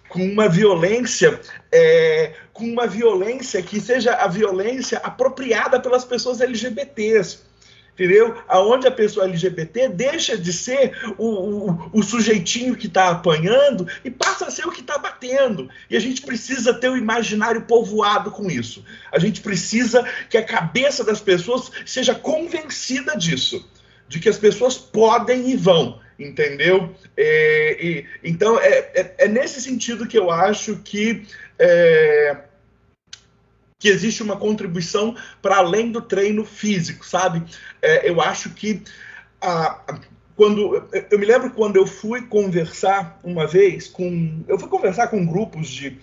com 0.10 0.24
uma 0.24 0.48
violência, 0.48 1.40
é, 1.72 2.34
com 2.54 2.66
uma 2.66 2.88
violência 2.88 3.62
que 3.62 3.80
seja 3.80 4.14
a 4.14 4.28
violência 4.28 5.00
apropriada 5.00 5.80
pelas 5.80 6.06
pessoas 6.06 6.42
LGBTs. 6.42 7.48
Entendeu? 7.94 8.38
Aonde 8.48 8.86
a 8.86 8.92
pessoa 8.92 9.26
LGBT 9.26 9.90
deixa 9.90 10.38
de 10.38 10.54
ser 10.54 10.96
o, 11.18 11.26
o, 11.26 11.90
o 11.94 12.04
sujeitinho 12.04 12.76
que 12.76 12.86
está 12.86 13.10
apanhando 13.10 13.88
e 14.06 14.12
passa 14.12 14.46
a 14.46 14.52
ser 14.52 14.68
o 14.68 14.72
que 14.72 14.82
está 14.82 15.00
batendo. 15.00 15.68
E 15.90 15.98
a 15.98 16.00
gente 16.00 16.22
precisa 16.22 16.76
ter 16.76 16.90
o 16.90 16.98
imaginário 16.98 17.64
povoado 17.64 18.30
com 18.30 18.52
isso. 18.52 18.86
A 19.12 19.18
gente 19.18 19.42
precisa 19.42 20.08
que 20.30 20.38
a 20.38 20.46
cabeça 20.46 21.04
das 21.04 21.20
pessoas 21.20 21.72
seja 21.88 22.14
convencida 22.14 23.18
disso, 23.18 23.68
de 24.08 24.20
que 24.20 24.30
as 24.30 24.38
pessoas 24.38 24.78
podem 24.78 25.50
e 25.50 25.56
vão 25.56 26.00
entendeu? 26.20 26.94
É, 27.16 27.78
e, 27.80 28.06
então, 28.24 28.60
é, 28.60 28.92
é, 28.94 29.16
é, 29.20 29.28
nesse 29.28 29.62
sentido 29.62 30.08
que 30.08 30.18
eu 30.18 30.32
acho 30.32 30.78
que, 30.78 31.26
é, 31.60 32.38
que 33.78 33.88
existe 33.90 34.24
uma 34.24 34.38
contribuição 34.38 35.16
para 35.42 35.58
além 35.58 35.92
do 35.92 36.02
treino 36.02 36.44
físico, 36.44 37.06
sabe? 37.06 37.44
É, 37.82 38.10
eu 38.10 38.20
acho 38.22 38.52
que 38.52 38.82
a, 39.42 40.00
quando 40.36 40.88
eu 41.10 41.20
me 41.20 41.26
lembro 41.26 41.52
quando 41.52 41.78
eu 41.78 41.86
fui 41.86 42.22
conversar 42.28 43.20
uma 43.24 43.48
vez 43.48 43.88
com 43.88 44.44
eu 44.48 44.60
fui 44.60 44.70
conversar 44.70 45.08
com 45.08 45.26
grupos 45.26 45.68
de, 45.68 45.98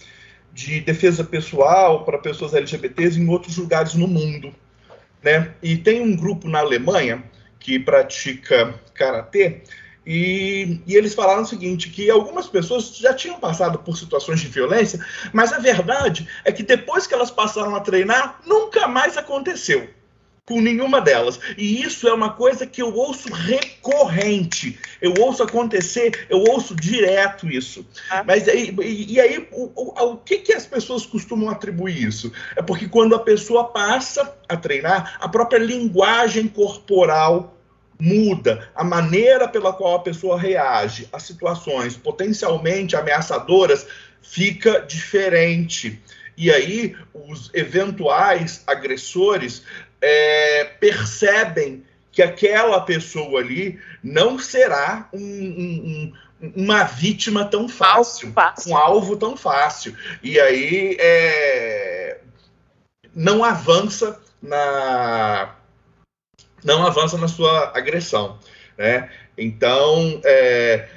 de 0.52 0.80
defesa 0.80 1.22
pessoal 1.22 2.04
para 2.04 2.18
pessoas 2.18 2.54
LGBTs 2.54 3.18
em 3.18 3.28
outros 3.28 3.56
lugares 3.56 3.94
no 3.94 4.06
mundo, 4.06 4.52
né? 5.22 5.54
E 5.62 5.76
tem 5.76 6.00
um 6.00 6.16
grupo 6.16 6.48
na 6.48 6.60
Alemanha 6.60 7.22
que 7.58 7.78
pratica 7.78 8.74
karatê 8.92 9.62
e, 10.06 10.80
e, 10.86 10.94
eles 10.94 11.14
falaram 11.14 11.42
o 11.42 11.46
seguinte: 11.46 11.90
que 11.90 12.10
algumas 12.10 12.46
pessoas 12.46 12.96
já 12.96 13.14
tinham 13.14 13.38
passado 13.38 13.78
por 13.78 13.96
situações 13.96 14.40
de 14.40 14.48
violência, 14.48 15.04
mas 15.32 15.52
a 15.52 15.58
verdade 15.58 16.28
é 16.44 16.52
que 16.52 16.62
depois 16.62 17.06
que 17.06 17.14
elas 17.14 17.30
passaram 17.30 17.74
a 17.74 17.80
treinar, 17.80 18.40
nunca 18.46 18.86
mais 18.86 19.16
aconteceu 19.16 19.88
com 20.46 20.60
nenhuma 20.60 21.00
delas. 21.00 21.40
E 21.56 21.82
isso 21.82 22.06
é 22.06 22.12
uma 22.12 22.32
coisa 22.32 22.66
que 22.66 22.82
eu 22.82 22.94
ouço 22.94 23.32
recorrente. 23.32 24.78
Eu 25.00 25.14
ouço 25.18 25.42
acontecer, 25.42 26.26
eu 26.28 26.38
ouço 26.38 26.74
direto 26.74 27.48
isso. 27.48 27.86
Ah. 28.10 28.22
Mas 28.24 28.46
e, 28.46 28.74
e 29.08 29.20
aí, 29.20 29.48
o, 29.50 29.70
o, 29.74 30.12
o, 30.12 30.16
que, 30.18 30.38
que 30.38 30.52
as 30.52 30.66
pessoas 30.66 31.06
costumam 31.06 31.48
atribuir 31.48 32.02
isso? 32.02 32.32
É 32.56 32.62
porque 32.62 32.88
quando 32.88 33.14
a 33.14 33.20
pessoa 33.20 33.64
passa 33.64 34.36
a 34.48 34.56
treinar, 34.56 35.16
a 35.20 35.28
própria 35.28 35.58
linguagem 35.58 36.46
corporal 36.46 37.53
muda 38.04 38.68
a 38.74 38.84
maneira 38.84 39.48
pela 39.48 39.72
qual 39.72 39.96
a 39.96 40.02
pessoa 40.02 40.38
reage 40.38 41.08
a 41.10 41.18
situações 41.18 41.96
potencialmente 41.96 42.94
ameaçadoras 42.94 43.86
fica 44.20 44.80
diferente. 44.80 46.02
E 46.36 46.50
aí 46.50 46.94
os 47.14 47.50
eventuais 47.54 48.62
agressores 48.66 49.62
é, 50.02 50.64
percebem 50.78 51.82
que 52.12 52.22
aquela 52.22 52.80
pessoa 52.82 53.40
ali 53.40 53.80
não 54.02 54.38
será 54.38 55.08
um, 55.12 55.18
um, 55.18 56.12
um, 56.42 56.52
uma 56.54 56.84
vítima 56.84 57.46
tão 57.46 57.68
fácil, 57.68 58.32
fácil, 58.32 58.70
um 58.70 58.76
alvo 58.76 59.16
tão 59.16 59.34
fácil. 59.34 59.96
E 60.22 60.38
aí 60.38 60.96
é, 61.00 62.20
não 63.14 63.42
avança 63.42 64.20
na 64.42 65.54
não 66.64 66.86
avança 66.86 67.18
na 67.18 67.28
sua 67.28 67.72
agressão. 67.76 68.38
Né? 68.76 69.10
Então, 69.36 70.20
é, 70.24 70.88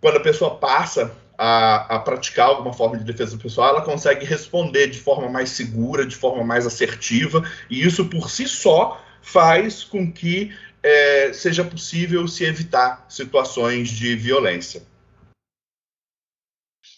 quando 0.00 0.16
a 0.16 0.22
pessoa 0.22 0.56
passa 0.56 1.12
a, 1.36 1.96
a, 1.96 1.98
praticar 1.98 2.48
alguma 2.48 2.72
forma 2.72 2.96
de 2.96 3.04
defesa 3.04 3.36
pessoal, 3.36 3.70
ela 3.70 3.82
consegue 3.82 4.24
responder 4.24 4.88
de 4.88 5.00
forma 5.00 5.28
mais 5.28 5.50
segura, 5.50 6.06
de 6.06 6.16
forma 6.16 6.44
mais 6.44 6.66
assertiva, 6.66 7.42
e 7.68 7.84
isso 7.84 8.06
por 8.06 8.30
si 8.30 8.48
só 8.48 9.02
faz 9.20 9.84
com 9.84 10.10
que 10.10 10.56
é, 10.82 11.32
seja 11.32 11.64
possível 11.64 12.26
se 12.28 12.44
evitar 12.44 13.04
situações 13.08 13.88
de 13.90 14.14
violência. 14.16 14.82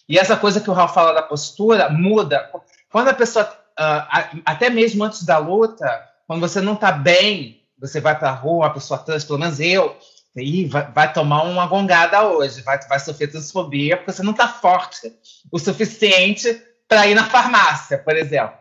E 0.09 0.19
essa 0.19 0.37
coisa 0.37 0.61
que 0.61 0.69
o 0.69 0.73
Raul 0.73 0.89
fala 0.89 1.13
da 1.13 1.23
postura 1.23 1.89
muda. 1.89 2.51
Quando 2.91 3.09
a 3.09 3.15
pessoa, 3.15 3.45
uh, 3.79 4.43
até 4.45 4.69
mesmo 4.69 5.05
antes 5.05 5.23
da 5.23 5.39
luta, 5.39 5.87
quando 6.27 6.41
você 6.41 6.61
não 6.61 6.75
está 6.75 6.91
bem, 6.91 7.60
você 7.81 8.01
vai 8.01 8.19
para 8.19 8.31
a 8.31 8.35
rua, 8.35 8.67
uma 8.67 8.75
pessoa 8.75 8.99
trans, 8.99 9.25
pelo 9.25 9.39
menos 9.39 9.59
eu, 9.59 9.97
e 10.37 10.67
vai, 10.67 10.91
vai, 10.93 11.13
tomar 11.13 11.43
uma 11.43 11.67
gongada 11.67 12.23
hoje, 12.23 12.63
vai, 12.63 12.79
vai 12.87 13.01
sofrer 13.01 13.31
transfobia, 13.31 13.97
porque 13.97 14.13
você 14.13 14.23
não 14.23 14.33
está 14.33 14.47
forte 14.47 15.13
o 15.51 15.59
suficiente 15.59 16.63
para 16.87 17.07
ir 17.07 17.15
na 17.15 17.29
farmácia, 17.29 17.99
por 17.99 18.17
exemplo. 18.17 18.59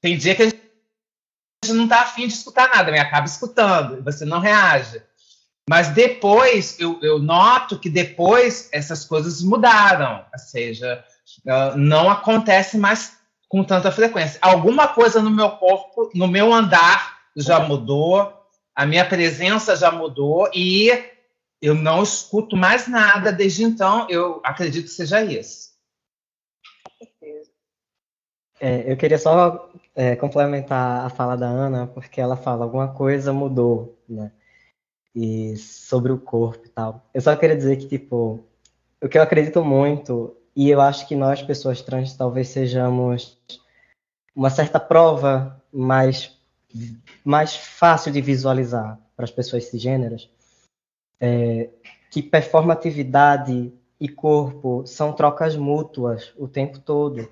Tem 0.00 0.16
dia 0.16 0.34
que 0.34 0.42
a 0.42 0.44
gente 0.46 0.60
não 1.68 1.84
está 1.84 2.02
afim 2.02 2.26
de 2.26 2.34
escutar 2.34 2.68
nada, 2.68 2.90
mas 2.90 3.00
acaba 3.00 3.26
escutando, 3.26 4.02
você 4.02 4.24
não 4.24 4.40
reage. 4.40 5.02
Mas 5.68 5.88
depois, 5.88 6.78
eu, 6.78 6.98
eu, 7.02 7.18
noto 7.18 7.78
que 7.78 7.90
depois 7.90 8.68
essas 8.72 9.04
coisas 9.04 9.42
mudaram, 9.42 10.24
ou 10.32 10.38
seja, 10.38 11.04
não 11.74 12.08
acontece 12.08 12.78
mais 12.78 13.16
com 13.48 13.64
tanta 13.64 13.90
frequência. 13.90 14.38
Alguma 14.40 14.88
coisa 14.88 15.20
no 15.20 15.30
meu 15.30 15.50
corpo, 15.50 16.10
no 16.14 16.28
meu 16.28 16.52
andar, 16.52 17.16
já 17.36 17.58
mudou, 17.60 18.32
a 18.76 18.86
minha 18.86 19.08
presença 19.08 19.74
já 19.74 19.90
mudou 19.90 20.48
e 20.54 20.90
eu 21.60 21.74
não 21.74 22.02
escuto 22.02 22.56
mais 22.56 22.86
nada 22.86 23.32
desde 23.32 23.64
então. 23.64 24.06
Eu 24.10 24.40
acredito 24.44 24.84
que 24.84 24.90
seja 24.90 25.24
isso. 25.24 25.74
É, 28.60 28.90
eu 28.90 28.96
queria 28.96 29.18
só 29.18 29.70
é, 29.94 30.14
complementar 30.14 31.04
a 31.04 31.08
fala 31.08 31.36
da 31.36 31.46
Ana, 31.46 31.86
porque 31.86 32.20
ela 32.20 32.36
fala 32.36 32.64
alguma 32.64 32.92
coisa 32.92 33.32
mudou, 33.32 33.98
né? 34.08 34.30
e 35.16 35.56
sobre 35.56 36.12
o 36.12 36.18
corpo 36.18 36.66
e 36.66 36.68
tal. 36.68 37.02
Eu 37.14 37.22
só 37.22 37.34
queria 37.34 37.56
dizer 37.56 37.78
que, 37.78 37.88
tipo, 37.88 38.44
o 39.02 39.08
que 39.08 39.16
eu 39.16 39.22
acredito 39.22 39.64
muito, 39.64 40.36
e 40.54 40.68
eu 40.68 40.78
acho 40.78 41.08
que 41.08 41.16
nós, 41.16 41.42
pessoas 41.42 41.80
trans, 41.80 42.14
talvez 42.14 42.48
sejamos 42.48 43.38
uma 44.34 44.50
certa 44.50 44.78
prova 44.78 45.58
mais, 45.72 46.35
mais 47.24 47.56
fácil 47.56 48.12
de 48.12 48.20
visualizar 48.20 48.98
para 49.14 49.24
as 49.24 49.30
pessoas 49.30 49.64
cisgêneras, 49.64 50.28
é, 51.20 51.70
que 52.10 52.22
performatividade 52.22 53.72
e 54.00 54.08
corpo 54.08 54.86
são 54.86 55.12
trocas 55.12 55.56
mútuas 55.56 56.32
o 56.36 56.46
tempo 56.46 56.78
todo, 56.78 57.28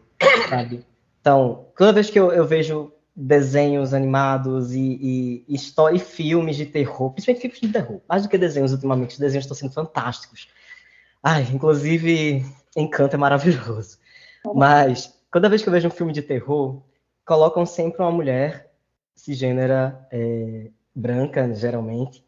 sabe? 0.49 0.85
Então, 1.21 1.67
toda 1.77 1.93
vez 1.93 2.11
que 2.11 2.19
eu, 2.19 2.33
eu 2.33 2.47
vejo 2.47 2.93
desenhos 3.17 3.95
animados 3.95 4.75
e, 4.75 5.45
e, 5.49 5.57
e, 5.57 5.99
filmes 5.99 6.57
de 6.57 6.67
terror, 6.67 7.11
principalmente 7.13 7.43
filmes 7.43 7.61
de 7.61 7.69
terror, 7.69 8.01
mais 8.09 8.23
do 8.23 8.29
que 8.29 8.37
desenhos 8.37 8.73
ultimamente, 8.73 9.13
os 9.13 9.19
desenhos 9.19 9.45
estão 9.45 9.57
sendo 9.57 9.73
fantásticos. 9.73 10.49
Ai, 11.23 11.49
inclusive, 11.53 12.45
Encanto 12.77 13.15
é 13.15 13.19
maravilhoso. 13.19 13.99
Mas, 14.55 15.15
toda 15.33 15.49
vez 15.49 15.63
que 15.63 15.69
eu 15.69 15.73
vejo 15.73 15.89
um 15.89 15.93
filme 15.93 16.13
de 16.13 16.23
terror, 16.23 16.83
colocam 17.25 17.65
sempre 17.65 18.03
uma 18.03 18.11
mulher 18.11 18.74
cisgênera 19.15 20.07
é, 20.11 20.71
branca, 20.95 21.53
geralmente, 21.55 22.25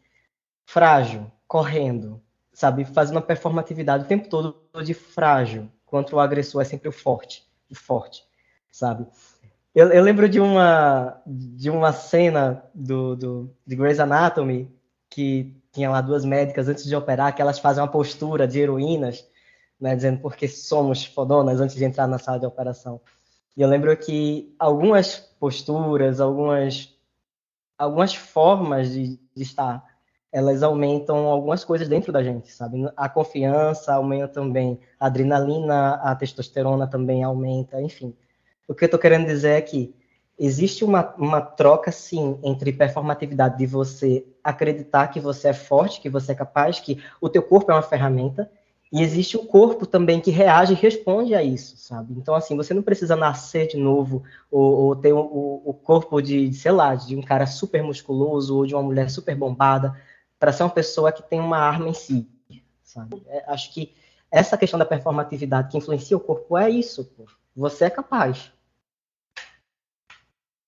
frágil, 0.65 1.31
correndo, 1.47 2.21
sabe? 2.53 2.85
Fazendo 2.85 3.15
uma 3.17 3.21
performatividade 3.21 4.05
o 4.05 4.07
tempo 4.07 4.27
todo 4.29 4.55
de 4.83 4.93
frágil, 4.93 5.69
enquanto 5.85 6.13
o 6.13 6.19
agressor 6.19 6.61
é 6.61 6.65
sempre 6.65 6.89
o 6.89 6.91
forte, 6.91 7.47
o 7.69 7.75
forte, 7.75 8.23
sabe? 8.71 9.05
Eu, 9.73 9.89
eu, 9.91 10.03
lembro 10.03 10.27
de 10.27 10.39
uma, 10.39 11.21
de 11.25 11.69
uma 11.69 11.93
cena 11.93 12.63
do, 12.73 13.15
do, 13.15 13.55
de 13.65 13.75
Grey's 13.75 13.99
Anatomy 13.99 14.75
que 15.09 15.55
tinha 15.71 15.89
lá 15.89 16.01
duas 16.01 16.25
médicas 16.25 16.67
antes 16.67 16.83
de 16.83 16.95
operar 16.95 17.35
que 17.35 17.41
elas 17.41 17.59
fazem 17.59 17.83
uma 17.83 17.89
postura 17.89 18.47
de 18.47 18.59
heroínas, 18.59 19.23
né, 19.79 19.95
dizendo 19.95 20.19
porque 20.19 20.47
somos 20.47 21.05
fodonas 21.05 21.61
antes 21.61 21.75
de 21.75 21.85
entrar 21.85 22.07
na 22.07 22.17
sala 22.17 22.39
de 22.39 22.45
operação. 22.47 22.99
E 23.57 23.61
eu 23.63 23.67
lembro 23.67 23.97
que 23.97 24.53
algumas 24.59 25.17
posturas, 25.17 26.21
algumas, 26.21 26.95
algumas 27.75 28.13
formas 28.13 28.91
de, 28.91 29.19
de 29.35 29.41
estar, 29.41 29.83
elas 30.31 30.61
aumentam 30.61 31.25
algumas 31.25 31.65
coisas 31.65 31.87
dentro 31.87 32.13
da 32.13 32.21
gente, 32.21 32.51
sabe? 32.51 32.87
A 32.95 33.09
confiança 33.09 33.95
aumenta 33.95 34.27
também, 34.27 34.79
a 34.99 35.07
adrenalina, 35.07 35.95
a 35.95 36.15
testosterona 36.15 36.85
também 36.85 37.23
aumenta, 37.23 37.81
enfim. 37.81 38.15
O 38.67 38.75
que 38.75 38.83
eu 38.83 38.87
estou 38.87 38.99
querendo 38.99 39.25
dizer 39.25 39.53
é 39.53 39.61
que 39.61 39.95
existe 40.37 40.85
uma, 40.85 41.15
uma 41.17 41.41
troca, 41.41 41.91
sim, 41.91 42.39
entre 42.43 42.71
performatividade 42.71 43.57
de 43.57 43.65
você 43.65 44.23
acreditar 44.43 45.07
que 45.07 45.19
você 45.19 45.47
é 45.47 45.53
forte, 45.53 45.99
que 45.99 46.11
você 46.11 46.33
é 46.33 46.35
capaz, 46.35 46.79
que 46.79 47.01
o 47.19 47.27
teu 47.27 47.41
corpo 47.41 47.71
é 47.71 47.73
uma 47.73 47.81
ferramenta, 47.81 48.51
e 48.91 49.01
existe 49.01 49.35
o 49.35 49.45
corpo 49.45 49.85
também 49.85 50.21
que 50.21 50.31
reage 50.31 50.73
e 50.73 50.75
responde 50.75 51.35
a 51.35 51.43
isso, 51.43 51.75
sabe? 51.77 52.13
Então, 52.13 52.33
assim, 52.33 52.55
você 52.55 52.73
não 52.73 52.81
precisa 52.81 53.15
nascer 53.15 53.67
de 53.67 53.77
novo 53.77 54.23
ou, 54.49 54.77
ou 54.77 54.95
ter 54.95 55.11
o, 55.11 55.61
o, 55.65 55.73
corpo 55.73 56.21
de, 56.21 56.53
sei 56.53 56.71
lá, 56.71 56.95
de 56.95 57.15
um 57.15 57.21
cara 57.21 57.45
super 57.45 57.83
musculoso 57.83 58.55
ou 58.55 58.65
de 58.65 58.73
uma 58.73 58.83
mulher 58.83 59.09
super 59.09 59.35
bombada 59.35 59.93
para 60.39 60.53
ser 60.53 60.63
uma 60.63 60.69
pessoa 60.69 61.11
que 61.11 61.21
tem 61.21 61.39
uma 61.39 61.57
arma 61.57 61.89
em 61.89 61.93
si, 61.93 62.29
sabe? 62.81 63.21
É, 63.27 63.43
acho 63.47 63.73
que 63.73 63.93
essa 64.31 64.57
questão 64.57 64.79
da 64.79 64.85
performatividade 64.85 65.69
que 65.69 65.77
influencia 65.77 66.15
o 66.15 66.21
corpo 66.21 66.57
é 66.57 66.69
isso, 66.69 67.03
pô. 67.03 67.25
Você 67.55 67.85
é 67.85 67.89
capaz. 67.89 68.53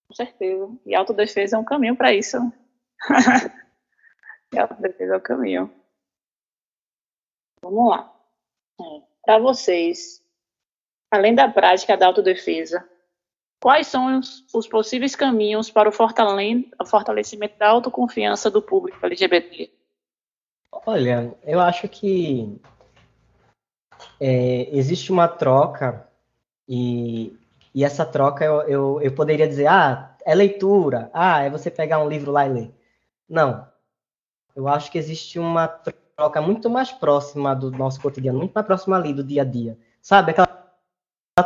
Com 0.07 0.15
certeza. 0.15 0.69
E 0.85 0.93
autodefesa 0.93 1.55
é 1.55 1.59
um 1.59 1.63
caminho 1.63 1.95
para 1.95 2.13
isso. 2.13 2.37
e 4.51 4.59
autodefesa 4.59 5.13
é 5.13 5.17
o 5.17 5.21
caminho. 5.21 5.78
Vamos 7.61 7.89
lá. 7.89 8.13
É. 8.79 9.01
Para 9.23 9.39
vocês, 9.39 10.23
além 11.11 11.35
da 11.35 11.47
prática 11.49 11.95
da 11.97 12.07
autodefesa, 12.07 12.87
quais 13.61 13.87
são 13.87 14.19
os, 14.19 14.45
os 14.53 14.67
possíveis 14.67 15.15
caminhos 15.15 15.69
para 15.69 15.89
o 15.89 15.91
fortalecimento 15.91 17.57
da 17.57 17.69
autoconfiança 17.69 18.49
do 18.49 18.61
público 18.61 19.05
LGBT? 19.05 19.71
Olha, 20.85 21.35
eu 21.43 21.59
acho 21.59 21.87
que 21.89 22.59
é, 24.19 24.69
existe 24.75 25.11
uma 25.11 25.27
troca 25.27 26.07
e 26.67 27.37
e 27.73 27.83
essa 27.83 28.05
troca 28.05 28.43
eu, 28.43 28.61
eu, 28.63 29.01
eu 29.01 29.13
poderia 29.13 29.47
dizer, 29.47 29.67
ah, 29.67 30.15
é 30.25 30.33
leitura, 30.33 31.09
ah, 31.13 31.41
é 31.43 31.49
você 31.49 31.69
pegar 31.69 31.99
um 31.99 32.09
livro 32.09 32.31
lá 32.31 32.45
e 32.45 32.49
ler. 32.49 32.73
Não. 33.27 33.67
Eu 34.55 34.67
acho 34.67 34.91
que 34.91 34.97
existe 34.97 35.39
uma 35.39 35.67
troca 35.67 35.99
muito 36.41 36.69
mais 36.69 36.91
próxima 36.91 37.55
do 37.55 37.71
nosso 37.71 38.01
cotidiano, 38.01 38.39
muito 38.39 38.53
mais 38.53 38.65
próxima 38.65 38.97
ali 38.97 39.13
do 39.13 39.23
dia 39.23 39.43
a 39.43 39.45
dia. 39.45 39.77
Sabe? 40.01 40.31
Aquela 40.31 40.47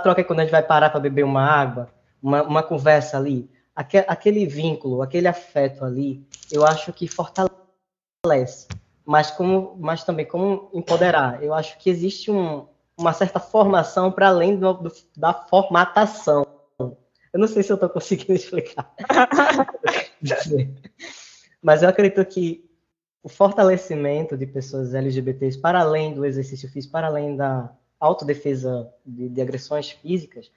troca 0.01 0.24
quando 0.24 0.39
a 0.39 0.43
gente 0.43 0.51
vai 0.51 0.63
parar 0.63 0.89
para 0.89 0.99
beber 0.99 1.24
uma 1.24 1.43
água, 1.43 1.89
uma, 2.21 2.41
uma 2.43 2.63
conversa 2.63 3.17
ali, 3.17 3.49
aquele, 3.76 4.05
aquele 4.07 4.45
vínculo, 4.45 5.01
aquele 5.01 5.28
afeto 5.28 5.84
ali, 5.84 6.26
eu 6.51 6.65
acho 6.65 6.93
que 6.93 7.07
fortalece. 7.07 8.67
Mas, 9.05 9.32
como, 9.32 9.76
mas 9.80 10.03
também 10.03 10.26
como 10.26 10.69
empoderar. 10.74 11.43
Eu 11.43 11.53
acho 11.53 11.78
que 11.78 11.89
existe 11.89 12.32
um, 12.32 12.65
uma 12.97 13.11
certa 13.11 13.39
formação 13.39 14.11
para 14.11 14.30
além 14.30 14.55
do, 14.57 14.74
do, 14.74 14.91
da 15.17 15.34
formatação. 15.34 16.47
Eu 16.80 17.39
não 17.39 17.47
sei 17.47 17.63
se 17.63 17.71
eu 17.71 17.76
estou 17.76 17.89
conseguindo 17.89 18.34
explicar. 18.38 18.93
Mas 21.61 21.82
eu 21.82 21.89
acredito 21.89 22.24
que 22.26 22.69
o 23.24 23.30
fortalecimento 23.30 24.38
de 24.38 24.45
pessoas 24.45 24.93
LGBTs 24.93 25.57
para 25.57 25.80
além 25.80 26.13
do 26.13 26.26
exercício 26.26 26.69
físico, 26.69 26.91
para 26.91 27.07
além 27.07 27.38
da 27.38 27.74
autodefesa 27.97 28.93
de, 29.05 29.30
de 29.30 29.41
agressões 29.41 29.91
físicas, 29.91 30.51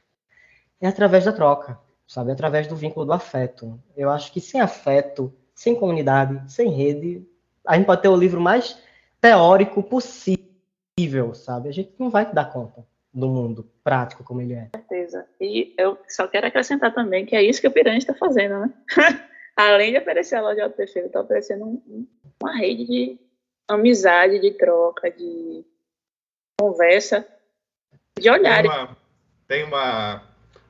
é 0.81 0.89
através 0.89 1.25
da 1.25 1.33
troca, 1.33 1.79
sabe? 2.07 2.33
Através 2.33 2.67
do 2.67 2.75
vínculo 2.75 3.07
do 3.07 3.13
afeto. 3.13 3.81
Eu 3.97 4.11
acho 4.11 4.33
que 4.33 4.41
sem 4.41 4.61
afeto, 4.61 5.33
sem 5.55 5.77
comunidade, 5.77 6.43
sem 6.53 6.69
rede, 6.71 7.25
a 7.65 7.77
gente 7.77 7.87
pode 7.87 8.03
ter 8.03 8.09
o 8.09 8.17
livro 8.17 8.41
mais 8.41 8.77
teórico 9.21 9.81
possível, 9.83 11.35
sabe? 11.35 11.69
A 11.69 11.73
gente 11.73 11.95
não 11.99 12.11
vai 12.11 12.31
dar 12.31 12.53
conta 12.53 12.85
do 13.15 13.29
mundo 13.29 13.71
prático 13.83 14.25
como 14.25 14.43
ele 14.43 14.55
é. 14.55 14.69
Com 14.73 14.79
certeza. 14.79 15.27
E 15.41 15.73
eu 15.79 15.97
só 16.09 16.27
quero 16.27 16.49
acrescentar 16.49 16.93
também 16.93 17.25
que 17.25 17.37
é 17.37 17.43
isso 17.43 17.61
que 17.61 17.69
o 17.69 17.73
Piranha 17.73 17.99
está 17.99 18.13
fazendo, 18.13 18.59
né? 18.59 18.75
Além 19.57 19.93
de 19.93 19.99
oferecer 19.99 20.35
a 20.35 20.43
loja 20.43 20.57
de 20.57 20.61
autodefesa, 20.61 21.07
está 21.07 21.21
oferecendo 21.23 21.65
um, 21.65 22.07
uma 22.43 22.57
rede 22.57 22.85
de 22.85 23.19
amizade, 23.69 24.39
de 24.39 24.51
troca, 24.53 25.11
de 25.11 25.65
conversa, 26.59 27.27
de 28.19 28.31
olhar. 28.31 28.63
Tem 28.63 28.71
uma, 28.71 28.97
tem 29.49 29.65
uma, 29.65 30.23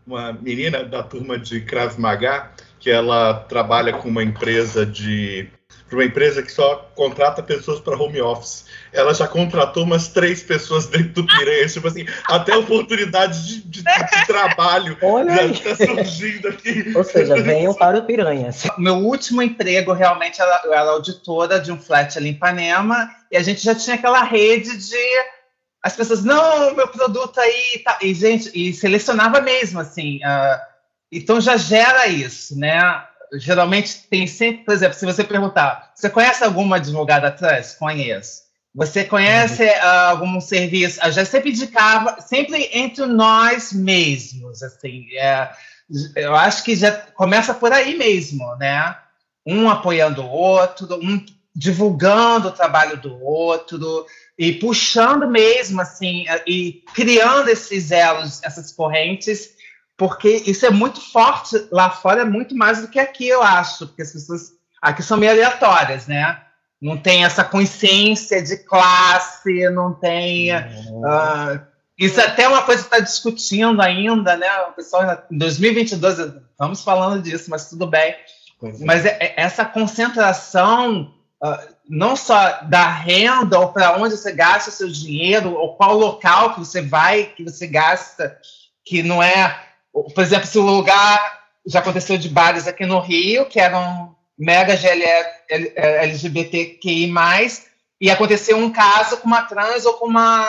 uma 0.06 0.32
menina 0.32 0.84
da 0.84 1.02
turma 1.02 1.38
de 1.38 1.60
Krav 1.60 1.98
Maga 1.98 2.52
que 2.78 2.90
ela 2.90 3.34
trabalha 3.34 3.92
com 3.92 4.08
uma 4.08 4.22
empresa 4.22 4.84
de 4.84 5.48
para 5.88 5.98
uma 5.98 6.04
empresa 6.04 6.42
que 6.42 6.50
só 6.50 6.90
contrata 6.94 7.42
pessoas 7.42 7.78
para 7.78 7.96
home 7.96 8.20
office. 8.20 8.64
Ela 8.92 9.14
já 9.14 9.28
contratou 9.28 9.84
umas 9.84 10.08
três 10.08 10.42
pessoas 10.42 10.86
dentro 10.86 11.22
do 11.22 11.26
Piranha, 11.26 11.66
tipo 11.68 11.86
assim, 11.86 12.04
até 12.24 12.56
oportunidade 12.56 13.46
de, 13.46 13.62
de, 13.62 13.82
de 13.82 14.26
trabalho 14.26 14.96
Olha 15.02 15.36
já 15.36 15.72
está 15.72 15.76
surgindo 15.76 16.48
aqui. 16.48 16.92
Ou 16.94 17.04
seja, 17.04 17.40
venham 17.40 17.72
para 17.72 17.98
o 17.98 18.04
Piranha. 18.04 18.50
Meu 18.78 18.96
último 18.96 19.42
emprego, 19.42 19.92
realmente, 19.92 20.40
ela 20.40 20.60
era 20.64 20.90
auditora 20.90 21.60
de 21.60 21.70
um 21.70 21.78
flat 21.78 22.18
ali 22.18 22.30
em 22.30 22.32
Ipanema, 22.32 23.08
e 23.30 23.36
a 23.36 23.42
gente 23.42 23.62
já 23.62 23.74
tinha 23.74 23.94
aquela 23.94 24.22
rede 24.22 24.76
de 24.76 25.36
as 25.82 25.94
pessoas, 25.94 26.24
não, 26.24 26.74
meu 26.74 26.88
produto 26.88 27.38
aí, 27.38 27.80
tá. 27.84 27.96
e 28.02 28.12
gente, 28.12 28.50
e 28.52 28.72
selecionava 28.72 29.40
mesmo, 29.40 29.78
assim, 29.78 30.16
uh, 30.16 30.58
então 31.10 31.40
já 31.40 31.56
gera 31.56 32.06
isso, 32.08 32.58
né? 32.58 32.80
geralmente 33.34 34.06
tem 34.08 34.26
sempre, 34.26 34.64
por 34.64 34.74
exemplo, 34.74 34.96
se 34.96 35.04
você 35.04 35.24
perguntar, 35.24 35.92
você 35.94 36.08
conhece 36.08 36.44
alguma 36.44 36.76
advogada 36.76 37.30
trans? 37.30 37.74
Conheço. 37.74 38.46
Você 38.74 39.04
conhece 39.04 39.64
uh, 39.64 40.10
algum 40.10 40.40
serviço? 40.40 41.00
Eu 41.02 41.10
já 41.10 41.24
sempre 41.24 41.50
indicava, 41.50 42.20
sempre 42.20 42.68
entre 42.72 43.06
nós 43.06 43.72
mesmos, 43.72 44.62
assim. 44.62 45.06
É, 45.14 45.50
eu 46.14 46.34
acho 46.34 46.62
que 46.62 46.76
já 46.76 46.92
começa 46.92 47.54
por 47.54 47.72
aí 47.72 47.96
mesmo, 47.96 48.54
né? 48.56 48.94
Um 49.46 49.70
apoiando 49.70 50.22
o 50.22 50.28
outro, 50.28 50.86
um 51.02 51.24
divulgando 51.54 52.48
o 52.48 52.52
trabalho 52.52 52.98
do 52.98 53.18
outro 53.24 54.04
e 54.38 54.52
puxando 54.52 55.26
mesmo, 55.26 55.80
assim, 55.80 56.26
e 56.46 56.82
criando 56.94 57.48
esses 57.48 57.90
elos, 57.90 58.42
essas 58.42 58.70
correntes, 58.72 59.55
porque 59.96 60.42
isso 60.46 60.66
é 60.66 60.70
muito 60.70 61.00
forte 61.00 61.66
lá 61.70 61.90
fora, 61.90 62.22
é 62.22 62.24
muito 62.24 62.54
mais 62.54 62.80
do 62.80 62.88
que 62.88 62.98
aqui, 62.98 63.28
eu 63.28 63.42
acho, 63.42 63.86
porque 63.86 64.02
as 64.02 64.12
pessoas 64.12 64.52
aqui 64.80 65.02
são 65.02 65.16
meio 65.16 65.32
aleatórias, 65.32 66.06
né? 66.06 66.42
não 66.80 66.96
tem 66.96 67.24
essa 67.24 67.42
consciência 67.42 68.42
de 68.42 68.58
classe, 68.58 69.68
não 69.70 69.94
tem. 69.94 70.54
Uh, 70.54 71.60
isso 71.98 72.20
é 72.20 72.26
até 72.26 72.46
uma 72.46 72.62
coisa 72.62 72.82
que 72.82 72.94
está 72.94 73.00
discutindo 73.00 73.80
ainda, 73.80 74.36
né? 74.36 74.48
O 74.68 74.72
pessoal, 74.72 75.24
em 75.30 75.38
2022, 75.38 76.18
estamos 76.18 76.82
falando 76.82 77.22
disso, 77.22 77.50
mas 77.50 77.68
tudo 77.68 77.86
bem. 77.86 78.14
É. 78.62 78.72
Mas 78.80 79.06
é, 79.06 79.18
é, 79.20 79.34
essa 79.36 79.64
concentração, 79.64 81.14
uh, 81.42 81.74
não 81.88 82.14
só 82.14 82.62
da 82.62 82.88
renda, 82.88 83.58
ou 83.58 83.72
para 83.72 83.96
onde 83.96 84.16
você 84.16 84.32
gasta 84.32 84.68
o 84.68 84.72
seu 84.72 84.88
dinheiro, 84.88 85.54
ou 85.54 85.76
qual 85.76 85.96
local 85.96 86.54
que 86.54 86.60
você 86.60 86.82
vai, 86.82 87.24
que 87.24 87.42
você 87.42 87.66
gasta, 87.66 88.36
que 88.84 89.02
não 89.02 89.22
é. 89.22 89.62
Por 90.02 90.22
exemplo, 90.22 90.46
se 90.46 90.58
o 90.58 90.62
lugar 90.62 91.46
já 91.66 91.78
aconteceu 91.78 92.18
de 92.18 92.28
bares 92.28 92.68
aqui 92.68 92.84
no 92.84 93.00
Rio, 93.00 93.46
que 93.46 93.58
eram 93.58 94.14
mega 94.38 94.74
LGBTQI+, 95.48 97.12
e 98.00 98.10
aconteceu 98.10 98.58
um 98.58 98.70
caso 98.70 99.16
com 99.16 99.26
uma 99.26 99.42
trans 99.42 99.86
ou 99.86 99.94
com 99.94 100.06
uma, 100.06 100.46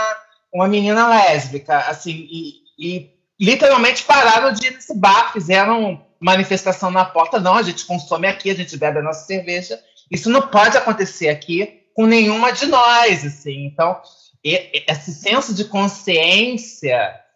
uma 0.53 0.67
menina 0.67 1.07
lésbica, 1.07 1.77
assim, 1.79 2.27
e, 2.29 2.55
e 2.77 3.09
literalmente 3.39 4.03
pararam 4.03 4.51
de 4.51 4.67
ir 4.67 4.71
nesse 4.71 4.93
bar, 4.93 5.31
fizeram 5.31 6.05
manifestação 6.19 6.91
na 6.91 7.05
porta, 7.05 7.39
não, 7.39 7.55
a 7.55 7.63
gente 7.63 7.85
consome 7.85 8.27
aqui, 8.27 8.51
a 8.51 8.55
gente 8.55 8.75
bebe 8.75 8.99
a 8.99 9.03
nossa 9.03 9.25
cerveja, 9.25 9.79
isso 10.11 10.29
não 10.29 10.41
pode 10.41 10.77
acontecer 10.77 11.29
aqui 11.29 11.83
com 11.95 12.05
nenhuma 12.05 12.51
de 12.51 12.65
nós, 12.65 13.25
assim, 13.25 13.65
então, 13.65 13.99
esse 14.43 15.13
senso 15.13 15.53
de 15.53 15.65
consciência 15.65 17.26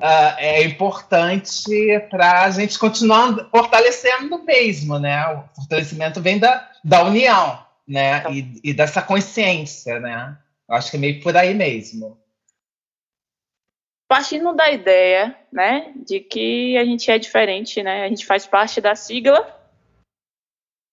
uh, 0.00 0.36
é 0.38 0.62
importante 0.62 1.98
para 2.10 2.44
a 2.44 2.50
gente 2.50 2.78
continuar 2.78 3.48
fortalecendo 3.50 4.42
mesmo, 4.44 4.98
né? 4.98 5.26
O 5.28 5.44
fortalecimento 5.54 6.20
vem 6.20 6.38
da, 6.38 6.70
da 6.82 7.04
união, 7.04 7.64
né? 7.86 8.20
Tá. 8.20 8.30
E, 8.30 8.60
e 8.62 8.74
dessa 8.74 9.02
consciência, 9.02 9.98
né? 10.00 10.36
Eu 10.68 10.74
acho 10.74 10.90
que 10.90 10.96
é 10.96 11.00
meio 11.00 11.22
por 11.22 11.36
aí 11.36 11.54
mesmo. 11.54 12.20
Partindo 14.08 14.54
da 14.54 14.70
ideia, 14.70 15.36
né, 15.52 15.92
de 15.96 16.20
que 16.20 16.76
a 16.78 16.84
gente 16.84 17.10
é 17.10 17.18
diferente, 17.18 17.82
né? 17.82 18.04
A 18.04 18.08
gente 18.08 18.24
faz 18.24 18.46
parte 18.46 18.80
da 18.80 18.94
sigla, 18.94 19.52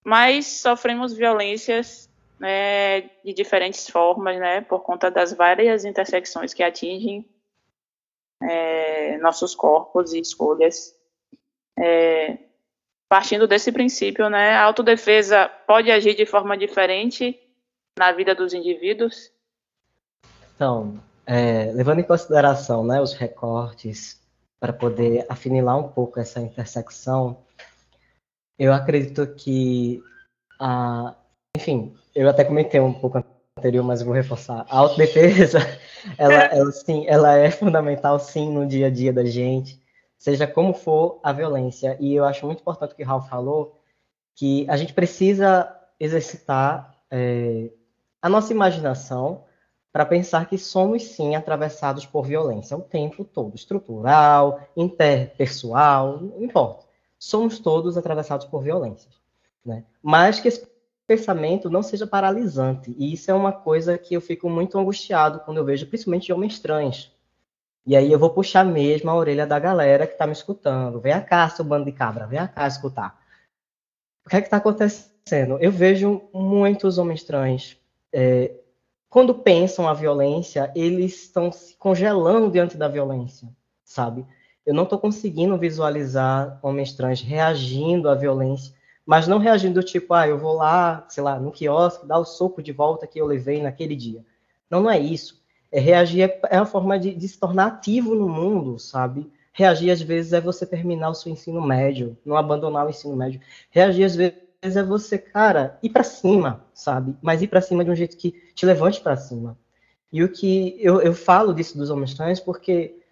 mas 0.04 0.48
sofremos 0.48 1.14
violências 1.14 2.10
né, 2.40 3.02
de 3.24 3.34
diferentes 3.34 3.88
formas, 3.88 4.40
né, 4.40 4.62
por 4.62 4.82
conta 4.82 5.12
das 5.12 5.32
várias 5.32 5.86
intersecções 5.86 6.54
que 6.54 6.64
atingem 6.64 7.26
é, 8.50 9.18
nossos 9.18 9.56
corpos 9.56 10.14
e 10.14 10.20
escolhas. 10.20 10.96
É, 11.78 12.38
partindo 13.10 13.48
desse 13.48 13.72
princípio, 13.72 14.30
né, 14.30 14.54
a 14.54 14.64
autodefesa 14.64 15.48
pode 15.68 15.92
agir 15.92 16.16
de 16.16 16.26
forma 16.26 16.58
diferente 16.58 17.40
na 17.98 18.12
vida 18.12 18.34
dos 18.34 18.54
indivíduos? 18.54 19.32
Então, 20.56 21.00
é, 21.26 21.72
levando 21.74 22.00
em 22.00 22.04
consideração 22.04 22.84
né, 22.84 23.02
os 23.02 23.14
recortes 23.14 24.20
para 24.60 24.74
poder 24.74 25.26
afinilar 25.30 25.78
um 25.78 25.90
pouco 25.90 26.20
essa 26.20 26.40
intersecção, 26.40 27.38
eu 28.58 28.74
acredito 28.74 29.28
que, 29.36 30.02
a, 30.60 31.16
enfim, 31.56 31.96
eu 32.16 32.30
até 32.30 32.44
comentei 32.44 32.80
um 32.80 32.94
pouco 32.94 33.24
anterior, 33.58 33.84
mas 33.84 34.02
vou 34.02 34.14
reforçar. 34.14 34.66
A 34.70 34.78
autodefesa, 34.78 35.60
ela, 36.18 36.34
ela, 36.34 36.72
sim, 36.72 37.06
ela 37.08 37.38
é 37.38 37.50
fundamental, 37.52 38.20
sim, 38.20 38.52
no 38.52 38.66
dia 38.66 38.88
a 38.88 38.90
dia 38.90 39.14
da 39.14 39.24
gente, 39.26 39.82
seja 40.18 40.48
como 40.48 40.74
for 40.74 41.20
a 41.24 41.32
violência. 41.32 41.98
E 42.00 42.14
eu 42.16 42.26
acho 42.26 42.46
muito 42.46 42.62
importante 42.62 42.94
o 42.94 42.96
que 42.96 43.04
o 43.04 43.06
Ralph 43.06 43.30
falou, 43.30 43.80
que 44.36 44.66
a 44.70 44.76
gente 44.76 44.94
precisa 44.94 45.74
exercitar 46.00 46.98
é, 47.12 47.70
a 48.22 48.28
nossa 48.28 48.52
imaginação 48.52 49.44
para 49.92 50.06
pensar 50.06 50.48
que 50.48 50.58
somos, 50.58 51.04
sim, 51.04 51.36
atravessados 51.36 52.06
por 52.06 52.26
violência 52.26 52.76
o 52.76 52.82
tempo 52.82 53.24
todo, 53.24 53.54
estrutural, 53.54 54.60
interpessoal, 54.76 56.20
não 56.20 56.44
importa. 56.44 56.86
Somos 57.20 57.60
todos 57.60 57.96
atravessados 57.96 58.48
por 58.48 58.64
violências. 58.64 59.14
Né? 59.64 59.86
Mas 60.02 60.40
que 60.40 60.48
esse 60.48 60.73
pensamento 61.08 61.70
não 61.70 61.84
seja 61.84 62.08
paralisante. 62.08 62.96
E 62.98 63.14
isso 63.14 63.30
é 63.30 63.34
uma 63.34 63.52
coisa 63.52 63.98
que 63.98 64.14
eu 64.14 64.22
fico 64.22 64.50
muito 64.50 64.78
angustiado 64.78 65.40
quando 65.42 65.58
eu 65.58 65.66
vejo, 65.66 65.88
principalmente 65.88 66.32
homens 66.32 66.60
trans. 66.60 67.12
E 67.86 67.96
aí 67.96 68.12
eu 68.12 68.20
vou 68.20 68.30
puxar 68.30 68.64
mesmo 68.64 69.10
a 69.10 69.16
orelha 69.16 69.46
da 69.46 69.60
galera 69.60 70.08
que 70.08 70.14
está 70.14 70.26
me 70.26 70.34
escutando. 70.34 71.02
Vem 71.02 71.20
cá, 71.22 71.50
seu 71.50 71.66
bando 71.66 71.86
de 71.86 71.92
cabra, 71.92 72.26
vem 72.26 72.46
cá 72.48 72.68
escutar. 72.68 73.20
O 74.26 74.30
que 74.30 74.38
é 74.38 74.42
que 74.42 74.48
está 74.48 74.58
acontecendo? 74.58 75.58
Eu 75.60 75.72
vejo 75.72 76.22
muitos 76.34 76.98
homens 76.98 77.24
trans, 77.24 77.78
é, 78.12 78.54
quando 79.14 79.36
pensam 79.36 79.88
a 79.88 79.94
violência, 79.94 80.72
eles 80.76 81.26
estão 81.26 81.52
se 81.52 81.76
congelando 81.76 82.50
diante 82.50 82.76
da 82.76 82.88
violência, 82.88 83.48
sabe? 83.84 84.26
Eu 84.66 84.74
não 84.74 84.86
estou 84.86 84.98
conseguindo 84.98 85.56
visualizar 85.56 86.58
homens 86.64 86.94
trans 86.94 87.22
reagindo 87.22 88.10
à 88.10 88.16
violência 88.16 88.74
mas 89.06 89.28
não 89.28 89.38
reagindo 89.38 89.76
do 89.76 89.86
tipo, 89.86 90.14
ah, 90.14 90.28
eu 90.28 90.38
vou 90.38 90.54
lá, 90.54 91.06
sei 91.10 91.24
lá, 91.24 91.40
no 91.40 91.52
quiosque, 91.52 92.08
dar 92.08 92.20
o 92.20 92.26
soco 92.26 92.62
de 92.62 92.72
volta 92.72 93.08
que 93.08 93.20
eu 93.20 93.26
levei 93.26 93.62
naquele 93.62 93.96
dia. 93.96 94.24
Não, 94.70 94.82
não 94.82 94.90
é 94.90 95.00
isso. 95.00 95.42
É 95.72 95.80
reagir 95.80 96.22
é, 96.22 96.42
é 96.50 96.58
a 96.58 96.66
forma 96.66 96.98
de, 96.98 97.14
de 97.14 97.28
se 97.28 97.40
tornar 97.40 97.66
ativo 97.68 98.16
no 98.16 98.30
mundo, 98.30 98.80
sabe? 98.80 99.30
Reagir, 99.52 99.92
às 99.92 100.02
vezes, 100.02 100.34
é 100.34 100.42
você 100.42 100.66
terminar 100.66 101.10
o 101.10 101.14
seu 101.14 101.32
ensino 101.32 101.62
médio, 101.62 102.18
não 102.26 102.38
abandonar 102.38 102.86
o 102.86 102.90
ensino 102.90 103.16
médio. 103.16 103.42
Reagir, 103.70 104.04
às 104.04 104.16
vezes, 104.16 104.38
é 104.64 104.84
você, 104.84 105.18
cara, 105.18 105.78
ir 105.84 105.90
para 105.90 106.04
cima, 106.04 106.66
sabe? 106.74 107.16
Mas 107.22 107.42
ir 107.42 107.48
para 107.48 107.62
cima 107.62 107.84
de 107.84 107.92
um 107.92 107.96
jeito 107.96 108.18
que 108.18 108.32
te 108.56 108.66
levante 108.66 109.02
para 109.02 109.18
cima. 109.18 109.58
E 110.12 110.24
o 110.24 110.30
que 110.30 110.78
eu, 110.80 111.02
eu 111.02 111.14
falo 111.14 111.54
disso 111.54 111.78
dos 111.78 111.90
homens 111.90 112.14
trans 112.14 112.40
porque 112.40 113.03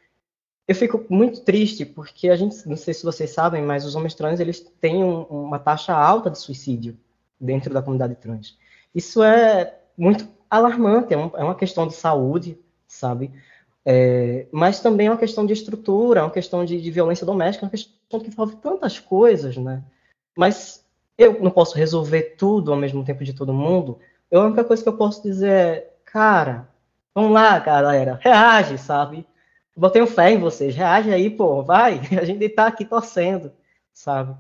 eu 0.72 0.76
fico 0.76 1.06
muito 1.10 1.42
triste 1.42 1.86
porque 1.86 2.30
a 2.30 2.36
gente, 2.36 2.68
não 2.68 2.78
sei 2.78 2.94
se 2.94 3.04
vocês 3.04 3.30
sabem, 3.32 3.62
mas 3.62 3.86
os 3.86 3.94
homens 3.94 4.14
trans 4.14 4.40
eles 4.40 4.62
têm 4.80 5.04
um, 5.04 5.24
uma 5.24 5.60
taxa 5.60 5.94
alta 5.94 6.30
de 6.30 6.40
suicídio 6.40 6.98
dentro 7.40 7.74
da 7.74 7.82
comunidade 7.82 8.16
trans. 8.16 8.58
Isso 8.96 9.22
é 9.22 9.78
muito 9.98 10.28
alarmante, 10.50 11.14
é, 11.14 11.18
um, 11.18 11.32
é 11.36 11.44
uma 11.44 11.56
questão 11.56 11.86
de 11.86 11.94
saúde, 11.94 12.58
sabe? 12.88 13.32
É, 13.86 14.48
mas 14.52 14.80
também 14.80 15.08
é 15.08 15.12
uma 15.12 15.18
questão 15.18 15.46
de 15.46 15.52
estrutura, 15.52 16.22
é 16.22 16.24
uma 16.24 16.32
questão 16.32 16.64
de, 16.64 16.80
de 16.80 16.92
violência 16.92 17.26
doméstica, 17.26 17.66
é 17.66 17.68
uma 17.68 17.72
questão 17.72 18.20
que 18.22 18.28
envolve 18.30 18.56
tantas 18.56 18.98
coisas, 18.98 19.58
né? 19.58 19.84
Mas 20.38 20.86
eu 21.18 21.42
não 21.42 21.52
posso 21.52 21.76
resolver 21.76 22.36
tudo 22.38 22.72
ao 22.72 22.80
mesmo 22.80 23.04
tempo 23.04 23.26
de 23.26 23.34
todo 23.34 23.54
mundo. 23.54 24.00
A 24.34 24.40
única 24.40 24.64
coisa 24.64 24.82
que 24.82 24.88
eu 24.88 24.96
posso 24.96 25.22
dizer 25.22 25.50
é, 25.50 25.94
cara, 26.06 26.70
vamos 27.14 27.34
lá, 27.34 27.60
galera, 27.60 28.18
reage, 28.22 28.78
sabe? 28.78 29.26
Botei 29.76 30.06
fé 30.06 30.32
em 30.32 30.40
vocês, 30.40 30.76
reage 30.76 31.14
aí, 31.14 31.30
pô, 31.30 31.64
vai, 31.64 32.00
a 32.20 32.26
gente 32.26 32.48
tá 32.50 32.68
aqui 32.68 32.86
torcendo, 32.86 33.52
sabe? 33.94 34.36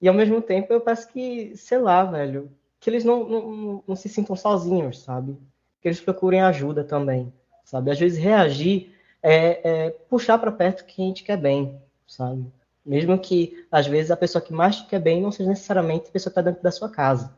E 0.00 0.08
ao 0.08 0.14
mesmo 0.14 0.42
tempo 0.42 0.72
eu 0.72 0.80
peço 0.80 1.08
que, 1.08 1.56
sei 1.56 1.78
lá, 1.78 2.04
velho, 2.04 2.50
que 2.78 2.90
eles 2.90 3.04
não, 3.04 3.26
não, 3.26 3.84
não 3.86 3.96
se 3.96 4.08
sintam 4.08 4.36
sozinhos, 4.36 5.00
sabe? 5.00 5.36
Que 5.80 5.88
eles 5.88 6.00
procurem 6.00 6.42
ajuda 6.42 6.84
também, 6.84 7.32
sabe? 7.64 7.90
Às 7.90 7.98
vezes 7.98 8.18
reagir 8.18 8.94
é, 9.22 9.86
é 9.86 9.90
puxar 9.90 10.38
para 10.38 10.52
perto 10.52 10.84
quem 10.84 11.12
te 11.12 11.24
quer 11.24 11.38
bem, 11.38 11.80
sabe? 12.06 12.46
Mesmo 12.84 13.18
que, 13.18 13.66
às 13.72 13.86
vezes, 13.86 14.12
a 14.12 14.16
pessoa 14.16 14.40
que 14.40 14.52
mais 14.52 14.76
te 14.76 14.86
quer 14.86 15.00
bem 15.00 15.20
não 15.20 15.32
seja 15.32 15.48
necessariamente 15.48 16.08
a 16.08 16.12
pessoa 16.12 16.32
que 16.32 16.38
está 16.38 16.50
dentro 16.50 16.62
da 16.62 16.70
sua 16.70 16.88
casa. 16.88 17.34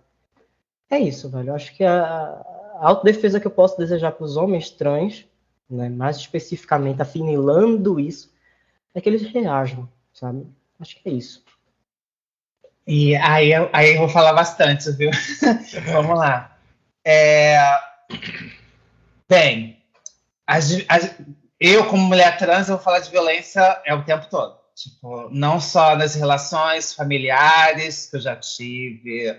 É 0.91 0.99
isso, 0.99 1.31
velho. 1.31 1.51
Eu 1.51 1.55
acho 1.55 1.75
que 1.75 1.85
a, 1.85 1.95
a 1.95 2.89
autodefesa 2.89 3.41
que 3.41 3.47
eu 3.47 3.51
posso 3.51 3.79
desejar 3.79 4.13
para 4.13 4.25
os 4.25 4.37
homens 4.37 4.71
trans 4.71 5.27
né, 5.69 5.89
mais 5.89 6.17
especificamente 6.17 7.03
afinilando 7.03 8.01
isso, 8.01 8.33
é 8.95 9.01
que 9.01 9.09
eles 9.09 9.23
reajam, 9.23 9.89
sabe? 10.13 10.47
Acho 10.81 10.97
que 10.97 11.09
é 11.09 11.13
isso. 11.13 11.45
E 12.87 13.15
aí, 13.17 13.53
aí 13.73 13.93
eu 13.93 13.99
vou 13.99 14.09
falar 14.09 14.33
bastante, 14.33 14.91
viu? 14.93 15.11
Vamos 15.93 16.19
lá. 16.19 16.57
É... 17.05 17.59
Bem, 19.29 19.83
as, 20.47 20.71
as, 20.89 21.15
eu, 21.61 21.85
como 21.87 22.05
mulher 22.05 22.39
trans, 22.39 22.69
eu 22.69 22.77
vou 22.77 22.85
falar 22.85 23.01
de 23.01 23.11
violência 23.11 23.83
é 23.85 23.95
o 23.95 24.05
tempo 24.05 24.27
todo. 24.31 24.57
Tipo, 24.75 25.29
não 25.31 25.61
só 25.61 25.97
nas 25.97 26.15
relações 26.15 26.95
familiares 26.95 28.07
que 28.07 28.17
eu 28.17 28.21
já 28.21 28.37
tive, 28.37 29.31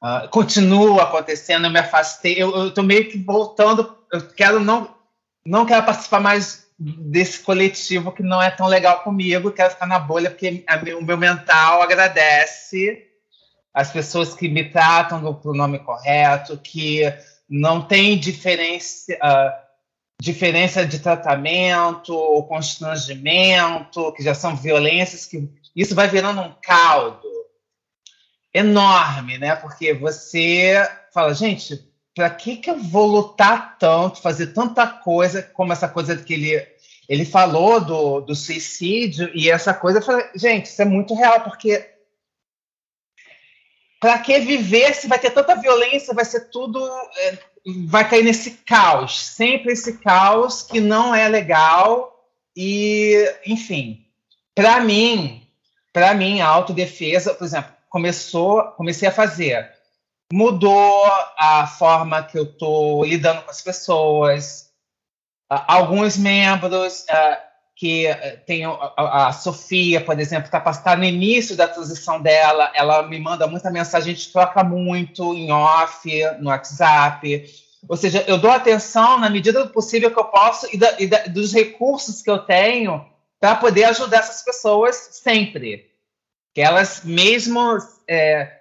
uh, 0.00 0.28
continua 0.30 1.02
acontecendo, 1.02 1.66
eu 1.66 1.70
me 1.70 1.80
afastei, 1.80 2.40
eu, 2.40 2.68
estou 2.68 2.84
meio 2.84 3.10
que 3.10 3.18
voltando, 3.18 3.98
eu 4.12 4.28
quero 4.28 4.60
não, 4.60 4.93
não 5.46 5.66
quero 5.66 5.84
participar 5.84 6.20
mais 6.20 6.64
desse 6.78 7.40
coletivo 7.40 8.12
que 8.12 8.22
não 8.22 8.42
é 8.42 8.50
tão 8.50 8.66
legal 8.66 9.02
comigo, 9.02 9.52
quero 9.52 9.70
ficar 9.70 9.86
na 9.86 9.98
bolha, 9.98 10.30
porque 10.30 10.64
a, 10.66 10.76
o 10.96 11.04
meu 11.04 11.16
mental 11.16 11.82
agradece 11.82 13.06
as 13.72 13.90
pessoas 13.90 14.34
que 14.34 14.48
me 14.48 14.70
tratam 14.70 15.20
do 15.20 15.34
pronome 15.34 15.78
correto, 15.80 16.56
que 16.58 17.02
não 17.48 17.82
tem 17.82 18.18
diferença, 18.18 19.12
uh, 19.14 19.52
diferença 20.20 20.86
de 20.86 20.98
tratamento 21.00 22.14
ou 22.14 22.46
constrangimento, 22.46 24.12
que 24.12 24.22
já 24.22 24.34
são 24.34 24.56
violências, 24.56 25.26
que 25.26 25.48
isso 25.74 25.94
vai 25.94 26.08
virando 26.08 26.40
um 26.40 26.54
caldo 26.62 27.28
enorme, 28.52 29.38
né? 29.38 29.56
Porque 29.56 29.92
você 29.92 30.74
fala, 31.12 31.34
gente, 31.34 31.84
para 32.14 32.30
que, 32.30 32.56
que 32.56 32.70
eu 32.70 32.78
vou 32.78 33.06
lutar 33.06 33.76
tanto, 33.78 34.22
fazer 34.22 34.48
tanta 34.48 34.86
coisa, 34.86 35.42
como 35.42 35.72
essa 35.72 35.88
coisa 35.88 36.16
que 36.16 36.34
ele, 36.34 36.66
ele 37.08 37.24
falou 37.24 37.80
do, 37.80 38.20
do 38.20 38.34
suicídio, 38.34 39.30
e 39.34 39.50
essa 39.50 39.74
coisa, 39.74 39.98
eu 39.98 40.02
falei, 40.02 40.26
gente, 40.36 40.66
isso 40.66 40.80
é 40.80 40.84
muito 40.84 41.14
real, 41.14 41.40
porque 41.40 41.90
para 44.04 44.18
que 44.18 44.38
viver 44.38 44.94
se 44.94 45.08
vai 45.08 45.18
ter 45.18 45.30
tanta 45.30 45.54
violência, 45.54 46.12
vai 46.12 46.26
ser 46.26 46.50
tudo. 46.50 46.78
É, 47.16 47.38
vai 47.86 48.06
cair 48.06 48.22
nesse 48.22 48.50
caos, 48.66 49.18
sempre 49.18 49.72
esse 49.72 49.96
caos 49.96 50.60
que 50.60 50.78
não 50.78 51.14
é 51.14 51.26
legal 51.26 52.28
e, 52.54 53.26
enfim, 53.46 54.06
para 54.54 54.80
mim, 54.80 55.48
para 55.90 56.12
mim 56.12 56.42
a 56.42 56.46
autodefesa, 56.46 57.32
por 57.32 57.44
exemplo, 57.44 57.72
começou, 57.88 58.62
comecei 58.72 59.08
a 59.08 59.12
fazer, 59.12 59.72
mudou 60.32 61.04
a 61.36 61.66
forma 61.66 62.22
que 62.22 62.38
eu 62.38 62.46
tô 62.46 63.04
lidando 63.04 63.42
com 63.42 63.50
as 63.50 63.62
pessoas. 63.62 64.70
Alguns 65.48 66.16
membros 66.16 67.02
uh, 67.02 67.36
que 67.76 68.10
uh, 68.10 68.44
tem 68.46 68.64
a, 68.64 69.28
a, 69.28 69.32
Sofia, 69.32 70.00
por 70.00 70.18
exemplo, 70.18 70.46
está 70.46 70.60
tá 70.60 70.96
no 70.96 71.04
início 71.04 71.56
da 71.56 71.68
transição 71.68 72.20
dela, 72.20 72.72
ela 72.74 73.02
me 73.02 73.18
manda 73.20 73.46
muita 73.46 73.70
mensagem, 73.70 74.12
a 74.12 74.16
gente 74.16 74.32
troca 74.32 74.64
muito 74.64 75.34
em 75.34 75.52
off, 75.52 76.08
no 76.40 76.50
WhatsApp. 76.50 77.44
Ou 77.88 77.96
seja, 77.96 78.24
eu 78.26 78.38
dou 78.38 78.50
atenção 78.50 79.18
na 79.18 79.28
medida 79.28 79.62
do 79.62 79.70
possível 79.70 80.10
que 80.10 80.18
eu 80.18 80.24
posso 80.24 80.66
e, 80.74 80.78
da, 80.78 81.00
e 81.00 81.06
da, 81.06 81.24
dos 81.24 81.52
recursos 81.52 82.22
que 82.22 82.30
eu 82.30 82.38
tenho 82.38 83.04
para 83.38 83.54
poder 83.56 83.84
ajudar 83.84 84.18
essas 84.18 84.42
pessoas 84.42 84.96
sempre. 85.12 85.90
Que 86.54 86.62
elas, 86.62 87.02
mesmo 87.04 87.76
é, 88.08 88.60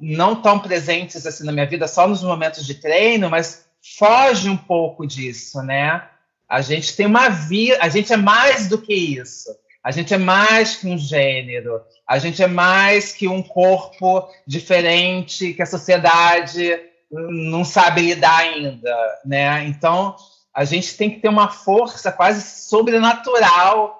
não 0.00 0.36
tão 0.36 0.58
presentes 0.58 1.26
assim 1.26 1.44
na 1.44 1.52
minha 1.52 1.66
vida, 1.66 1.88
só 1.88 2.06
nos 2.06 2.22
momentos 2.22 2.66
de 2.66 2.74
treino, 2.74 3.30
mas 3.30 3.66
foge 3.98 4.48
um 4.48 4.56
pouco 4.56 5.06
disso, 5.06 5.62
né? 5.62 6.02
A 6.48 6.60
gente 6.60 6.96
tem 6.96 7.06
uma 7.06 7.28
vida, 7.28 7.78
a 7.80 7.88
gente 7.88 8.12
é 8.12 8.16
mais 8.16 8.68
do 8.68 8.78
que 8.78 8.94
isso. 8.94 9.50
A 9.82 9.90
gente 9.90 10.12
é 10.12 10.18
mais 10.18 10.76
que 10.76 10.86
um 10.86 10.98
gênero. 10.98 11.80
A 12.06 12.18
gente 12.18 12.42
é 12.42 12.46
mais 12.46 13.12
que 13.12 13.28
um 13.28 13.42
corpo 13.42 14.28
diferente 14.46 15.52
que 15.52 15.62
a 15.62 15.66
sociedade 15.66 16.78
não 17.10 17.64
sabe 17.64 18.02
lidar 18.02 18.38
ainda, 18.38 18.94
né? 19.24 19.64
Então 19.66 20.16
a 20.52 20.64
gente 20.64 20.96
tem 20.96 21.10
que 21.10 21.20
ter 21.20 21.28
uma 21.28 21.48
força 21.48 22.10
quase 22.10 22.42
sobrenatural 22.68 23.97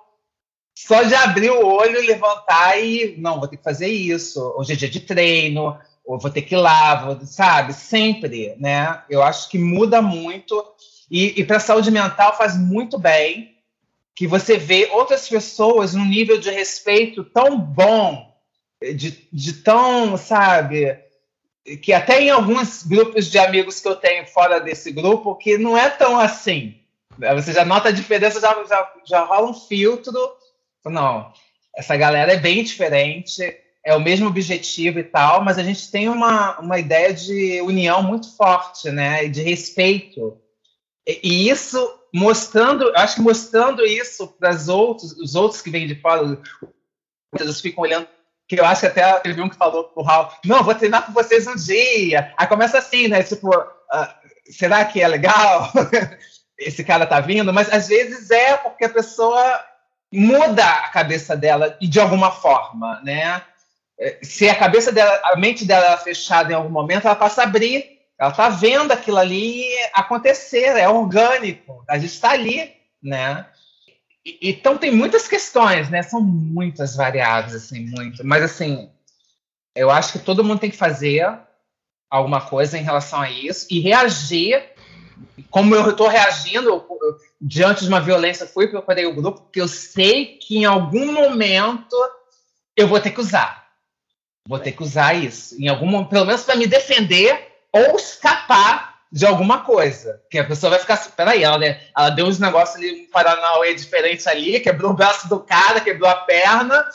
só 0.86 1.02
de 1.02 1.14
abrir 1.14 1.50
o 1.50 1.66
olho, 1.66 2.06
levantar 2.06 2.78
e 2.78 3.16
não 3.18 3.40
vou 3.40 3.48
ter 3.48 3.56
que 3.56 3.64
fazer 3.64 3.88
isso. 3.88 4.40
Hoje 4.56 4.74
é 4.74 4.76
dia 4.76 4.88
de 4.88 5.00
treino, 5.00 5.76
ou 6.04 6.18
vou 6.18 6.30
ter 6.30 6.42
que 6.42 6.54
ir 6.54 6.58
lá, 6.58 6.94
vou, 7.04 7.26
sabe? 7.26 7.72
Sempre, 7.72 8.54
né? 8.58 9.02
Eu 9.10 9.22
acho 9.22 9.48
que 9.48 9.58
muda 9.58 10.00
muito 10.00 10.64
e, 11.10 11.40
e 11.40 11.44
para 11.44 11.56
a 11.56 11.60
saúde 11.60 11.90
mental 11.90 12.36
faz 12.36 12.56
muito 12.56 12.96
bem 12.96 13.56
que 14.14 14.26
você 14.26 14.56
vê 14.56 14.88
outras 14.92 15.28
pessoas 15.28 15.94
num 15.94 16.04
nível 16.04 16.38
de 16.38 16.50
respeito 16.50 17.24
tão 17.24 17.58
bom, 17.58 18.32
de, 18.80 19.28
de 19.32 19.52
tão, 19.54 20.16
sabe, 20.16 20.96
que 21.82 21.92
até 21.92 22.22
em 22.22 22.30
alguns 22.30 22.84
grupos 22.84 23.30
de 23.30 23.38
amigos 23.38 23.80
que 23.80 23.88
eu 23.88 23.96
tenho 23.96 24.26
fora 24.26 24.60
desse 24.60 24.92
grupo, 24.92 25.34
que 25.34 25.58
não 25.58 25.76
é 25.76 25.88
tão 25.90 26.18
assim. 26.18 26.76
Você 27.34 27.52
já 27.52 27.64
nota 27.64 27.88
a 27.88 27.92
diferença, 27.92 28.40
já, 28.40 28.54
já, 28.64 28.92
já 29.04 29.24
rola 29.24 29.50
um 29.50 29.54
filtro. 29.54 30.37
Não, 30.90 31.32
essa 31.76 31.96
galera 31.96 32.32
é 32.32 32.36
bem 32.36 32.62
diferente, 32.62 33.42
é 33.84 33.94
o 33.94 34.00
mesmo 34.00 34.26
objetivo 34.28 34.98
e 34.98 35.04
tal, 35.04 35.44
mas 35.44 35.58
a 35.58 35.62
gente 35.62 35.90
tem 35.90 36.08
uma, 36.08 36.58
uma 36.58 36.78
ideia 36.78 37.12
de 37.12 37.60
união 37.62 38.02
muito 38.02 38.36
forte, 38.36 38.90
né? 38.90 39.28
De 39.28 39.42
respeito. 39.42 40.38
E, 41.06 41.20
e 41.22 41.48
isso 41.50 41.78
mostrando, 42.12 42.90
acho 42.96 43.16
que 43.16 43.20
mostrando 43.20 43.84
isso 43.84 44.26
para 44.38 44.50
os 44.50 44.68
outros, 44.68 45.12
os 45.12 45.34
outros 45.34 45.62
que 45.62 45.70
vêm 45.70 45.86
de 45.86 46.00
fora, 46.00 46.40
eles 47.38 47.60
ficam 47.60 47.82
olhando 47.82 48.08
que 48.48 48.58
eu 48.58 48.64
acho 48.64 48.80
que 48.80 48.86
até 48.86 49.12
teve 49.20 49.42
um 49.42 49.48
que 49.48 49.56
falou 49.56 49.84
pro 49.84 50.02
Raul, 50.02 50.30
não, 50.44 50.64
vou 50.64 50.74
treinar 50.74 51.04
com 51.04 51.12
vocês 51.12 51.46
um 51.46 51.54
dia. 51.54 52.32
Aí 52.36 52.46
começa 52.46 52.78
assim, 52.78 53.06
né? 53.06 53.22
Tipo, 53.22 53.54
uh, 53.54 54.08
será 54.50 54.86
que 54.86 55.02
é 55.02 55.06
legal? 55.06 55.70
Esse 56.58 56.82
cara 56.82 57.06
tá 57.06 57.20
vindo? 57.20 57.52
Mas 57.52 57.70
às 57.70 57.88
vezes 57.88 58.30
é 58.30 58.56
porque 58.56 58.86
a 58.86 58.88
pessoa 58.88 59.64
muda 60.12 60.64
a 60.64 60.88
cabeça 60.88 61.36
dela 61.36 61.76
e 61.80 61.86
de 61.86 62.00
alguma 62.00 62.30
forma, 62.30 63.00
né? 63.02 63.42
É, 64.00 64.18
se 64.22 64.48
a 64.48 64.54
cabeça 64.54 64.92
dela, 64.92 65.20
a 65.24 65.36
mente 65.36 65.64
dela 65.64 65.92
é 65.92 65.96
fechada 65.96 66.52
em 66.52 66.54
algum 66.54 66.70
momento, 66.70 67.06
ela 67.06 67.16
passa 67.16 67.42
a 67.42 67.44
abrir. 67.44 67.98
Ela 68.18 68.32
tá 68.32 68.48
vendo 68.48 68.92
aquilo 68.92 69.18
ali 69.18 69.64
acontecer, 69.92 70.76
é 70.76 70.88
orgânico. 70.88 71.84
A 71.88 71.98
gente 71.98 72.12
está 72.12 72.30
ali, 72.30 72.72
né? 73.02 73.46
então 74.42 74.76
tem 74.76 74.90
muitas 74.90 75.26
questões, 75.26 75.88
né? 75.88 76.02
São 76.02 76.20
muitas 76.20 76.96
variáveis, 76.96 77.54
assim, 77.54 77.86
muito. 77.86 78.26
Mas 78.26 78.42
assim, 78.42 78.90
eu 79.74 79.90
acho 79.90 80.12
que 80.12 80.18
todo 80.18 80.44
mundo 80.44 80.58
tem 80.58 80.70
que 80.70 80.76
fazer 80.76 81.26
alguma 82.10 82.40
coisa 82.40 82.78
em 82.78 82.82
relação 82.82 83.20
a 83.20 83.30
isso 83.30 83.66
e 83.70 83.80
reagir. 83.80 84.62
Como 85.50 85.74
eu 85.74 85.90
estou 85.90 86.08
reagindo 86.08 86.84
diante 87.40 87.82
de 87.82 87.88
uma 87.88 88.00
violência, 88.00 88.46
fui 88.46 88.68
procurei 88.68 89.06
o 89.06 89.14
grupo, 89.14 89.42
porque 89.42 89.60
eu 89.60 89.68
sei 89.68 90.38
que 90.38 90.58
em 90.58 90.64
algum 90.64 91.12
momento 91.12 91.96
eu 92.76 92.86
vou 92.86 93.00
ter 93.00 93.10
que 93.10 93.20
usar. 93.20 93.66
Vou 94.46 94.58
ter 94.58 94.72
que 94.72 94.82
usar 94.82 95.14
isso. 95.14 95.60
Em 95.60 95.68
algum 95.68 96.04
pelo 96.04 96.24
menos 96.24 96.42
para 96.42 96.56
me 96.56 96.66
defender 96.66 97.52
ou 97.72 97.96
escapar 97.96 98.98
de 99.10 99.26
alguma 99.26 99.60
coisa. 99.60 100.20
Que 100.30 100.38
a 100.38 100.44
pessoa 100.44 100.70
vai 100.70 100.78
ficar 100.78 100.94
assim, 100.94 101.10
peraí, 101.16 101.42
ela, 101.42 101.64
ela 101.64 102.10
deu 102.10 102.26
uns 102.26 102.38
negócios 102.38 102.76
ali, 102.76 103.02
um 103.02 103.10
Paranauê 103.10 103.74
diferente 103.74 104.28
ali, 104.28 104.60
quebrou 104.60 104.92
o 104.92 104.94
braço 104.94 105.28
do 105.28 105.40
cara, 105.40 105.80
quebrou 105.80 106.08
a 106.08 106.14
perna, 106.14 106.86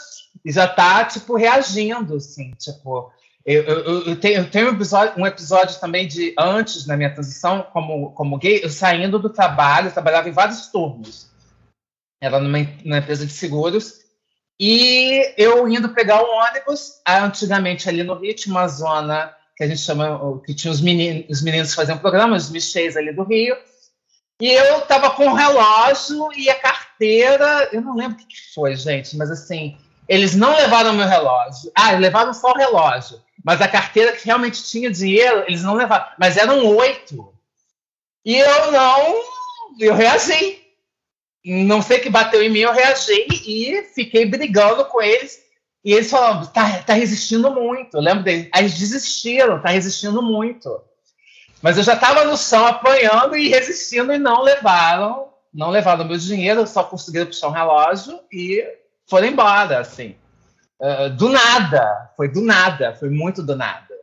e 0.45 0.51
já 0.51 0.67
tá, 0.67 1.05
tipo, 1.05 1.36
reagindo, 1.36 2.15
assim, 2.15 2.51
tipo... 2.51 3.11
Eu, 3.45 3.63
eu, 3.63 4.01
eu 4.05 4.15
tenho, 4.15 4.39
eu 4.39 4.49
tenho 4.49 4.67
um, 4.67 4.73
episódio, 4.73 5.21
um 5.21 5.27
episódio 5.27 5.79
também 5.79 6.07
de 6.07 6.33
antes, 6.39 6.85
na 6.85 6.95
minha 6.95 7.13
transição 7.13 7.61
como, 7.73 8.11
como 8.11 8.37
gay, 8.37 8.61
eu 8.63 8.69
saindo 8.69 9.19
do 9.19 9.29
trabalho, 9.29 9.87
eu 9.87 9.91
trabalhava 9.91 10.29
em 10.29 10.31
vários 10.33 10.67
turnos. 10.67 11.29
Era 12.21 12.39
numa, 12.39 12.57
numa 12.85 12.99
empresa 12.99 13.25
de 13.25 13.33
seguros, 13.33 13.99
e 14.57 15.33
eu 15.37 15.67
indo 15.67 15.89
pegar 15.89 16.23
o 16.23 16.37
ônibus, 16.37 17.01
antigamente 17.05 17.89
ali 17.89 18.01
no 18.01 18.13
Rio 18.13 18.33
tinha 18.33 18.55
uma 18.55 18.67
zona 18.67 19.35
que 19.57 19.63
a 19.63 19.67
gente 19.67 19.81
chama, 19.81 20.41
que 20.45 20.53
tinha 20.53 20.71
os 20.71 20.79
meninos, 20.79 21.25
os 21.29 21.41
meninos 21.41 21.73
faziam 21.73 21.97
programas, 21.97 22.45
os 22.45 22.49
michês 22.49 22.95
ali 22.95 23.11
do 23.11 23.23
Rio, 23.23 23.57
e 24.41 24.49
eu 24.49 24.81
tava 24.81 25.11
com 25.11 25.27
o 25.27 25.33
relógio 25.33 26.31
e 26.33 26.49
a 26.49 26.59
carteira, 26.59 27.69
eu 27.73 27.81
não 27.81 27.95
lembro 27.95 28.17
o 28.17 28.25
que 28.25 28.53
foi, 28.53 28.75
gente, 28.77 29.17
mas 29.17 29.29
assim, 29.29 29.77
eles 30.07 30.35
não 30.35 30.55
levaram 30.55 30.93
meu 30.93 31.07
relógio. 31.07 31.71
Ah, 31.75 31.91
levaram 31.91 32.33
só 32.33 32.51
o 32.51 32.57
relógio. 32.57 33.21
Mas 33.43 33.61
a 33.61 33.67
carteira 33.67 34.13
que 34.13 34.25
realmente 34.25 34.63
tinha 34.63 34.89
dinheiro, 34.89 35.43
eles 35.47 35.63
não 35.63 35.73
levaram. 35.73 36.05
Mas 36.17 36.37
eram 36.37 36.65
oito. 36.65 37.33
E 38.23 38.37
eu 38.37 38.71
não. 38.71 39.21
Eu 39.79 39.93
reagi. 39.93 40.61
Não 41.45 41.81
sei 41.81 41.99
que 41.99 42.09
bateu 42.09 42.41
em 42.41 42.49
mim, 42.49 42.59
eu 42.59 42.71
reagi 42.71 43.27
e 43.29 43.83
fiquei 43.93 44.25
brigando 44.25 44.85
com 44.85 45.01
eles. 45.01 45.43
E 45.83 45.91
eles 45.91 46.09
falaram, 46.09 46.45
tá, 46.45 46.81
tá 46.83 46.93
resistindo 46.93 47.51
muito. 47.51 47.97
Eu 47.97 48.01
lembro 48.01 48.23
deles. 48.23 48.47
Aí 48.53 48.61
eles 48.61 48.79
desistiram, 48.79 49.61
tá 49.61 49.69
resistindo 49.69 50.21
muito. 50.21 50.81
Mas 51.61 51.77
eu 51.77 51.83
já 51.83 51.95
estava 51.95 52.23
no 52.23 52.37
chão 52.37 52.65
apanhando 52.65 53.35
e 53.35 53.49
resistindo 53.49 54.13
e 54.13 54.17
não 54.17 54.41
levaram, 54.41 55.29
não 55.53 55.69
levaram 55.69 56.05
meu 56.05 56.17
dinheiro, 56.17 56.65
só 56.65 56.83
conseguiram 56.83 57.25
puxar 57.25 57.47
um 57.47 57.51
relógio 57.51 58.19
e 58.31 58.65
foram 59.05 59.27
embora, 59.27 59.79
assim. 59.79 60.15
Uh, 60.82 61.09
do 61.15 61.30
nada, 61.30 62.11
foi 62.17 62.28
do 62.28 62.41
nada, 62.41 62.95
foi 62.95 63.09
muito 63.09 63.41
do 63.41 63.55
nada. 63.55 63.93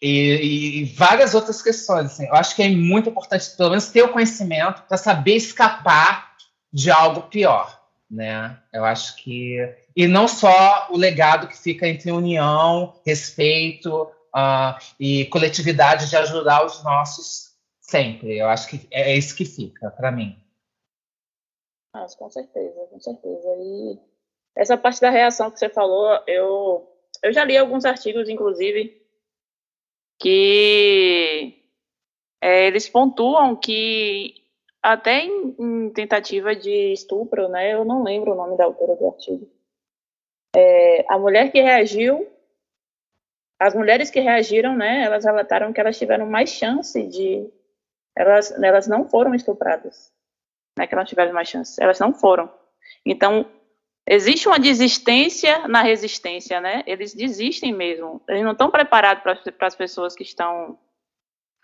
E, 0.00 0.82
e, 0.82 0.84
várias 0.94 1.34
outras 1.34 1.60
questões, 1.60 2.06
assim. 2.06 2.26
Eu 2.26 2.34
acho 2.34 2.54
que 2.54 2.62
é 2.62 2.68
muito 2.68 3.08
importante, 3.08 3.50
pelo 3.56 3.70
menos, 3.70 3.88
ter 3.88 4.02
o 4.02 4.12
conhecimento 4.12 4.82
para 4.82 4.96
saber 4.96 5.34
escapar 5.34 6.34
de 6.72 6.90
algo 6.90 7.22
pior. 7.22 7.80
né? 8.10 8.58
Eu 8.72 8.84
acho 8.84 9.16
que 9.16 9.58
e 9.98 10.06
não 10.06 10.28
só 10.28 10.86
o 10.90 10.96
legado 10.96 11.48
que 11.48 11.58
fica 11.58 11.88
entre 11.88 12.12
união, 12.12 12.94
respeito 13.04 14.04
uh, 14.04 14.78
e 15.00 15.24
coletividade 15.26 16.08
de 16.08 16.16
ajudar 16.16 16.64
os 16.64 16.84
nossos 16.84 17.56
sempre. 17.80 18.38
Eu 18.38 18.48
acho 18.48 18.68
que 18.68 18.86
é 18.92 19.16
isso 19.16 19.34
que 19.34 19.44
fica 19.44 19.90
para 19.90 20.12
mim. 20.12 20.40
Com 22.16 22.30
certeza, 22.30 22.86
com 22.88 23.00
certeza. 23.00 23.48
E 23.60 23.98
essa 24.58 24.76
parte 24.76 25.00
da 25.00 25.08
reação 25.08 25.52
que 25.52 25.58
você 25.58 25.68
falou, 25.68 26.20
eu, 26.26 26.92
eu 27.22 27.32
já 27.32 27.44
li 27.44 27.56
alguns 27.56 27.84
artigos, 27.84 28.28
inclusive, 28.28 29.00
que 30.18 31.64
é, 32.42 32.66
eles 32.66 32.88
pontuam 32.88 33.54
que 33.54 34.34
até 34.82 35.20
em, 35.20 35.54
em, 35.56 35.90
tentativa 35.90 36.56
de 36.56 36.92
estupro, 36.92 37.48
né? 37.48 37.72
Eu 37.72 37.84
não 37.84 38.02
lembro 38.02 38.32
o 38.32 38.34
nome 38.34 38.56
da 38.56 38.64
autora 38.64 38.96
do 38.96 39.06
artigo. 39.06 39.48
É, 40.56 41.04
a 41.08 41.16
mulher 41.16 41.52
que 41.52 41.60
reagiu, 41.60 42.28
as 43.60 43.76
mulheres 43.76 44.10
que 44.10 44.18
reagiram, 44.18 44.76
né? 44.76 45.04
Elas 45.04 45.24
relataram 45.24 45.72
que 45.72 45.80
elas 45.80 45.96
tiveram 45.96 46.26
mais 46.26 46.50
chance 46.50 47.00
de, 47.06 47.48
elas, 48.16 48.50
elas 48.60 48.88
não 48.88 49.08
foram 49.08 49.36
estupradas, 49.36 50.12
né? 50.76 50.84
Que 50.84 50.96
elas 50.96 51.08
tiveram 51.08 51.32
mais 51.32 51.48
chance, 51.48 51.80
elas 51.80 52.00
não 52.00 52.12
foram. 52.12 52.52
Então 53.06 53.48
existe 54.08 54.48
uma 54.48 54.58
desistência 54.58 55.68
na 55.68 55.82
resistência, 55.82 56.60
né? 56.60 56.82
Eles 56.86 57.14
desistem 57.14 57.72
mesmo. 57.72 58.22
Eles 58.28 58.42
não 58.42 58.52
estão 58.52 58.70
preparados 58.70 59.22
para 59.22 59.66
as 59.66 59.76
pessoas 59.76 60.14
que 60.14 60.22
estão 60.22 60.78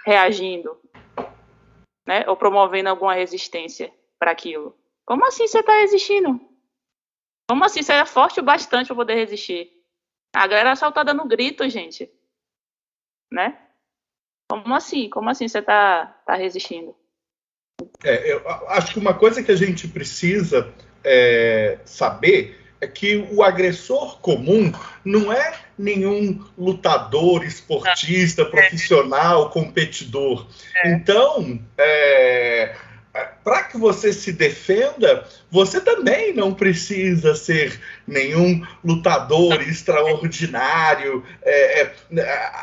reagindo 0.04 0.78
né? 2.06 2.24
Ou 2.28 2.36
promovendo 2.36 2.88
alguma 2.88 3.14
resistência 3.14 3.92
para 4.18 4.30
aquilo. 4.30 4.76
Como 5.06 5.26
assim 5.26 5.46
você 5.46 5.60
está 5.60 5.72
resistindo? 5.80 6.40
Como 7.48 7.64
assim 7.64 7.82
você 7.82 7.92
é 7.92 8.06
forte 8.06 8.40
o 8.40 8.44
bastante 8.44 8.86
para 8.86 8.96
poder 8.96 9.14
resistir? 9.14 9.70
A 10.34 10.46
galera 10.46 10.74
só 10.76 10.90
tá 10.90 11.02
dando 11.02 11.26
grito, 11.26 11.68
gente. 11.68 12.10
Né? 13.30 13.58
Como 14.50 14.74
assim? 14.74 15.08
Como 15.08 15.28
assim 15.28 15.48
você 15.48 15.58
está 15.58 16.06
tá 16.26 16.34
resistindo? 16.34 16.96
É, 18.02 18.32
eu 18.32 18.48
acho 18.68 18.92
que 18.92 18.98
uma 18.98 19.16
coisa 19.16 19.42
que 19.42 19.50
a 19.50 19.56
gente 19.56 19.88
precisa 19.88 20.72
é, 21.04 21.78
saber 21.84 22.60
é 22.80 22.86
que 22.86 23.28
o 23.30 23.42
agressor 23.42 24.18
comum 24.20 24.72
não 25.04 25.32
é 25.32 25.54
nenhum 25.78 26.44
lutador, 26.56 27.44
esportista, 27.44 28.42
é. 28.42 28.44
profissional, 28.44 29.50
competidor. 29.50 30.46
É. 30.76 30.92
Então, 30.92 31.60
é, 31.78 32.74
para 33.44 33.64
que 33.64 33.78
você 33.78 34.12
se 34.12 34.32
defenda, 34.32 35.26
você 35.50 35.80
também 35.80 36.34
não 36.34 36.52
precisa 36.52 37.34
ser 37.34 37.80
nenhum 38.06 38.66
lutador 38.84 39.60
extraordinário. 39.62 41.24
É, 41.42 41.82
é, 41.82 41.92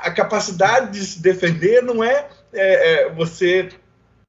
a 0.04 0.12
capacidade 0.12 1.00
de 1.00 1.06
se 1.06 1.22
defender 1.22 1.82
não 1.82 2.04
é, 2.04 2.28
é, 2.54 3.10
você 3.10 3.70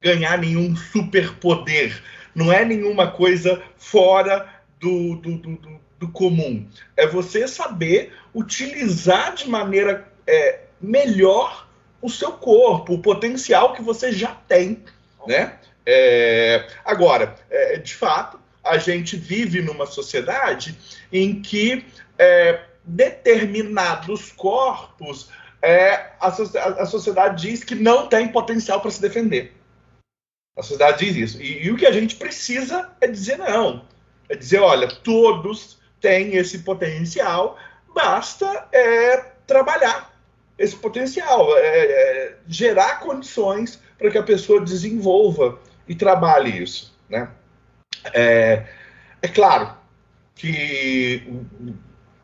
ganhar 0.01 0.39
nenhum 0.39 0.77
superpoder, 0.77 2.03
não 2.35 2.53
é 2.53 2.64
nenhuma 2.64 3.11
coisa 3.11 3.62
fora 3.76 4.49
do, 4.80 5.16
do, 5.16 5.37
do, 5.37 5.80
do 5.99 6.09
comum. 6.09 6.66
É 6.97 7.07
você 7.07 7.47
saber 7.47 8.12
utilizar 8.35 9.35
de 9.35 9.49
maneira 9.49 10.09
é, 10.26 10.61
melhor 10.80 11.68
o 12.01 12.11
seu 12.11 12.33
corpo, 12.33 12.95
o 12.95 13.03
potencial 13.03 13.72
que 13.72 13.83
você 13.83 14.12
já 14.12 14.35
tem, 14.49 14.83
né? 15.26 15.59
É, 15.87 16.66
agora, 16.85 17.35
é, 17.51 17.76
de 17.78 17.95
fato, 17.95 18.41
a 18.62 18.78
gente 18.78 19.16
vive 19.16 19.62
numa 19.62 19.87
sociedade 19.87 20.76
em 21.12 21.41
que 21.41 21.85
é, 22.18 22.61
determinados 22.85 24.33
corpos 24.33 25.28
é, 25.62 26.11
a, 26.20 26.26
a, 26.26 26.87
sociedade 26.87 27.43
diz 27.43 27.62
que 27.62 27.76
não 27.76 28.09
tem 28.09 28.26
potencial 28.26 28.80
para 28.80 28.91
se 28.91 29.01
defender. 29.01 29.53
A 30.57 30.62
sociedade 30.62 31.05
diz 31.05 31.16
isso. 31.16 31.42
E, 31.42 31.66
e, 31.66 31.70
o 31.70 31.76
que 31.76 31.86
a 31.86 31.92
gente 31.92 32.16
precisa 32.16 32.90
é 33.00 33.07
dizer 33.07 33.38
não. 33.38 33.84
É 34.28 34.36
dizer, 34.36 34.61
olha, 34.61 34.88
todos 34.88 35.78
tem 36.00 36.36
esse 36.36 36.59
potencial, 36.61 37.59
basta 37.94 38.68
é, 38.72 39.16
trabalhar 39.46 40.12
esse 40.59 40.76
potencial, 40.76 41.57
é, 41.57 41.62
é, 41.62 42.36
gerar 42.46 43.00
condições 43.00 43.80
para 43.98 44.11
que 44.11 44.18
a 44.18 44.22
pessoa 44.22 44.61
desenvolva 44.61 45.59
e 45.88 45.94
trabalhe 45.94 46.62
isso. 46.62 46.96
Né? 47.09 47.28
É, 48.12 48.66
é 49.22 49.28
claro 49.28 49.74
que, 50.34 51.22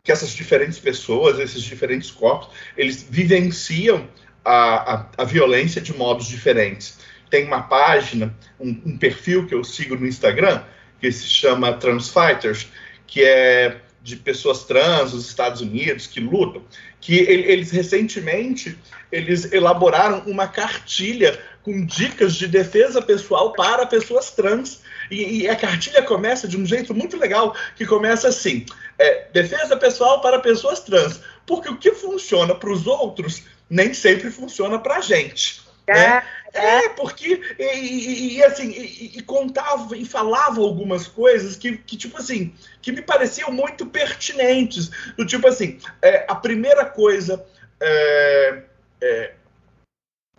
que 0.03 0.11
essas 0.11 0.29
diferentes 0.31 0.79
pessoas, 0.79 1.39
esses 1.39 1.61
diferentes 1.61 2.11
corpos, 2.11 2.49
eles 2.77 3.03
vivenciam 3.03 4.07
a, 4.43 4.93
a, 4.93 5.05
a 5.17 5.23
violência 5.23 5.81
de 5.81 5.95
modos 5.95 6.27
diferentes. 6.27 6.97
Tem 7.29 7.45
uma 7.45 7.61
página, 7.63 8.35
um, 8.59 8.69
um 8.85 8.97
perfil 8.97 9.45
que 9.45 9.53
eu 9.53 9.63
sigo 9.63 9.95
no 9.95 10.07
Instagram, 10.07 10.63
que 10.99 11.11
se 11.11 11.27
chama 11.27 11.73
Transfighters, 11.73 12.67
que 13.05 13.23
é 13.23 13.81
de 14.01 14.15
pessoas 14.15 14.63
trans 14.63 15.13
nos 15.13 15.27
Estados 15.27 15.61
Unidos 15.61 16.07
que 16.07 16.19
lutam, 16.19 16.63
que 17.01 17.17
eles 17.19 17.71
recentemente 17.71 18.77
eles 19.11 19.51
elaboraram 19.51 20.23
uma 20.25 20.47
cartilha 20.47 21.39
com 21.63 21.85
dicas 21.85 22.35
de 22.35 22.47
defesa 22.47 23.01
pessoal 23.01 23.53
para 23.53 23.85
pessoas 23.85 24.31
trans 24.31 24.81
e, 25.09 25.41
e 25.41 25.49
a 25.49 25.55
cartilha 25.55 26.01
começa 26.03 26.47
de 26.47 26.57
um 26.57 26.65
jeito 26.65 26.93
muito 26.93 27.17
legal 27.17 27.55
que 27.75 27.85
começa 27.85 28.27
assim: 28.27 28.65
é, 28.97 29.27
defesa 29.33 29.75
pessoal 29.75 30.21
para 30.21 30.39
pessoas 30.39 30.79
trans, 30.79 31.19
porque 31.45 31.69
o 31.69 31.77
que 31.77 31.91
funciona 31.91 32.55
para 32.55 32.71
os 32.71 32.85
outros 32.87 33.43
nem 33.69 33.93
sempre 33.93 34.31
funciona 34.31 34.79
para 34.79 34.97
a 34.97 35.01
gente. 35.01 35.61
Né? 35.93 36.23
É, 36.53 36.85
é, 36.85 36.89
porque 36.89 37.41
e, 37.57 38.37
e, 38.37 38.43
assim 38.43 38.69
e, 38.69 39.17
e, 39.17 39.21
contava 39.21 39.95
e 39.95 40.05
falava 40.05 40.61
algumas 40.61 41.07
coisas 41.07 41.55
que, 41.55 41.77
que 41.77 41.95
tipo 41.95 42.17
assim 42.17 42.53
que 42.81 42.91
me 42.91 43.01
pareciam 43.01 43.51
muito 43.51 43.85
pertinentes 43.85 44.89
do 45.15 45.25
tipo 45.25 45.47
assim 45.47 45.79
é, 46.01 46.25
a 46.27 46.35
primeira 46.35 46.85
coisa 46.85 47.45
é, 47.79 48.63
é, 49.01 49.33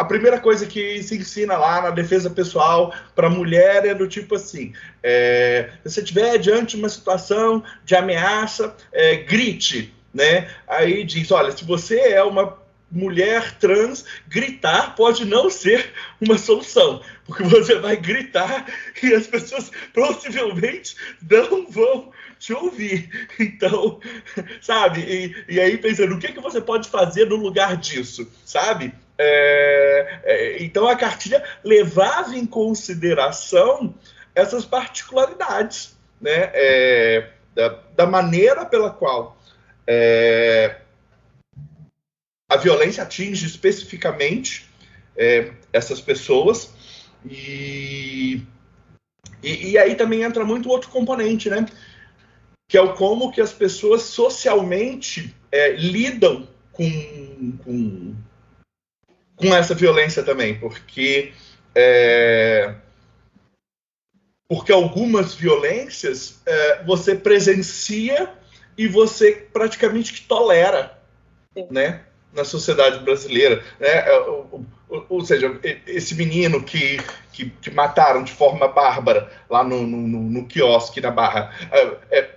a 0.01 0.05
primeira 0.07 0.41
coisa 0.41 0.65
que 0.65 1.03
se 1.03 1.19
ensina 1.19 1.59
lá 1.59 1.83
na 1.83 1.91
defesa 1.91 2.31
pessoal 2.31 2.91
para 3.15 3.27
a 3.27 3.31
mulher 3.31 3.85
é 3.85 3.95
do 3.95 4.09
tipo 4.09 4.35
assim: 4.35 4.73
é, 5.03 5.69
se 5.85 5.91
você 5.91 6.01
estiver 6.01 6.39
diante 6.39 6.75
de 6.75 6.77
uma 6.79 6.89
situação 6.89 7.63
de 7.85 7.95
ameaça, 7.95 8.75
é, 8.91 9.17
grite, 9.17 9.95
né? 10.15 10.51
Aí 10.67 11.05
diz: 11.05 11.31
olha, 11.31 11.53
se 11.53 11.67
você 11.67 11.99
é 11.99 12.23
uma 12.23 12.59
mulher 12.91 13.57
trans, 13.59 14.05
gritar 14.29 14.95
pode 14.97 15.25
não 15.25 15.49
ser 15.49 15.93
uma 16.21 16.37
solução, 16.37 17.03
porque 17.25 17.45
você 17.45 17.77
vai 17.77 17.97
gritar 17.97 18.67
e 19.03 19.15
as 19.15 19.27
pessoas 19.27 19.71
possivelmente 19.95 20.97
não 21.23 21.67
vão 21.71 22.13
te 22.39 22.53
ouvir. 22.53 23.29
Então, 23.39 24.01
sabe? 24.61 25.01
E, 25.01 25.55
e 25.55 25.61
aí 25.61 25.79
pensando, 25.79 26.15
o 26.15 26.19
que, 26.19 26.33
que 26.33 26.41
você 26.41 26.61
pode 26.61 26.89
fazer 26.89 27.27
no 27.27 27.37
lugar 27.37 27.77
disso, 27.77 28.31
sabe? 28.45 28.93
É, 29.19 30.21
é, 30.25 30.63
então 30.63 30.89
a 30.89 30.97
cartilha 30.97 31.45
levava 31.63 32.35
em 32.35 32.47
consideração 32.47 33.95
essas 34.35 34.65
particularidades, 34.65 35.97
né? 36.21 36.51
É, 36.55 37.29
da, 37.55 37.69
da, 37.97 38.07
maneira 38.07 38.65
pela 38.65 38.91
qual 38.91 39.37
é, 39.87 40.77
a 42.51 42.57
violência 42.57 43.05
atinge 43.05 43.47
especificamente 43.47 44.69
é, 45.17 45.53
essas 45.73 46.01
pessoas 46.01 46.75
e, 47.25 48.43
e, 49.41 49.71
e, 49.71 49.79
aí 49.79 49.95
também 49.95 50.23
entra 50.23 50.45
muito 50.45 50.69
outro 50.69 50.91
componente, 50.91 51.49
né? 51.49 51.65
Que 52.69 52.77
é 52.77 52.81
o 52.83 52.95
como 52.95 53.31
que 53.31 53.41
as 53.41 53.53
pessoas 53.53 54.03
socialmente 54.03 55.35
é, 55.53 55.73
lidam 55.73 56.49
com, 56.73 57.53
com, 57.63 58.17
com, 59.37 59.55
essa 59.55 59.75
violência 59.75 60.25
também, 60.25 60.59
porque 60.59 61.33
é, 61.75 62.75
porque 64.49 64.73
algumas 64.73 65.35
violências 65.35 66.41
é, 66.45 66.83
você 66.83 67.15
presencia 67.15 68.33
e 68.77 68.89
você 68.89 69.49
praticamente 69.53 70.27
tolera, 70.27 70.99
Sim. 71.55 71.69
né? 71.71 72.07
Na 72.33 72.45
sociedade 72.45 73.01
brasileira. 73.01 73.63
Né? 73.79 73.89
É, 73.89 74.19
ou, 74.21 74.65
ou, 75.09 75.25
seja, 75.25 75.59
esse 75.87 76.15
menino 76.15 76.63
que, 76.63 76.99
que, 77.33 77.51
que, 77.51 77.71
mataram 77.71 78.23
de 78.23 78.33
forma 78.33 78.69
bárbara 78.69 79.31
lá 79.49 79.63
no, 79.63 79.87
no, 79.87 79.99
no 79.99 80.47
quiosque 80.47 81.01
na 81.01 81.11
Barra. 81.11 81.55
É, 81.71 82.19
é, 82.19 82.31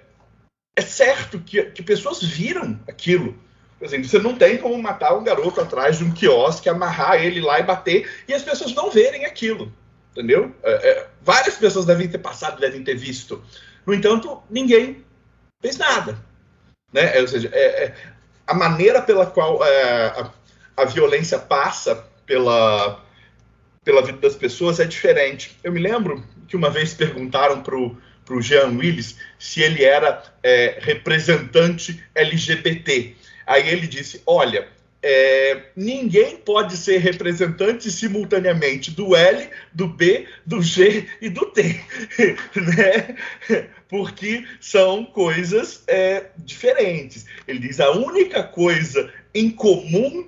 é 0.76 0.82
certo 0.82 1.40
que, 1.40 1.64
que 1.66 1.84
pessoas 1.84 2.22
viram 2.22 2.80
aquilo. 2.88 3.38
Assim, 3.82 4.02
você 4.02 4.18
não 4.18 4.36
tem 4.36 4.58
como 4.58 4.82
matar 4.82 5.14
um 5.18 5.24
garoto 5.24 5.60
atrás 5.60 5.98
de 5.98 6.06
um 6.06 6.12
quiosque, 6.12 6.70
amarrar 6.70 7.22
ele 7.24 7.42
lá 7.42 7.60
e 7.60 7.64
bater, 7.64 8.10
e 8.28 8.34
as 8.34 8.42
pessoas 8.42 8.74
não 8.74 8.90
verem 8.90 9.26
aquilo. 9.26 9.72
Entendeu? 10.12 10.56
É, 10.64 10.90
é, 10.90 11.08
várias 11.22 11.56
pessoas 11.56 11.86
devem 11.86 12.08
ter 12.08 12.20
passado, 12.20 12.60
devem 12.60 12.84
ter 12.84 12.96
visto. 12.96 13.44
No 13.86 13.94
entanto, 13.94 14.42
ninguém 14.50 15.04
fez 15.60 15.78
nada. 15.78 16.18
Né? 16.94 17.20
Ou 17.20 17.28
seja, 17.28 17.50
é, 17.52 17.86
é, 17.86 17.96
a 18.46 18.54
maneira 18.54 19.02
pela 19.02 19.26
qual 19.26 19.64
é, 19.66 20.06
a, 20.08 20.32
a, 20.78 20.86
violência 20.86 21.40
passa 21.40 22.06
pela, 22.26 23.04
pela 23.84 24.02
vida 24.02 24.18
das 24.20 24.36
pessoas 24.36 24.80
é 24.80 24.86
diferente. 24.86 25.58
Eu 25.64 25.72
me 25.72 25.80
lembro 25.80 26.24
que 26.48 26.56
uma 26.56 26.70
vez 26.70 26.94
perguntaram 26.94 27.62
para 27.62 27.76
o 27.76 28.42
Jean 28.42 28.78
Willis 28.78 29.18
se 29.40 29.62
ele 29.62 29.84
era 29.84 30.24
é, 30.42 30.78
representante 30.82 32.04
LGBT. 32.14 33.16
Aí 33.46 33.68
ele 33.70 33.88
disse: 33.88 34.22
Olha, 34.26 34.68
é, 35.04 35.62
ninguém 35.76 36.38
pode 36.38 36.78
ser 36.78 37.00
representante 37.00 37.92
simultaneamente 37.92 38.90
do 38.90 39.14
L, 39.16 39.50
do 39.74 39.86
B, 39.86 40.26
do 40.46 40.62
G 40.62 41.06
e 41.22 41.30
do 41.30 41.46
T, 41.48 41.62
né? 42.56 43.18
Porque 43.90 44.46
são 44.62 45.04
coisas 45.04 45.84
é, 45.88 46.28
diferentes. 46.38 47.26
Ele 47.46 47.60
diz 47.60 47.82
a 47.82 47.92
única 47.92 48.44
coisa 48.44 49.12
em 49.36 49.52
comum 49.52 50.26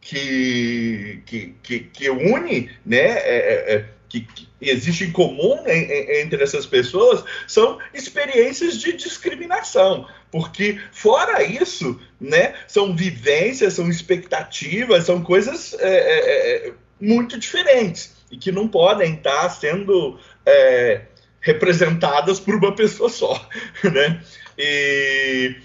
que, 0.00 1.20
que, 1.26 1.54
que, 1.60 1.80
que 1.80 2.10
une, 2.10 2.70
né? 2.86 2.98
É, 2.98 3.74
é, 3.74 3.74
é 3.74 3.84
que, 4.08 4.20
que, 4.20 4.48
existe 4.60 5.04
em 5.04 5.10
comum 5.10 5.64
entre 5.66 6.40
essas 6.40 6.66
pessoas 6.66 7.24
são 7.48 7.78
experiências 7.92 8.78
de 8.78 8.92
discriminação. 8.92 10.06
Porque, 10.32 10.80
fora 10.90 11.44
isso, 11.44 12.00
né, 12.18 12.54
são 12.66 12.96
vivências, 12.96 13.74
são 13.74 13.90
expectativas, 13.90 15.04
são 15.04 15.22
coisas 15.22 15.74
é, 15.74 15.88
é, 15.88 16.68
é 16.68 16.72
muito 16.98 17.38
diferentes 17.38 18.16
e 18.30 18.38
que 18.38 18.50
não 18.50 18.66
podem 18.66 19.12
estar 19.12 19.50
sendo 19.50 20.18
é, 20.46 21.02
representadas 21.38 22.40
por 22.40 22.54
uma 22.54 22.74
pessoa 22.74 23.10
só. 23.10 23.46
Né? 23.84 24.22
E, 24.56 25.56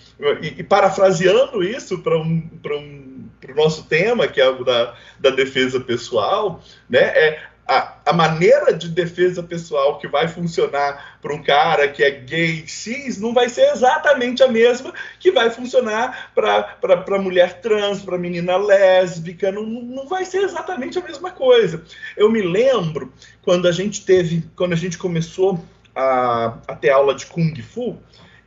e, 0.42 0.48
e 0.60 0.64
parafraseando 0.64 1.64
isso 1.64 2.00
para 2.00 2.18
um, 2.18 2.50
um, 2.66 3.30
o 3.50 3.56
nosso 3.56 3.84
tema, 3.84 4.28
que 4.28 4.42
é 4.42 4.50
o 4.50 4.64
da, 4.64 4.96
da 5.20 5.30
defesa 5.30 5.80
pessoal, 5.80 6.62
né, 6.90 7.00
é 7.00 7.44
a, 7.68 7.96
a 8.06 8.14
maneira 8.14 8.74
de 8.74 8.88
defesa 8.88 9.44
pessoal 9.44 9.98
que 10.00 10.08
vai 10.08 10.28
funcionar 10.28 11.20
para 11.22 11.34
um 11.34 11.44
cara 11.44 11.90
que 11.90 12.02
é 12.02 12.12
gay 12.12 12.66
cis 12.66 13.20
não 13.20 13.34
vai 13.34 13.50
ser 13.50 13.70
exatamente 13.72 14.42
a 14.42 14.48
mesma 14.48 14.94
que 15.20 15.32
vai 15.32 15.50
funcionar 15.50 16.32
para 16.34 17.20
mulher 17.20 17.60
trans, 17.60 18.02
para 18.02 18.18
menina 18.18 18.56
lésbica, 18.56 19.52
não, 19.52 19.64
não 19.64 20.08
vai 20.08 20.24
ser 20.24 20.44
exatamente 20.44 20.98
a 20.98 21.02
mesma 21.04 21.32
coisa. 21.32 21.84
Eu 22.16 22.32
me 22.32 22.42
lembro 22.42 23.12
quando 23.42 23.68
a 23.68 23.72
gente 23.72 24.06
teve, 24.06 24.44
quando 24.56 24.72
a 24.72 24.78
gente 24.78 24.98
começou 24.98 25.62
a, 25.94 26.58
a 26.68 26.76
ter 26.76 26.92
aula 26.92 27.14
de 27.14 27.26
Kung 27.26 27.54
Fu, 27.62 27.98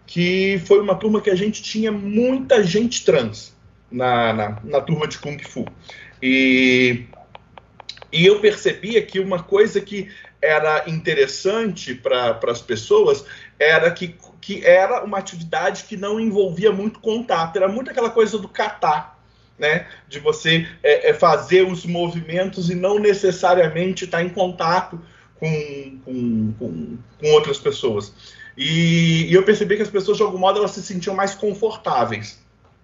que 0.06 0.60
foi 0.64 0.80
uma 0.80 0.94
turma 0.94 1.20
que 1.20 1.30
a 1.30 1.36
gente 1.36 1.62
tinha 1.62 1.92
muita 1.92 2.64
gente 2.64 3.04
trans 3.04 3.54
na, 3.90 4.32
na, 4.32 4.58
na 4.64 4.80
turma 4.80 5.06
de 5.06 5.18
Kung 5.18 5.38
Fu. 5.38 5.66
E 6.22 7.06
e 8.12 8.26
eu 8.26 8.40
percebia 8.40 9.02
que 9.02 9.20
uma 9.20 9.42
coisa 9.42 9.80
que 9.80 10.10
era 10.42 10.84
interessante 10.88 11.94
para 11.94 12.38
as 12.48 12.62
pessoas 12.62 13.24
era 13.58 13.90
que, 13.90 14.14
que 14.40 14.64
era 14.64 15.04
uma 15.04 15.18
atividade 15.18 15.84
que 15.84 15.96
não 15.96 16.18
envolvia 16.18 16.72
muito 16.72 16.98
contato, 17.00 17.56
era 17.56 17.68
muito 17.68 17.90
aquela 17.90 18.10
coisa 18.10 18.38
do 18.38 18.48
catar. 18.48 19.18
Né, 19.58 19.86
de 20.08 20.18
você 20.18 20.66
é, 20.82 21.10
é 21.10 21.12
fazer 21.12 21.66
os 21.66 21.84
movimentos 21.84 22.70
e 22.70 22.74
não 22.74 22.98
necessariamente 22.98 24.06
estar 24.06 24.22
em 24.22 24.30
contato 24.30 24.98
com, 25.38 25.98
com, 26.02 26.54
com, 26.58 26.98
com 27.18 27.30
outras 27.32 27.58
pessoas. 27.58 28.14
E, 28.56 29.26
e, 29.30 29.34
eu 29.34 29.42
percebi 29.42 29.76
que 29.76 29.82
as 29.82 29.90
pessoas, 29.90 30.16
de 30.16 30.22
algum 30.22 30.38
modo, 30.38 30.58
elas 30.58 30.70
se 30.70 30.82
sentiam 30.82 31.14
mais 31.14 31.34
confortáveis 31.34 32.38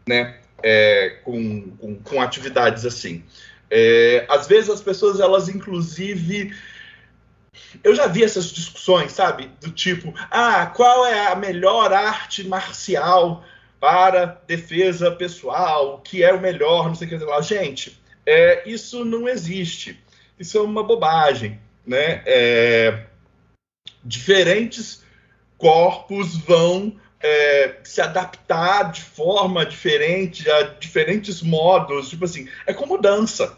né, 0.07 0.37
é, 0.63 1.19
com, 1.25 1.71
com, 1.79 1.97
com 1.97 2.21
atividades 2.21 2.85
assim. 2.85 3.25
É, 3.71 4.27
às 4.29 4.47
vezes 4.47 4.71
as 4.71 4.81
pessoas, 4.81 5.21
elas 5.21 5.49
inclusive. 5.49 6.55
Eu 7.83 7.95
já 7.95 8.07
vi 8.07 8.23
essas 8.23 8.47
discussões, 8.47 9.13
sabe? 9.13 9.51
Do 9.61 9.71
tipo, 9.71 10.15
ah, 10.31 10.67
qual 10.67 11.07
é 11.07 11.29
a 11.29 11.35
melhor 11.35 11.93
arte 11.93 12.47
marcial 12.47 13.45
para 13.81 14.41
defesa 14.47 15.11
pessoal? 15.11 15.95
O 15.95 15.99
que 15.99 16.23
é 16.23 16.33
o 16.33 16.41
melhor? 16.41 16.89
Não 16.89 16.95
sei 16.95 17.07
o 17.07 17.11
que 17.11 17.25
lá. 17.25 17.41
Gente, 17.41 17.99
é, 18.25 18.69
isso 18.69 19.05
não 19.05 19.29
existe. 19.29 19.99
Isso 20.39 20.59
é 20.59 20.61
uma 20.61 20.83
bobagem, 20.83 21.61
né? 21.87 22.23
É, 22.27 23.05
diferentes 24.05 25.03
corpos 25.57 26.37
vão 26.37 26.95
é, 27.21 27.77
se 27.83 28.01
adaptar 28.01 28.91
de 28.91 29.03
forma 29.03 29.65
diferente, 29.65 30.49
a 30.51 30.63
diferentes 30.63 31.43
modos. 31.43 32.09
Tipo 32.09 32.25
assim, 32.25 32.49
é 32.67 32.73
como 32.73 32.99
dança, 32.99 33.57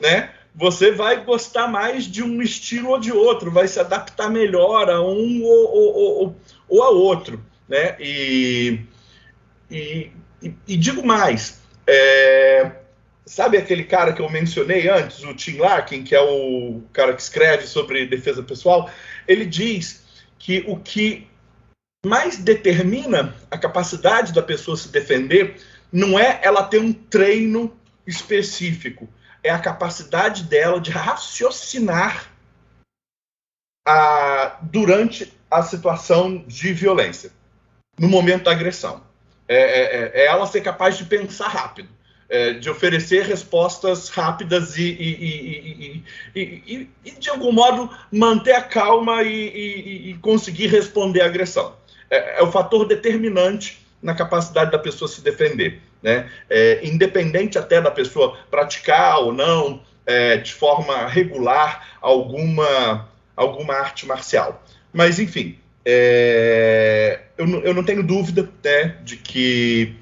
né? 0.00 0.30
Você 0.54 0.90
vai 0.90 1.24
gostar 1.24 1.68
mais 1.68 2.04
de 2.04 2.22
um 2.22 2.42
estilo 2.42 2.90
ou 2.90 2.98
de 2.98 3.12
outro, 3.12 3.50
vai 3.50 3.68
se 3.68 3.78
adaptar 3.78 4.28
melhor 4.28 4.90
a 4.90 5.00
um 5.00 5.44
ou, 5.44 5.72
ou, 5.72 5.94
ou, 5.96 6.36
ou 6.68 6.82
a 6.82 6.90
outro, 6.90 7.40
né? 7.68 7.96
E, 8.00 8.80
e, 9.70 10.10
e, 10.66 10.76
digo 10.76 11.06
mais, 11.06 11.60
é, 11.86 12.72
sabe 13.24 13.56
aquele 13.56 13.84
cara 13.84 14.12
que 14.12 14.20
eu 14.20 14.28
mencionei 14.28 14.88
antes, 14.88 15.22
o 15.22 15.34
Tim 15.34 15.58
Larkin, 15.58 16.02
que 16.02 16.14
é 16.14 16.20
o 16.20 16.82
cara 16.92 17.14
que 17.14 17.22
escreve 17.22 17.66
sobre 17.66 18.06
defesa 18.06 18.42
pessoal? 18.42 18.90
Ele 19.28 19.44
diz 19.44 20.04
que 20.38 20.64
o 20.66 20.76
que 20.76 21.28
mais 22.06 22.38
determina 22.38 23.34
a 23.50 23.58
capacidade 23.58 24.32
da 24.32 24.42
pessoa 24.42 24.76
se 24.76 24.88
defender 24.88 25.60
não 25.92 26.18
é 26.18 26.40
ela 26.42 26.62
ter 26.62 26.78
um 26.78 26.92
treino 26.92 27.76
específico, 28.06 29.08
é 29.42 29.50
a 29.50 29.58
capacidade 29.58 30.44
dela 30.44 30.80
de 30.80 30.90
raciocinar 30.90 32.30
a, 33.86 34.58
durante 34.62 35.32
a 35.50 35.62
situação 35.62 36.44
de 36.46 36.72
violência, 36.72 37.32
no 37.98 38.08
momento 38.08 38.44
da 38.44 38.52
agressão. 38.52 39.02
É, 39.48 39.56
é, 39.56 39.60
é, 39.60 40.22
é 40.22 40.26
ela 40.26 40.46
ser 40.46 40.60
capaz 40.60 40.96
de 40.96 41.04
pensar 41.04 41.48
rápido. 41.48 41.98
É, 42.30 42.52
de 42.52 42.68
oferecer 42.68 43.24
respostas 43.24 44.10
rápidas 44.10 44.76
e, 44.76 44.82
e, 44.82 46.04
e, 46.36 46.90
e, 47.02 47.10
de 47.12 47.30
algum 47.30 47.50
modo, 47.50 47.88
manter 48.12 48.52
a 48.52 48.60
calma 48.60 49.22
e, 49.22 50.14
conseguir 50.20 50.66
responder 50.66 51.22
à 51.22 51.24
agressão 51.24 51.74
é, 52.10 52.40
é 52.40 52.42
o 52.42 52.50
fator 52.50 52.86
determinante 52.86 53.86
na 54.02 54.14
capacidade 54.14 54.70
da 54.70 54.78
pessoa 54.78 55.08
se 55.08 55.20
defender. 55.20 55.80
Né? 56.02 56.30
É, 56.48 56.80
independente 56.86 57.58
até 57.58 57.80
da 57.80 57.90
pessoa 57.90 58.38
praticar 58.50 59.18
ou 59.18 59.32
não 59.32 59.82
é, 60.06 60.36
de 60.36 60.54
forma 60.54 61.06
regular 61.06 61.98
alguma, 62.00 63.08
alguma 63.36 63.74
arte 63.74 64.06
marcial. 64.06 64.62
Mas, 64.92 65.18
enfim, 65.18 65.58
é, 65.84 67.20
eu, 67.36 67.46
eu, 67.62 67.74
não 67.74 67.84
tenho 67.84 68.02
dúvida 68.02 68.48
né, 68.64 68.96
de 69.02 69.16
que 69.16 69.96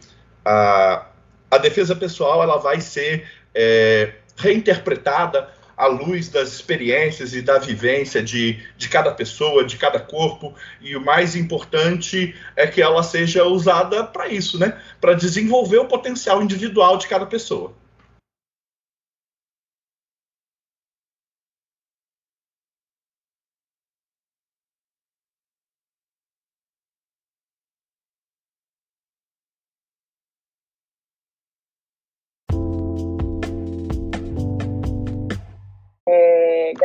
a, 0.45 1.07
a 1.51 1.59
defesa 1.59 1.97
pessoal 1.97 2.43
ela 2.43 2.59
vai 2.59 2.81
ser 2.81 3.27
é, 3.55 4.13
reinterpretada 4.37 5.49
à 5.77 5.87
luz 5.87 6.29
das 6.29 6.53
experiências 6.53 7.35
e 7.35 7.43
da 7.43 7.59
vivência 7.59 8.23
de, 8.23 8.59
de 8.77 8.89
cada 8.89 9.13
pessoa, 9.13 9.65
de 9.65 9.77
cada 9.77 10.01
corpo, 10.01 10.55
e 10.81 10.97
o 10.97 11.05
mais 11.05 11.37
importante 11.37 12.35
é 12.57 12.67
que 12.67 12.81
ela 12.81 13.03
seja 13.03 13.45
usada 13.45 14.05
para 14.05 14.29
isso, 14.29 14.59
né? 14.59 14.81
Para 15.01 15.13
desenvolver 15.13 15.79
o 15.79 15.87
potencial 15.87 16.43
individual 16.43 16.97
de 16.97 17.07
cada 17.07 17.27
pessoa. 17.27 17.75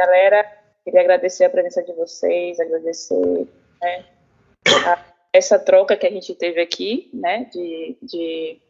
Galera, 0.06 0.43
queria 0.84 1.02
agradecer 1.02 1.45
a 1.45 1.49
presença 1.49 1.84
de 1.84 1.93
vocês, 1.93 2.60
agradecer 2.60 3.47
né, 3.82 4.06
a, 4.88 5.06
essa 5.32 5.60
troca 5.60 5.95
que 5.95 6.08
a 6.08 6.12
gente 6.12 6.34
teve 6.34 6.60
aqui, 6.60 7.10
né, 7.14 7.45
de, 7.45 7.97
de 8.02 8.62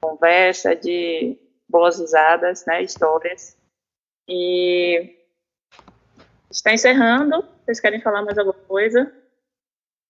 conversa, 0.00 0.74
de 0.74 1.38
boas 1.68 2.00
risadas, 2.00 2.66
né, 2.66 2.82
histórias. 2.82 3.56
E 4.28 5.16
está 6.50 6.72
encerrando. 6.72 7.46
Vocês 7.64 7.78
querem 7.78 8.00
falar 8.00 8.22
mais 8.22 8.36
alguma 8.36 8.58
coisa? 8.66 9.12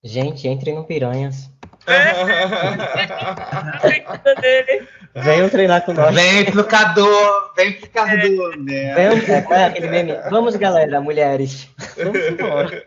Gente, 0.03 0.49
entrem 0.49 0.75
no 0.75 0.87
Piranhas. 0.87 1.51
Venham 5.15 5.49
treinar 5.49 5.85
com 5.85 5.93
nós. 5.93 6.15
Vem 6.15 6.45
pro 6.45 6.65
Cadu, 6.65 7.09
vem 7.57 7.73
pro 7.73 7.91
Cadu, 7.91 8.57
né? 8.59 8.95
Venham, 8.95 9.37
é, 9.37 9.43
qual 9.43 9.59
é 9.59 9.65
aquele 9.67 9.89
meme? 9.89 10.15
Vamos, 10.31 10.55
galera, 10.57 11.01
mulheres. 11.01 11.69
Vamos 11.97 12.29
embora. 12.29 12.87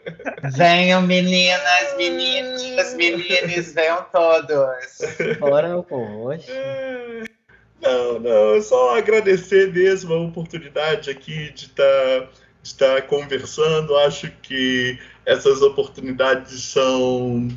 Venham, 0.55 1.01
meninas, 1.01 1.97
meninos, 1.97 2.93
meninos, 2.93 3.73
venham 3.73 4.05
todos. 4.11 5.37
Bora, 5.39 5.81
poxa. 5.83 6.51
Não, 7.81 8.19
não, 8.19 8.55
é 8.55 8.61
só 8.61 8.97
agradecer 8.97 9.73
mesmo 9.73 10.13
a 10.13 10.21
oportunidade 10.21 11.09
aqui 11.09 11.51
de 11.51 11.65
estar 11.65 12.29
de 12.61 12.69
estar 12.69 13.01
conversando. 13.03 13.97
Acho 13.97 14.31
que 14.41 14.97
essas 15.25 15.61
oportunidades 15.61 16.63
são 16.63 17.49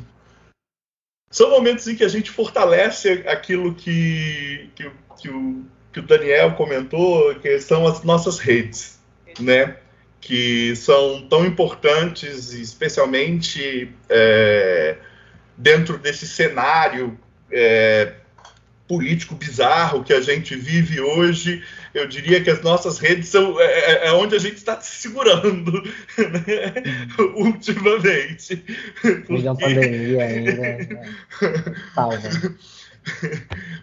são 1.29 1.49
momentos 1.49 1.87
em 1.87 1.95
que 1.95 2.03
a 2.03 2.07
gente 2.07 2.31
fortalece 2.31 3.23
aquilo 3.27 3.73
que, 3.73 4.69
que, 4.75 4.89
que, 5.19 5.29
o, 5.29 5.65
que 5.91 5.99
o 5.99 6.03
Daniel 6.03 6.53
comentou, 6.53 7.35
que 7.35 7.59
são 7.59 7.85
as 7.85 8.03
nossas 8.03 8.39
redes, 8.39 8.99
né? 9.39 9.77
Que 10.21 10.75
são 10.75 11.27
tão 11.27 11.45
importantes, 11.45 12.53
especialmente 12.53 13.93
é, 14.09 14.97
dentro 15.57 15.97
desse 15.97 16.27
cenário 16.27 17.17
é, 17.51 18.13
político 18.87 19.35
bizarro 19.35 20.03
que 20.03 20.13
a 20.13 20.21
gente 20.21 20.55
vive 20.55 21.01
hoje, 21.01 21.61
eu 21.93 22.07
diria 22.07 22.41
que 22.41 22.49
as 22.49 22.61
nossas 22.61 22.99
redes 22.99 23.27
são 23.27 23.59
é, 23.59 23.65
é, 23.65 24.07
é 24.07 24.11
onde 24.13 24.35
a 24.35 24.39
gente 24.39 24.55
está 24.55 24.79
se 24.79 25.01
segurando 25.01 25.71
né? 25.81 26.73
ultimamente. 27.35 28.63
Porque... 29.01 29.43
pandemia 29.43 30.23
ainda. 30.23 30.53
Né? 30.53 31.05
Salva. 31.93 32.55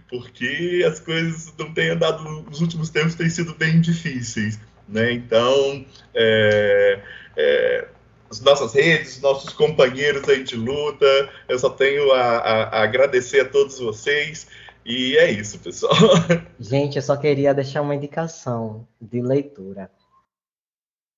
Porque 0.09 0.85
as 0.87 1.01
coisas 1.01 1.53
não 1.59 1.73
têm 1.73 1.91
andado 1.91 2.23
nos 2.43 2.61
últimos 2.61 2.91
tempos 2.91 3.15
têm 3.15 3.29
sido 3.29 3.55
bem 3.55 3.81
difíceis, 3.81 4.59
né? 4.89 5.13
Então, 5.13 5.85
é, 6.15 7.01
é, 7.37 7.89
as 8.31 8.41
nossas 8.41 8.75
redes, 8.75 9.21
nossos 9.21 9.53
companheiros 9.53 10.29
aí 10.29 10.43
de 10.43 10.57
luta, 10.57 11.07
eu 11.49 11.59
só 11.59 11.71
tenho 11.71 12.13
a, 12.13 12.21
a, 12.21 12.63
a 12.63 12.83
agradecer 12.83 13.41
a 13.41 13.45
todos 13.45 13.79
vocês. 13.79 14.47
E 14.85 15.17
é 15.17 15.31
isso, 15.31 15.59
pessoal. 15.59 15.95
Gente, 16.61 16.97
eu 16.97 17.03
só 17.03 17.17
queria 17.17 17.55
deixar 17.55 17.81
uma 17.81 17.95
indicação 17.95 18.87
de 19.01 19.21
leitura. 19.23 19.91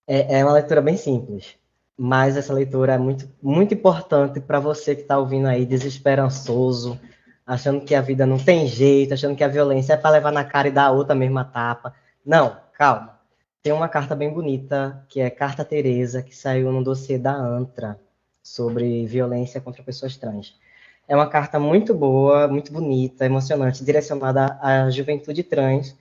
É, 0.06 0.38
é 0.38 0.44
uma 0.44 0.54
leitura 0.54 0.80
bem 0.80 0.96
simples, 0.96 1.56
mas 1.96 2.36
essa 2.36 2.52
leitura 2.52 2.94
é 2.94 2.98
muito, 2.98 3.28
muito 3.42 3.74
importante 3.74 4.40
para 4.40 4.60
você 4.60 4.94
que 4.94 5.02
está 5.02 5.18
ouvindo 5.18 5.48
aí 5.48 5.66
desesperançoso, 5.66 6.98
achando 7.44 7.80
que 7.80 7.94
a 7.94 8.00
vida 8.00 8.24
não 8.24 8.38
tem 8.38 8.68
jeito, 8.68 9.14
achando 9.14 9.34
que 9.34 9.42
a 9.42 9.48
violência 9.48 9.94
é 9.94 9.96
para 9.96 10.10
levar 10.10 10.30
na 10.30 10.44
cara 10.44 10.68
e 10.68 10.70
dar 10.70 10.86
a 10.86 10.92
outra 10.92 11.14
mesma 11.14 11.44
tapa. 11.44 11.92
Não, 12.24 12.56
calma. 12.72 13.18
Tem 13.62 13.72
uma 13.72 13.88
carta 13.88 14.14
bem 14.14 14.32
bonita, 14.32 15.04
que 15.08 15.20
é 15.20 15.28
Carta 15.28 15.64
Teresa, 15.64 16.22
que 16.22 16.36
saiu 16.36 16.70
no 16.70 16.84
dossiê 16.84 17.18
da 17.18 17.32
ANTRA, 17.32 17.98
sobre 18.40 19.04
violência 19.06 19.60
contra 19.60 19.82
pessoas 19.82 20.16
trans. 20.16 20.54
É 21.08 21.14
uma 21.14 21.28
carta 21.28 21.58
muito 21.58 21.94
boa, 21.94 22.48
muito 22.48 22.72
bonita, 22.72 23.24
emocionante, 23.24 23.84
direcionada 23.84 24.58
à 24.60 24.90
juventude 24.90 25.42
trans, 25.44 25.96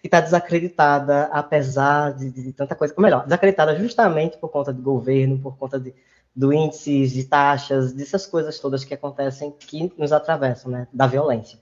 que 0.00 0.06
está 0.06 0.20
desacreditada, 0.20 1.24
apesar 1.32 2.12
de, 2.12 2.30
de, 2.30 2.52
tanta 2.52 2.74
coisa. 2.76 2.94
Ou 2.96 3.02
melhor, 3.02 3.24
desacreditada 3.24 3.76
justamente 3.76 4.38
por 4.38 4.48
conta 4.48 4.72
do 4.72 4.80
governo, 4.80 5.38
por 5.40 5.56
conta 5.56 5.80
de, 5.80 5.92
do 6.34 6.52
índices 6.52 7.12
de 7.12 7.24
taxas, 7.24 7.92
dessas 7.92 8.26
coisas 8.26 8.60
todas 8.60 8.84
que 8.84 8.94
acontecem, 8.94 9.50
que 9.50 9.92
nos 9.98 10.12
atravessam, 10.12 10.70
né, 10.70 10.86
da 10.92 11.06
violência. 11.06 11.58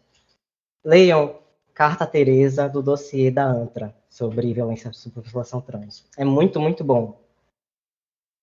Leiam 0.85 1.39
Carta 1.73 2.07
Teresa, 2.07 2.69
do 2.69 2.83
dossiê 2.83 3.31
da 3.31 3.45
ANTRA, 3.45 3.95
sobre 4.09 4.53
violência 4.53 4.93
sobre 4.93 5.23
população 5.23 5.61
trans. 5.61 6.07
É 6.17 6.25
muito, 6.25 6.61
muito 6.61 6.85
bom. 6.85 7.21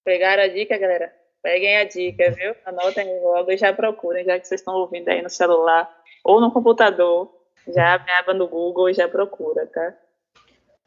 Pegaram 0.03 0.43
a 0.43 0.47
dica, 0.47 0.77
galera? 0.77 1.22
Peguem 1.43 1.77
a 1.77 1.83
dica, 1.83 2.31
viu? 2.31 2.55
Anotem 2.65 3.19
logo 3.21 3.51
e 3.51 3.57
já 3.57 3.73
procurem, 3.73 4.23
já 4.23 4.39
que 4.39 4.47
vocês 4.47 4.61
estão 4.61 4.75
ouvindo 4.75 5.09
aí 5.09 5.21
no 5.21 5.29
celular 5.29 5.93
ou 6.23 6.39
no 6.39 6.49
computador. 6.49 7.29
Já 7.67 7.95
abre 7.95 8.09
a 8.11 8.19
aba 8.19 8.33
no 8.33 8.47
Google 8.47 8.89
e 8.89 8.93
já 8.93 9.09
procura, 9.09 9.67
tá? 9.67 9.93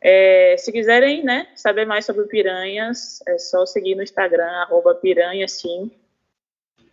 É, 0.00 0.56
se 0.56 0.72
quiserem 0.72 1.22
né, 1.22 1.48
saber 1.54 1.84
mais 1.84 2.06
sobre 2.06 2.24
piranhas, 2.24 3.20
é 3.28 3.38
só 3.38 3.66
seguir 3.66 3.94
no 3.94 4.02
Instagram, 4.02 4.48
arroba 4.62 4.94
piranhasim. 4.94 5.90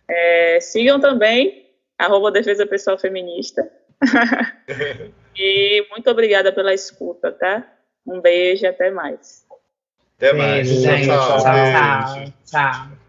É, 0.06 0.60
sigam 0.60 1.00
também, 1.00 1.70
arroba 1.98 2.30
defesa 2.30 2.66
pessoal 2.66 2.98
feminista. 2.98 3.70
e 5.36 5.86
muito 5.90 6.10
obrigada 6.10 6.52
pela 6.52 6.74
escuta, 6.74 7.32
tá? 7.32 7.66
Um 8.06 8.20
beijo, 8.20 8.66
até 8.66 8.90
mais. 8.90 9.46
Até 10.18 10.32
mais. 10.34 10.68
Beijo, 10.68 11.06
tchau, 11.06 11.38
tchau. 11.38 11.42
tchau. 11.42 12.32
tchau. 12.44 13.03